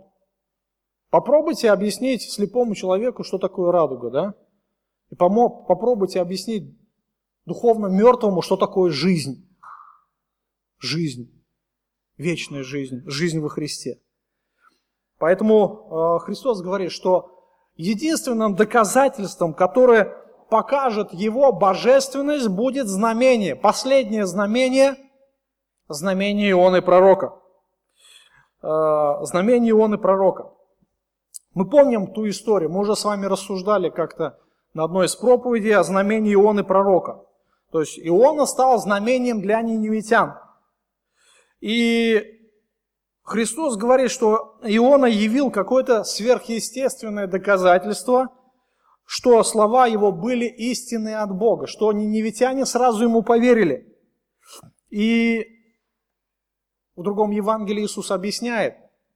Попробуйте 1.09 1.71
объяснить 1.71 2.31
слепому 2.31 2.73
человеку, 2.75 3.23
что 3.23 3.37
такое 3.37 3.71
радуга, 3.71 4.09
да? 4.09 4.33
И 5.09 5.15
помог, 5.15 5.67
попробуйте 5.67 6.21
объяснить 6.21 6.73
духовно 7.45 7.87
мертвому, 7.87 8.41
что 8.41 8.55
такое 8.55 8.91
жизнь. 8.91 9.47
Жизнь. 10.79 11.29
Вечная 12.17 12.63
жизнь. 12.63 13.03
Жизнь 13.05 13.39
во 13.39 13.49
Христе. 13.49 13.99
Поэтому 15.17 16.17
э, 16.21 16.25
Христос 16.25 16.61
говорит, 16.61 16.91
что 16.91 17.45
единственным 17.75 18.55
доказательством, 18.55 19.53
которое 19.53 20.15
покажет 20.49 21.13
Его 21.13 21.51
божественность, 21.51 22.47
будет 22.47 22.87
знамение. 22.87 23.55
Последнее 23.55 24.25
знамение– 24.25 24.95
знамение 25.93 26.51
Ионы 26.51 26.81
Пророка. 26.81 27.33
Э, 28.61 29.23
знамение 29.23 29.71
Ионы 29.71 29.97
Пророка. 29.97 30.51
Мы 31.53 31.69
помним 31.69 32.13
ту 32.13 32.27
историю, 32.29 32.69
мы 32.71 32.79
уже 32.79 32.95
с 32.95 33.03
вами 33.03 33.25
рассуждали 33.25 33.89
как-то 33.89 34.39
на 34.73 34.85
одной 34.85 35.07
из 35.07 35.15
проповедей 35.15 35.75
о 35.75 35.83
знамении 35.83 36.33
Ионы 36.33 36.63
Пророка. 36.63 37.25
То 37.71 37.81
есть 37.81 37.99
Иона 37.99 38.45
стал 38.45 38.79
знамением 38.79 39.41
для 39.41 39.61
ниневитян. 39.61 40.37
И 41.61 42.39
Христос 43.23 43.77
говорит, 43.77 44.11
что 44.11 44.57
Иона 44.63 45.05
явил 45.05 45.51
какое-то 45.51 46.03
сверхъестественное 46.03 47.27
доказательство, 47.27 48.29
что 49.05 49.43
слова 49.43 49.87
его 49.87 50.11
были 50.11 50.45
истинные 50.45 51.17
от 51.17 51.31
Бога, 51.31 51.67
что 51.67 51.91
ниневитяне 51.91 52.65
сразу 52.65 53.03
ему 53.03 53.23
поверили. 53.23 53.87
И 54.89 55.60
в 56.95 57.03
другом 57.03 57.31
Евангелии 57.31 57.85
Иисус 57.85 58.11
объясняет, 58.11 58.75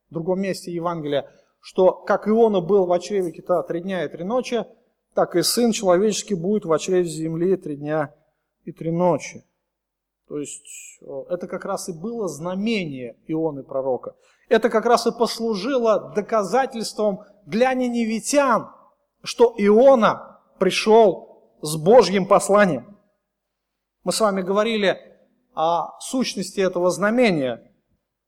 в 0.09 0.13
другом 0.13 0.41
месте 0.41 0.71
Евангелия, 0.71 1.29
что 1.59 1.91
как 1.91 2.27
Иона 2.27 2.61
был 2.61 2.85
в 2.85 2.99
чреве 2.99 3.31
кита 3.31 3.63
три 3.63 3.81
дня 3.81 4.05
и 4.05 4.07
три 4.07 4.23
ночи, 4.23 4.65
так 5.13 5.35
и 5.35 5.41
Сын 5.41 5.71
Человеческий 5.71 6.35
будет 6.35 6.65
в 6.65 6.77
чреве 6.77 7.05
земли 7.05 7.55
три 7.57 7.77
дня 7.77 8.13
и 8.63 8.71
три 8.71 8.91
ночи. 8.91 9.43
То 10.27 10.37
есть 10.37 10.99
э, 11.01 11.23
это 11.29 11.47
как 11.47 11.65
раз 11.65 11.89
и 11.89 11.93
было 11.93 12.27
знамение 12.27 13.15
Ионы 13.27 13.63
пророка. 13.63 14.15
Это 14.49 14.69
как 14.69 14.85
раз 14.85 15.07
и 15.07 15.11
послужило 15.11 16.13
доказательством 16.15 17.21
для 17.45 17.73
неневитян, 17.73 18.69
что 19.23 19.53
Иона 19.57 20.41
пришел 20.59 21.49
с 21.61 21.75
Божьим 21.77 22.27
посланием. 22.27 22.97
Мы 24.03 24.11
с 24.11 24.19
вами 24.19 24.41
говорили 24.41 25.14
о 25.55 25.97
сущности 25.99 26.59
этого 26.59 26.91
знамения, 26.91 27.71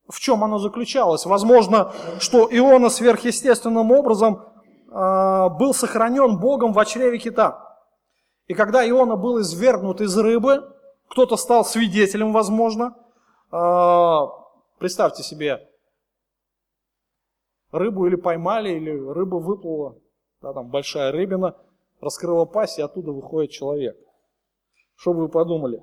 в 0.07 0.19
чем 0.19 0.43
оно 0.43 0.57
заключалось. 0.57 1.25
Возможно, 1.25 1.91
что 2.19 2.47
Иона 2.49 2.89
сверхъестественным 2.89 3.91
образом 3.91 4.45
э, 4.89 5.49
был 5.59 5.73
сохранен 5.73 6.39
Богом 6.39 6.73
в 6.73 6.85
чреве 6.85 7.19
кита. 7.19 7.63
И 8.47 8.53
когда 8.53 8.87
Иона 8.89 9.17
был 9.17 9.41
извергнут 9.41 9.99
из 9.99 10.17
рыбы, 10.17 10.73
кто-то 11.09 11.35
стал 11.35 11.65
свидетелем, 11.65 12.31
возможно. 12.31 12.95
Э, 13.51 14.27
представьте 14.79 15.23
себе, 15.23 15.67
рыбу 17.71 18.07
или 18.07 18.15
поймали, 18.15 18.71
или 18.71 18.91
рыба 18.91 19.35
выплыла, 19.35 19.97
да, 20.41 20.53
там 20.53 20.69
большая 20.69 21.11
рыбина, 21.11 21.55
раскрыла 21.99 22.45
пасть, 22.45 22.79
и 22.79 22.81
оттуда 22.81 23.11
выходит 23.11 23.51
человек. 23.51 23.97
Что 24.95 25.13
бы 25.13 25.23
вы 25.23 25.29
подумали? 25.29 25.81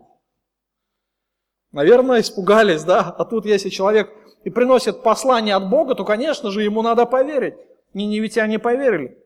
Наверное, 1.74 2.20
испугались, 2.20 2.84
да? 2.84 3.00
А 3.18 3.24
тут 3.24 3.46
если 3.46 3.68
человек 3.68 4.08
и 4.44 4.50
приносит 4.50 5.02
послание 5.02 5.56
от 5.56 5.68
Бога, 5.68 5.96
то, 5.96 6.04
конечно 6.04 6.52
же, 6.52 6.62
ему 6.62 6.82
надо 6.82 7.04
поверить. 7.04 7.54
Ниневитяне 7.94 8.60
поверили. 8.60 9.18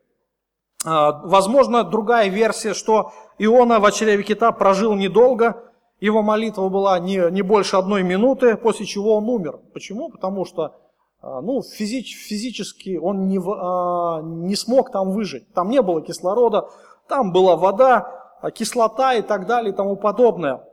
А, 0.83 1.11
возможно, 1.23 1.83
другая 1.83 2.27
версия, 2.27 2.73
что 2.73 3.11
Иона 3.37 3.79
в 3.79 3.91
чреве 3.91 4.23
кита 4.23 4.51
прожил 4.51 4.95
недолго, 4.95 5.63
его 5.99 6.23
молитва 6.23 6.69
была 6.69 6.97
не, 6.97 7.29
не 7.29 7.43
больше 7.43 7.75
одной 7.75 8.01
минуты, 8.01 8.57
после 8.57 8.87
чего 8.87 9.17
он 9.17 9.29
умер. 9.29 9.59
Почему? 9.71 10.09
Потому 10.09 10.43
что 10.43 10.73
а, 11.21 11.41
ну, 11.41 11.61
физич, 11.61 12.17
физически 12.17 12.97
он 12.97 13.27
не, 13.27 13.37
а, 13.37 14.21
не 14.23 14.55
смог 14.55 14.91
там 14.91 15.11
выжить. 15.11 15.53
Там 15.53 15.69
не 15.69 15.83
было 15.83 16.01
кислорода, 16.01 16.67
там 17.07 17.31
была 17.31 17.55
вода, 17.55 18.41
кислота 18.55 19.13
и 19.13 19.21
так 19.21 19.45
далее 19.45 19.71
и 19.71 19.75
тому 19.75 19.97
подобное. 19.97 20.63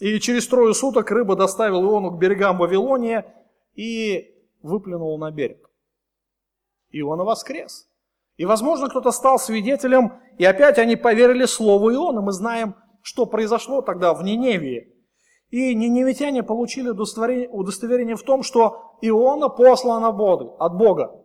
И 0.00 0.18
через 0.18 0.48
трое 0.48 0.72
суток 0.74 1.10
рыба 1.10 1.36
доставила 1.36 1.82
Иону 1.82 2.10
к 2.10 2.18
берегам 2.18 2.58
Вавилония 2.58 3.26
и 3.74 4.34
выплюнула 4.62 5.18
на 5.18 5.30
берег. 5.30 5.70
Иона 6.90 7.22
воскрес. 7.22 7.86
И, 8.36 8.46
возможно, 8.46 8.88
кто-то 8.88 9.12
стал 9.12 9.38
свидетелем, 9.38 10.14
и 10.38 10.44
опять 10.46 10.78
они 10.78 10.96
поверили 10.96 11.44
слову 11.44 11.92
Иона. 11.92 12.22
Мы 12.22 12.32
знаем, 12.32 12.74
что 13.02 13.26
произошло 13.26 13.82
тогда 13.82 14.14
в 14.14 14.24
Ниневии. 14.24 14.96
И 15.50 15.74
ниневитяне 15.74 16.42
получили 16.42 16.88
удостоверение 16.88 18.16
в 18.16 18.22
том, 18.22 18.42
что 18.42 18.96
Иона 19.02 19.48
послан 19.48 20.04
от 20.04 20.16
Бога. 20.16 21.24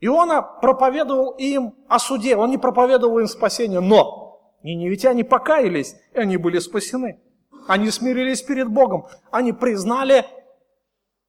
Иона 0.00 0.40
проповедовал 0.40 1.32
им 1.32 1.74
о 1.88 1.98
суде, 1.98 2.36
он 2.36 2.50
не 2.50 2.58
проповедовал 2.58 3.18
им 3.18 3.26
спасение, 3.26 3.80
но 3.80 4.40
ниневитяне 4.62 5.24
покаялись, 5.24 5.96
и 6.14 6.18
они 6.18 6.36
были 6.36 6.60
спасены. 6.60 7.20
Они 7.68 7.90
смирились 7.90 8.40
перед 8.40 8.70
Богом. 8.70 9.08
Они 9.30 9.52
признали 9.52 10.24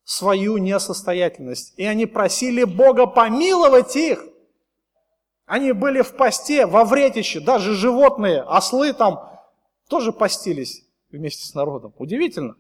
свою 0.06 0.58
несостоятельность. 0.58 1.74
И 1.78 1.84
они 1.84 2.06
просили 2.06 2.64
Бога 2.64 3.08
помиловать 3.08 3.98
их. 3.98 4.26
Они 5.46 5.74
были 5.74 6.02
в 6.02 6.16
посте, 6.16 6.66
во 6.66 6.86
вретище, 6.86 7.42
даже 7.42 7.74
животные, 7.74 8.42
ослы 8.42 8.94
там 8.94 9.30
тоже 9.90 10.14
постились 10.14 10.88
вместе 11.12 11.46
с 11.46 11.54
народом. 11.56 11.94
Удивительно. 11.98 12.56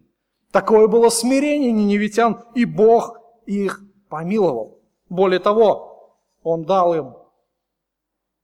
Такое 0.51 0.87
было 0.87 1.07
смирение 1.07 1.71
ниневитян, 1.71 2.43
и 2.55 2.65
Бог 2.65 3.21
их 3.45 3.81
помиловал. 4.09 4.81
Более 5.07 5.39
того, 5.39 6.17
Он 6.43 6.65
дал 6.65 6.93
им 6.95 7.13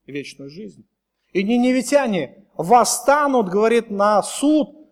вечную 0.06 0.50
жизнь. 0.50 0.88
И 1.34 1.44
ниневитяне 1.44 2.46
восстанут, 2.56 3.50
говорит, 3.50 3.90
на 3.90 4.24
суд 4.24 4.85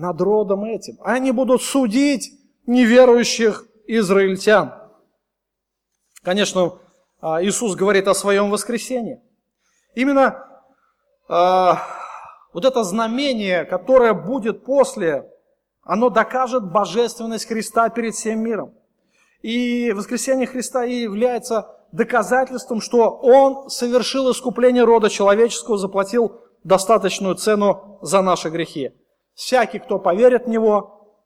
над 0.00 0.20
родом 0.20 0.64
этим. 0.64 0.96
Они 1.02 1.30
будут 1.30 1.62
судить 1.62 2.32
неверующих 2.66 3.66
израильтян. 3.86 4.72
Конечно, 6.22 6.78
а, 7.20 7.42
Иисус 7.44 7.76
говорит 7.76 8.08
о 8.08 8.14
своем 8.14 8.50
воскресении. 8.50 9.20
Именно 9.94 10.46
э, 11.28 11.72
вот 12.54 12.64
это 12.64 12.82
знамение, 12.84 13.64
которое 13.64 14.14
будет 14.14 14.64
после, 14.64 15.28
оно 15.82 16.08
докажет 16.08 16.70
божественность 16.70 17.46
Христа 17.46 17.88
перед 17.90 18.14
всем 18.14 18.38
миром. 18.40 18.74
И 19.42 19.92
воскресение 19.92 20.46
Христа 20.46 20.84
и 20.84 20.94
является 20.94 21.76
доказательством, 21.92 22.80
что 22.80 23.10
Он 23.10 23.68
совершил 23.68 24.30
искупление 24.30 24.84
рода 24.84 25.10
человеческого, 25.10 25.76
заплатил 25.76 26.40
достаточную 26.62 27.34
цену 27.34 27.98
за 28.00 28.22
наши 28.22 28.48
грехи. 28.48 28.92
Всякий, 29.34 29.78
кто 29.78 29.98
поверит 29.98 30.46
в 30.46 30.48
Него, 30.48 31.16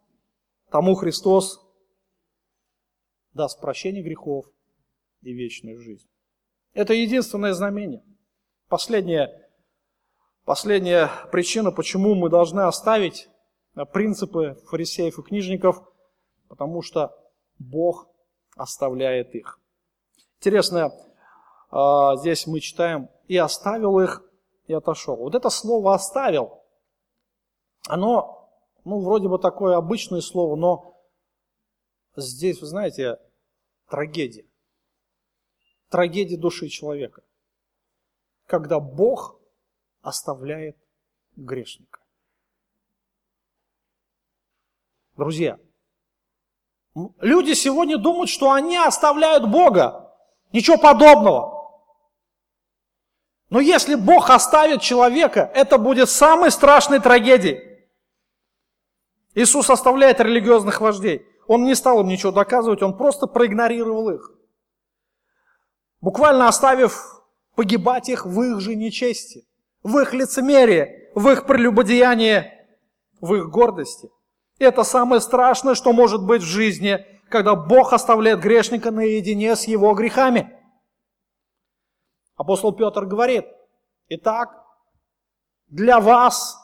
тому 0.70 0.94
Христос 0.94 1.60
даст 3.32 3.60
прощение 3.60 4.02
грехов 4.02 4.46
и 5.22 5.32
вечную 5.32 5.80
жизнь. 5.80 6.08
Это 6.72 6.94
единственное 6.94 7.54
знамение. 7.54 8.04
Последняя, 8.68 9.50
последняя 10.44 11.10
причина, 11.30 11.70
почему 11.70 12.14
мы 12.14 12.28
должны 12.30 12.62
оставить 12.62 13.28
принципы 13.92 14.56
фарисеев 14.66 15.18
и 15.18 15.22
книжников, 15.22 15.82
потому 16.48 16.82
что 16.82 17.16
Бог 17.58 18.08
оставляет 18.56 19.34
их. 19.34 19.60
Интересно, 20.38 20.92
а, 21.70 22.16
здесь 22.16 22.46
мы 22.46 22.60
читаем, 22.60 23.08
и 23.26 23.36
оставил 23.36 23.98
их, 24.00 24.22
и 24.66 24.72
отошел. 24.72 25.16
Вот 25.16 25.34
это 25.34 25.50
слово 25.50 25.94
«оставил», 25.94 26.63
оно, 27.86 28.50
ну, 28.84 29.00
вроде 29.00 29.28
бы 29.28 29.38
такое 29.38 29.76
обычное 29.76 30.20
слово, 30.20 30.56
но 30.56 31.00
здесь, 32.16 32.60
вы 32.60 32.66
знаете, 32.66 33.18
трагедия. 33.88 34.46
Трагедия 35.90 36.36
души 36.36 36.68
человека. 36.68 37.22
Когда 38.46 38.80
Бог 38.80 39.38
оставляет 40.02 40.76
грешника. 41.36 42.00
Друзья, 45.16 45.58
люди 47.20 47.52
сегодня 47.54 47.98
думают, 47.98 48.28
что 48.28 48.50
они 48.52 48.76
оставляют 48.76 49.48
Бога. 49.48 50.12
Ничего 50.52 50.76
подобного. 50.76 51.54
Но 53.50 53.60
если 53.60 53.94
Бог 53.94 54.30
оставит 54.30 54.82
человека, 54.82 55.50
это 55.54 55.78
будет 55.78 56.08
самой 56.08 56.50
страшной 56.50 57.00
трагедией. 57.00 57.73
Иисус 59.34 59.68
оставляет 59.70 60.20
религиозных 60.20 60.80
вождей. 60.80 61.26
Он 61.46 61.64
не 61.64 61.74
стал 61.74 62.00
им 62.00 62.08
ничего 62.08 62.32
доказывать, 62.32 62.82
он 62.82 62.96
просто 62.96 63.26
проигнорировал 63.26 64.10
их. 64.10 64.30
Буквально 66.00 66.48
оставив 66.48 67.22
погибать 67.54 68.08
их 68.08 68.26
в 68.26 68.42
их 68.42 68.60
же 68.60 68.74
нечести, 68.74 69.46
в 69.82 69.98
их 69.98 70.14
лицемерии, 70.14 71.10
в 71.14 71.28
их 71.28 71.46
прелюбодеянии, 71.46 72.50
в 73.20 73.34
их 73.34 73.50
гордости. 73.50 74.10
Это 74.58 74.84
самое 74.84 75.20
страшное, 75.20 75.74
что 75.74 75.92
может 75.92 76.24
быть 76.24 76.42
в 76.42 76.46
жизни, 76.46 77.04
когда 77.28 77.54
Бог 77.54 77.92
оставляет 77.92 78.40
грешника 78.40 78.90
наедине 78.90 79.56
с 79.56 79.64
его 79.64 79.92
грехами. 79.94 80.52
Апостол 82.36 82.72
Петр 82.72 83.04
говорит, 83.04 83.46
итак, 84.08 84.64
для 85.68 86.00
вас, 86.00 86.56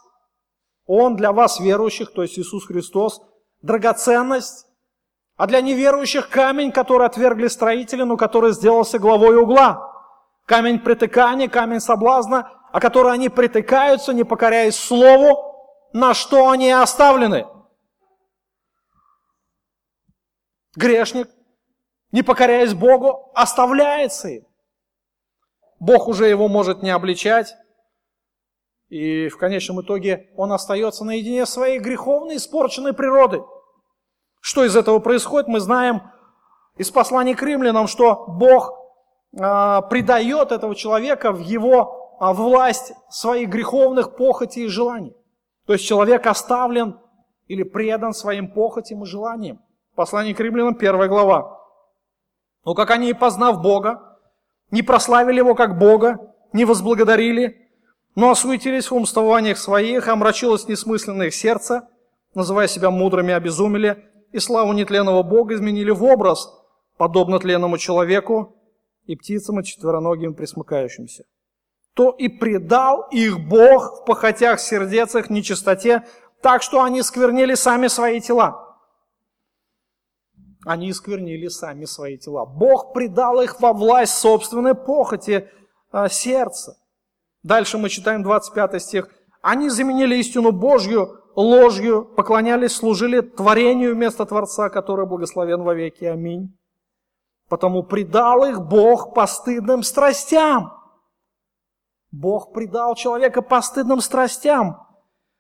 Он 0.92 1.14
для 1.14 1.32
вас 1.32 1.60
верующих, 1.60 2.12
то 2.12 2.22
есть 2.22 2.38
Иисус 2.38 2.66
Христос, 2.66 3.22
драгоценность, 3.62 4.66
а 5.36 5.46
для 5.46 5.60
неверующих 5.60 6.28
камень, 6.28 6.72
который 6.72 7.06
отвергли 7.06 7.46
строители, 7.48 8.02
но 8.02 8.16
который 8.16 8.52
сделался 8.52 8.98
главой 8.98 9.36
угла. 9.36 9.86
Камень 10.46 10.80
притыкания, 10.80 11.48
камень 11.48 11.80
соблазна, 11.80 12.50
а 12.72 12.80
который 12.80 13.12
они 13.12 13.28
притыкаются, 13.28 14.12
не 14.12 14.24
покоряясь 14.24 14.76
Слову, 14.76 15.88
на 15.92 16.14
что 16.14 16.50
они 16.50 16.70
оставлены– 16.70 17.46
Грешник, 20.76 21.28
не 22.12 22.22
покоряясь 22.22 22.74
Богу, 22.74 23.30
оставляется 23.34 24.28
им. 24.28 24.46
Бог 25.78 26.08
уже 26.08 26.28
его 26.28 26.48
может 26.48 26.82
не 26.82 26.90
обличать, 26.90 27.56
и 28.90 29.28
в 29.28 29.38
конечном 29.38 29.80
итоге 29.80 30.28
он 30.36 30.52
остается 30.52 31.04
наедине 31.04 31.46
своей 31.46 31.78
греховной, 31.78 32.36
испорченной 32.36 32.92
природой. 32.92 33.44
Что 34.40 34.64
из 34.64 34.76
этого 34.76 34.98
происходит, 34.98 35.48
мы 35.48 35.60
знаем 35.60 36.02
из 36.76 36.90
послания 36.90 37.36
к 37.36 37.42
римлянам, 37.42 37.86
что 37.86 38.24
Бог 38.26 38.74
э, 39.32 39.38
предает 39.88 40.50
этого 40.50 40.74
человека 40.74 41.30
в 41.30 41.38
его 41.38 42.16
э, 42.20 42.32
власть 42.32 42.92
своих 43.08 43.48
греховных 43.48 44.16
похотей 44.16 44.64
и 44.64 44.68
желаний. 44.68 45.14
То 45.66 45.74
есть 45.74 45.86
человек 45.86 46.26
оставлен 46.26 46.98
или 47.46 47.62
предан 47.62 48.12
своим 48.12 48.50
похотям 48.50 49.04
и 49.04 49.06
желаниям. 49.06 49.60
Послание 49.94 50.34
к 50.34 50.40
римлянам, 50.40 50.74
первая 50.74 51.08
глава. 51.08 51.60
Но 52.64 52.74
как 52.74 52.90
они, 52.90 53.12
познав 53.14 53.62
Бога, 53.62 54.18
не 54.72 54.82
прославили 54.82 55.38
Его 55.38 55.54
как 55.54 55.78
Бога, 55.78 56.34
не 56.52 56.64
возблагодарили, 56.64 57.69
но 58.14 58.30
осуетились 58.30 58.90
в 58.90 58.94
умствованиях 58.94 59.58
своих, 59.58 60.08
омрачилось 60.08 60.68
несмысленное 60.68 61.28
их 61.28 61.34
сердце, 61.34 61.88
называя 62.34 62.68
себя 62.68 62.90
мудрыми, 62.90 63.32
обезумели, 63.32 64.04
и 64.32 64.38
славу 64.38 64.72
нетленного 64.72 65.22
Бога 65.22 65.54
изменили 65.54 65.90
в 65.90 66.04
образ, 66.04 66.48
подобно 66.96 67.38
тленному 67.38 67.78
человеку 67.78 68.56
и 69.06 69.16
птицам 69.16 69.60
и 69.60 69.64
четвероногим 69.64 70.34
присмыкающимся. 70.34 71.24
То 71.94 72.10
и 72.10 72.28
предал 72.28 73.08
их 73.10 73.40
Бог 73.40 74.02
в 74.02 74.04
похотях 74.04 74.60
сердец 74.60 75.14
их 75.16 75.30
нечистоте, 75.30 76.04
так 76.40 76.62
что 76.62 76.82
они 76.82 77.02
сквернили 77.02 77.54
сами 77.54 77.88
свои 77.88 78.20
тела 78.20 78.70
они 80.64 80.90
исквернили 80.90 81.48
сами 81.48 81.84
свои 81.84 82.18
тела. 82.18 82.44
Бог 82.44 82.92
предал 82.92 83.40
их 83.40 83.60
во 83.60 83.72
власть 83.72 84.18
собственной 84.18 84.74
похоти 84.74 85.48
а, 85.90 86.08
сердца. 86.08 86.76
Дальше 87.42 87.78
мы 87.78 87.88
читаем 87.88 88.22
25 88.22 88.82
стих. 88.82 89.08
Они 89.42 89.70
заменили 89.70 90.16
истину 90.16 90.52
Божью 90.52 91.16
ложью, 91.34 92.04
поклонялись, 92.04 92.72
служили 92.72 93.20
творению 93.20 93.94
вместо 93.94 94.26
Творца, 94.26 94.68
который 94.68 95.06
благословен 95.06 95.62
во 95.62 95.74
веки. 95.74 96.04
Аминь. 96.04 96.56
Потому 97.48 97.82
предал 97.82 98.44
их 98.44 98.60
Бог 98.60 99.14
постыдным 99.14 99.82
страстям. 99.82 100.72
Бог 102.10 102.52
предал 102.52 102.94
человека 102.94 103.40
постыдным 103.40 104.00
страстям. 104.00 104.86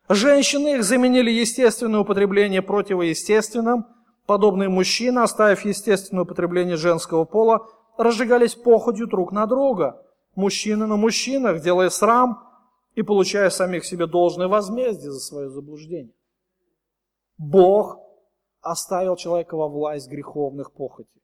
Женщины 0.08 0.76
их 0.76 0.84
заменили 0.84 1.30
естественное 1.30 2.00
употребление 2.00 2.62
противоестественным– 2.62 3.86
Подобные 4.30 4.68
мужчины, 4.68 5.18
оставив 5.18 5.64
естественное 5.64 6.22
употребление 6.22 6.76
женского 6.76 7.24
пола, 7.24 7.66
разжигались 7.98 8.54
походью 8.54 9.08
друг 9.08 9.32
на 9.32 9.44
друга. 9.44 10.00
Мужчины 10.34 10.86
на 10.86 10.96
мужчинах, 10.96 11.60
делая 11.60 11.90
срам 11.90 12.48
и 12.94 13.02
получая 13.02 13.50
самих 13.50 13.84
себе 13.84 14.06
должное 14.06 14.48
возмездие 14.48 15.10
за 15.10 15.20
свое 15.20 15.50
заблуждение. 15.50 16.14
Бог 17.36 17.98
оставил 18.60 19.16
человека 19.16 19.56
во 19.56 19.68
власть 19.68 20.08
греховных 20.08 20.72
похотей. 20.72 21.22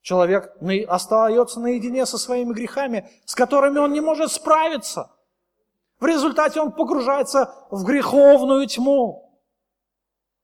Человек 0.00 0.56
остается 0.88 1.58
наедине 1.58 2.06
со 2.06 2.16
своими 2.16 2.52
грехами, 2.52 3.10
с 3.24 3.34
которыми 3.34 3.78
он 3.78 3.92
не 3.92 4.00
может 4.00 4.30
справиться. 4.30 5.10
В 5.98 6.06
результате 6.06 6.60
он 6.60 6.70
погружается 6.70 7.52
в 7.70 7.84
греховную 7.84 8.66
тьму. 8.68 9.40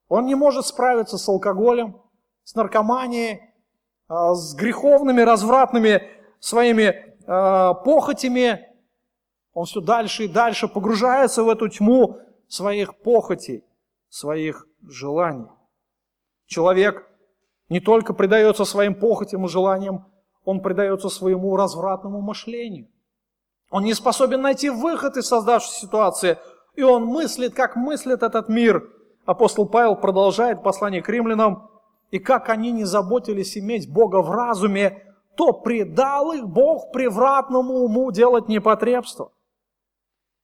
Он 0.09 0.27
не 0.27 0.35
может 0.35 0.67
справиться 0.67 1.17
с 1.17 1.29
алкоголем, 1.29 2.03
с 2.43 2.57
наркоманией, 2.57 3.41
а, 4.09 4.35
с 4.35 4.55
греховными, 4.55 5.21
развратными 5.23 6.03
своими 6.41 7.12
а, 7.33 7.75
похотями. 7.75 8.69
Он 9.55 9.65
все 9.65 9.81
дальше 9.81 10.25
и 10.25 10.29
дальше 10.29 10.69
погружается 10.69 11.43
в 11.43 11.49
эту 11.49 11.69
тьму 11.69 12.19
своих 12.49 12.97
похотей, 12.97 13.65
своих 14.09 14.67
желаний. 14.83 15.49
Человек 16.47 17.09
не 17.69 17.81
только 17.81 18.13
предается 18.15 18.65
своим 18.65 18.95
похотям 18.95 19.47
и 19.47 19.49
желаниям, 19.49 20.07
он 20.45 20.61
предается 20.61 21.09
своему 21.09 21.57
развратному 21.57 22.21
мышлению. 22.21 22.89
Он 23.71 23.85
не 23.85 23.95
способен 23.95 24.43
найти 24.43 24.69
выход 24.69 25.17
из 25.17 25.27
создавшейся 25.27 25.81
ситуации, 25.81 26.39
и 26.75 26.83
он 26.83 27.05
мыслит, 27.05 27.55
как 27.55 27.77
мыслит 27.77 28.23
этот 28.23 28.49
мир– 28.49 28.91
апостол 29.25 29.67
Павел 29.67 29.97
продолжает 29.97 30.63
послание 30.63 31.03
к 31.03 31.09
римлянам, 31.09 31.71
и 32.11 32.19
как 32.19 32.49
они 32.49 32.73
не 32.73 32.85
заботились 32.85 33.57
иметь 33.57 33.91
Бога 33.91 34.21
в 34.21 34.31
разуме, 34.31 35.12
то 35.37 35.53
предал 35.53 36.33
их 36.33 36.47
Бог 36.49 36.93
превратному 36.93 37.75
уму 37.75 38.11
делать 38.13 38.49
непотребство. 38.49 39.33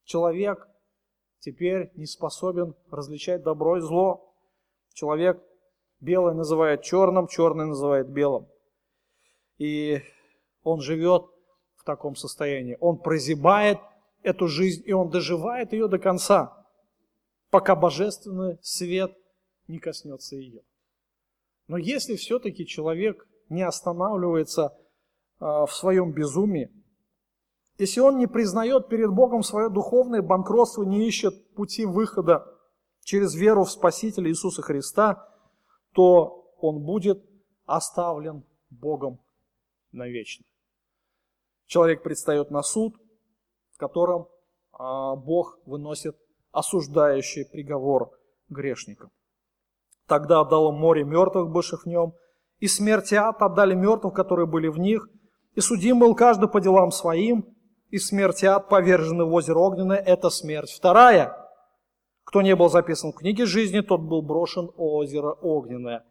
Человек 0.03 0.67
теперь 1.39 1.91
не 1.95 2.05
способен 2.05 2.75
различать 2.89 3.43
добро 3.43 3.77
и 3.77 3.81
зло. 3.81 4.33
Человек 4.93 5.41
белое 5.99 6.33
называет 6.33 6.81
черным, 6.81 7.27
черный 7.27 7.65
называет 7.65 8.09
белым. 8.09 8.47
И 9.57 10.01
он 10.63 10.81
живет 10.81 11.25
в 11.75 11.83
таком 11.83 12.15
состоянии. 12.15 12.77
Он 12.79 12.97
прозябает 12.97 13.79
эту 14.23 14.47
жизнь, 14.47 14.83
и 14.85 14.93
он 14.93 15.09
доживает 15.09 15.73
ее 15.73 15.87
до 15.87 15.99
конца 15.99 16.59
пока 17.49 17.75
божественный 17.75 18.57
свет 18.61 19.15
не 19.67 19.79
коснется 19.79 20.35
ее. 20.35 20.61
Но 21.67 21.77
если 21.77 22.15
все-таки 22.15 22.65
человек 22.65 23.27
не 23.49 23.63
останавливается 23.63 24.77
а, 25.39 25.65
в 25.65 25.73
своем 25.73 26.11
безумии, 26.11 26.71
если 27.79 28.01
он 28.01 28.17
не 28.17 28.27
признает 28.27 28.89
перед 28.89 29.09
Богом 29.09 29.41
свое 29.41 29.69
духовное 29.69 30.21
банкротство, 30.21 30.83
не 30.83 31.07
ищет 31.07 31.53
пути 31.55 31.85
выхода 31.85 32.45
через 33.03 33.33
веру 33.35 33.63
в 33.63 33.71
Спасителя 33.71 34.29
Иисуса 34.29 34.61
Христа, 34.61 35.25
то 35.93 36.53
он 36.59 36.83
будет 36.83 37.23
оставлен 37.65 38.43
Богом 38.69 39.21
навечно. 39.93 40.45
Человек 41.67 42.03
предстает 42.03 42.51
на 42.51 42.63
суд, 42.63 42.97
в 43.71 43.77
котором 43.77 44.27
а, 44.73 45.15
Бог 45.15 45.59
выносит 45.65 46.17
осуждающий 46.51 47.45
приговор 47.45 48.11
грешникам. 48.49 49.09
Тогда 50.05 50.41
отдало 50.41 50.71
море 50.71 51.05
мертвых, 51.05 51.49
бывших 51.49 51.83
в 51.83 51.85
нем, 51.85 52.13
и 52.59 52.67
смерти 52.67 53.15
ад 53.15 53.41
отдали 53.41 53.73
мертвых, 53.73 54.13
которые 54.13 54.45
были 54.45 54.67
в 54.67 54.77
них, 54.77 55.09
и 55.53 55.61
судим 55.61 55.99
был 55.99 56.15
каждый 56.15 56.49
по 56.49 56.59
делам 56.59 56.91
своим, 56.91 57.45
и 57.89 57.97
смерть 57.97 58.43
ад 58.43 58.69
повержены 58.69 59.25
в 59.25 59.33
озеро 59.33 59.59
огненное, 59.59 59.97
это 59.97 60.29
смерть 60.29 60.71
вторая. 60.71 61.35
Кто 62.23 62.41
не 62.41 62.55
был 62.55 62.69
записан 62.69 63.11
в 63.11 63.15
книге 63.15 63.45
жизни, 63.45 63.81
тот 63.81 64.01
был 64.01 64.21
брошен 64.21 64.67
в 64.67 64.81
озеро 64.81 65.31
огненное. 65.31 66.05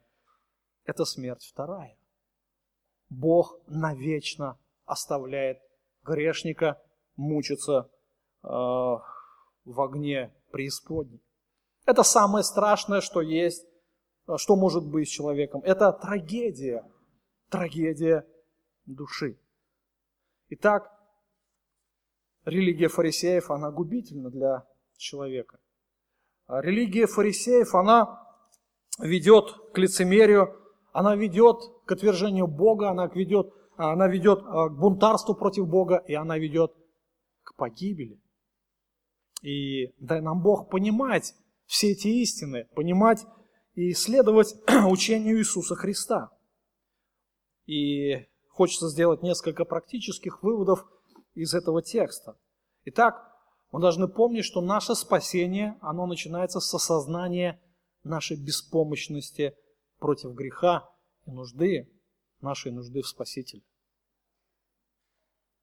Это 0.84 1.04
смерть 1.04 1.44
вторая. 1.44 1.96
Бог 3.08 3.60
навечно 3.66 4.58
оставляет 4.84 5.58
грешника 6.02 6.80
мучиться 7.16 7.90
э, 8.42 8.48
в 8.48 9.80
огне 9.80 10.34
преисподней. 10.50 11.22
Это 11.86 12.02
самое 12.02 12.42
страшное, 12.42 13.00
что 13.00 13.20
есть, 13.20 13.64
что 14.36 14.56
может 14.56 14.86
быть 14.86 15.08
с 15.08 15.10
человеком. 15.10 15.62
Это 15.64 15.92
трагедия, 15.92 16.84
трагедия 17.48 18.26
души. 18.84 19.38
Итак, 20.50 20.90
религия 22.44 22.88
фарисеев, 22.88 23.50
она 23.50 23.70
губительна 23.70 24.30
для 24.30 24.66
человека. 24.96 25.58
А 26.46 26.60
религия 26.60 27.06
фарисеев, 27.06 27.74
она 27.74 28.26
ведет 28.98 29.54
к 29.72 29.78
лицемерию, 29.78 30.54
она 30.92 31.14
ведет 31.14 31.58
к 31.84 31.92
отвержению 31.92 32.46
Бога, 32.46 32.90
она 32.90 33.06
ведет, 33.06 33.52
она 33.76 34.08
ведет 34.08 34.40
а, 34.44 34.68
к 34.68 34.78
бунтарству 34.78 35.34
против 35.34 35.68
Бога, 35.68 36.02
и 36.06 36.14
она 36.14 36.38
ведет 36.38 36.74
к 37.44 37.54
погибели. 37.54 38.20
И 39.42 39.94
дай 39.98 40.20
нам 40.20 40.42
Бог 40.42 40.70
понимать 40.70 41.34
все 41.66 41.92
эти 41.92 42.08
истины, 42.08 42.66
понимать 42.74 43.24
и 43.78 43.92
исследовать 43.92 44.56
учению 44.90 45.38
Иисуса 45.38 45.76
Христа. 45.76 46.32
И 47.64 48.26
хочется 48.48 48.88
сделать 48.88 49.22
несколько 49.22 49.64
практических 49.64 50.42
выводов 50.42 50.84
из 51.34 51.54
этого 51.54 51.80
текста. 51.80 52.36
Итак, 52.86 53.24
мы 53.70 53.80
должны 53.80 54.08
помнить, 54.08 54.44
что 54.44 54.60
наше 54.60 54.96
спасение, 54.96 55.78
оно 55.80 56.06
начинается 56.06 56.58
с 56.58 56.74
осознания 56.74 57.62
нашей 58.02 58.36
беспомощности 58.36 59.54
против 60.00 60.32
греха 60.32 60.90
и 61.26 61.30
нужды, 61.30 61.88
нашей 62.40 62.72
нужды 62.72 63.02
в 63.02 63.06
Спасителе. 63.06 63.62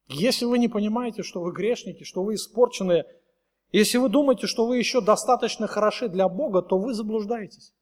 Если 0.07 0.45
вы 0.45 0.57
не 0.57 0.69
понимаете, 0.69 1.21
что 1.21 1.41
вы 1.41 1.51
грешники, 1.51 2.05
что 2.05 2.23
вы 2.23 2.35
испорченные, 2.35 3.03
если 3.73 3.97
вы 3.97 4.07
думаете, 4.07 4.47
что 4.47 4.65
вы 4.65 4.77
еще 4.77 5.01
достаточно 5.01 5.67
хороши 5.67 6.07
для 6.07 6.29
Бога, 6.29 6.61
то 6.61 6.77
вы 6.77 6.93
заблуждаетесь. 6.93 7.73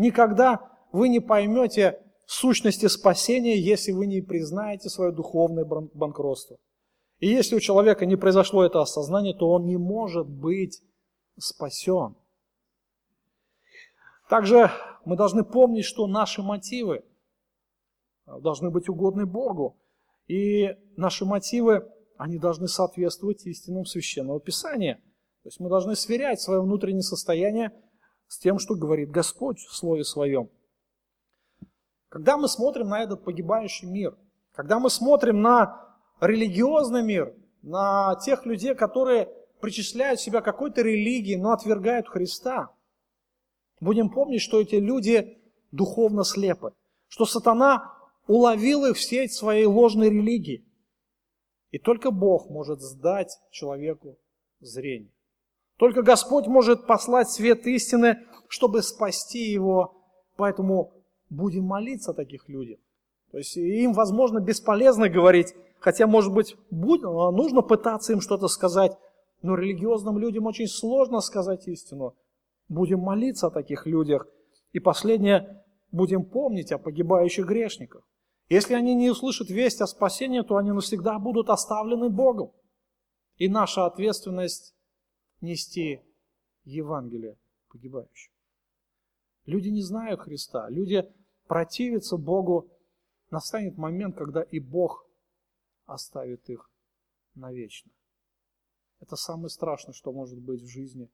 Никогда 0.00 0.66
вы 0.92 1.10
не 1.10 1.20
поймете 1.20 2.02
сущности 2.24 2.86
спасения, 2.86 3.58
если 3.58 3.92
вы 3.92 4.06
не 4.06 4.22
признаете 4.22 4.88
свое 4.88 5.12
духовное 5.12 5.66
банкротство. 5.66 6.56
И 7.18 7.28
если 7.28 7.54
у 7.54 7.60
человека 7.60 8.06
не 8.06 8.16
произошло 8.16 8.64
это 8.64 8.80
осознание, 8.80 9.34
то 9.34 9.50
он 9.50 9.66
не 9.66 9.76
может 9.76 10.26
быть 10.26 10.80
спасен. 11.38 12.16
Также 14.30 14.70
мы 15.04 15.16
должны 15.16 15.44
помнить, 15.44 15.84
что 15.84 16.06
наши 16.06 16.40
мотивы 16.40 17.04
должны 18.24 18.70
быть 18.70 18.88
угодны 18.88 19.26
Богу. 19.26 19.76
И 20.28 20.78
наши 20.96 21.26
мотивы, 21.26 21.86
они 22.16 22.38
должны 22.38 22.68
соответствовать 22.68 23.44
истинам 23.44 23.84
Священного 23.84 24.40
Писания. 24.40 24.94
То 25.42 25.48
есть 25.48 25.60
мы 25.60 25.68
должны 25.68 25.94
сверять 25.94 26.40
свое 26.40 26.62
внутреннее 26.62 27.02
состояние 27.02 27.70
с 28.30 28.38
тем, 28.38 28.60
что 28.60 28.76
говорит 28.76 29.10
Господь 29.10 29.58
в 29.58 29.74
Слове 29.74 30.04
Своем. 30.04 30.50
Когда 32.08 32.36
мы 32.36 32.48
смотрим 32.48 32.88
на 32.88 33.02
этот 33.02 33.24
погибающий 33.24 33.88
мир, 33.88 34.16
когда 34.52 34.78
мы 34.78 34.88
смотрим 34.88 35.42
на 35.42 35.96
религиозный 36.20 37.02
мир, 37.02 37.34
на 37.62 38.14
тех 38.24 38.46
людей, 38.46 38.76
которые 38.76 39.28
причисляют 39.60 40.20
себя 40.20 40.42
какой-то 40.42 40.80
религии, 40.80 41.34
но 41.34 41.50
отвергают 41.50 42.08
Христа, 42.08 42.72
будем 43.80 44.10
помнить, 44.10 44.42
что 44.42 44.60
эти 44.60 44.76
люди 44.76 45.42
духовно 45.72 46.22
слепы, 46.22 46.72
что 47.08 47.26
сатана 47.26 47.96
уловил 48.28 48.86
их 48.86 48.96
в 48.96 49.02
сеть 49.02 49.32
своей 49.32 49.66
ложной 49.66 50.08
религии. 50.08 50.64
И 51.72 51.80
только 51.80 52.12
Бог 52.12 52.48
может 52.48 52.80
сдать 52.80 53.36
человеку 53.50 54.20
зрение. 54.60 55.10
Только 55.80 56.02
Господь 56.02 56.46
может 56.46 56.86
послать 56.86 57.30
свет 57.30 57.66
истины, 57.66 58.18
чтобы 58.48 58.82
спасти 58.82 59.50
его. 59.50 60.04
Поэтому 60.36 60.92
будем 61.30 61.64
молиться 61.64 62.10
о 62.10 62.14
таких 62.14 62.50
людях. 62.50 62.78
То 63.30 63.38
есть 63.38 63.56
им, 63.56 63.94
возможно, 63.94 64.40
бесполезно 64.40 65.08
говорить, 65.08 65.54
хотя, 65.78 66.06
может 66.06 66.34
быть, 66.34 66.54
будь, 66.70 67.00
нужно 67.00 67.62
пытаться 67.62 68.12
им 68.12 68.20
что-то 68.20 68.48
сказать, 68.48 68.92
но 69.40 69.54
религиозным 69.54 70.18
людям 70.18 70.44
очень 70.44 70.66
сложно 70.66 71.20
сказать 71.20 71.66
истину. 71.66 72.14
Будем 72.68 72.98
молиться 72.98 73.46
о 73.46 73.50
таких 73.50 73.86
людях. 73.86 74.26
И 74.72 74.80
последнее, 74.80 75.64
будем 75.92 76.24
помнить 76.24 76.72
о 76.72 76.78
погибающих 76.78 77.46
грешниках. 77.46 78.06
Если 78.50 78.74
они 78.74 78.94
не 78.94 79.08
услышат 79.08 79.48
весть 79.48 79.80
о 79.80 79.86
спасении, 79.86 80.42
то 80.42 80.58
они 80.58 80.72
навсегда 80.72 81.18
будут 81.18 81.48
оставлены 81.48 82.10
Богом. 82.10 82.52
И 83.38 83.48
наша 83.48 83.86
ответственность 83.86 84.74
нести 85.40 86.02
Евангелие 86.64 87.36
погибающим. 87.68 88.32
Люди 89.46 89.68
не 89.68 89.82
знают 89.82 90.20
Христа, 90.20 90.68
люди 90.68 91.04
противятся 91.46 92.16
Богу, 92.16 92.70
настанет 93.30 93.76
момент, 93.76 94.16
когда 94.16 94.42
и 94.42 94.60
Бог 94.60 95.06
оставит 95.86 96.48
их 96.48 96.70
навечно. 97.34 97.90
Это 99.00 99.16
самое 99.16 99.48
страшное, 99.48 99.94
что 99.94 100.12
может 100.12 100.38
быть 100.38 100.62
в 100.62 100.68
жизни 100.68 101.10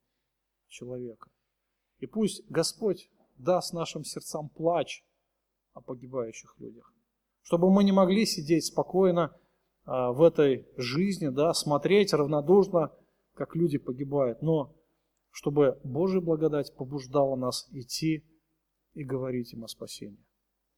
человека. 0.69 1.31
И 1.99 2.07
пусть 2.07 2.45
Господь 2.51 3.09
даст 3.37 3.73
нашим 3.73 4.05
сердцам 4.05 4.49
плач 4.49 5.05
о 5.73 5.81
погибающих 5.81 6.55
людях, 6.59 6.93
чтобы 7.43 7.71
мы 7.71 7.85
не 7.85 7.93
могли 7.93 8.27
сидеть 8.27 8.67
спокойно 8.67 9.39
а, 9.85 10.13
в 10.13 10.23
этой 10.23 10.67
жизни, 10.77 11.29
да, 11.29 11.55
смотреть 11.55 12.13
равнодушно, 12.13 12.93
как 13.37 13.55
люди 13.55 13.79
погибают, 13.79 14.41
но 14.41 14.75
чтобы 15.31 15.79
Божья 15.85 16.21
благодать 16.21 16.75
побуждала 16.75 17.37
нас 17.37 17.69
идти 17.71 18.25
и 18.95 19.05
говорить 19.05 19.53
им 19.53 19.65
о 19.65 19.69
спасении. 19.69 20.25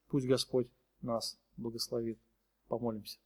Пусть 0.09 0.27
Господь 0.27 0.69
нас 1.01 1.39
благословит. 1.57 2.19
Помолимся. 2.67 3.19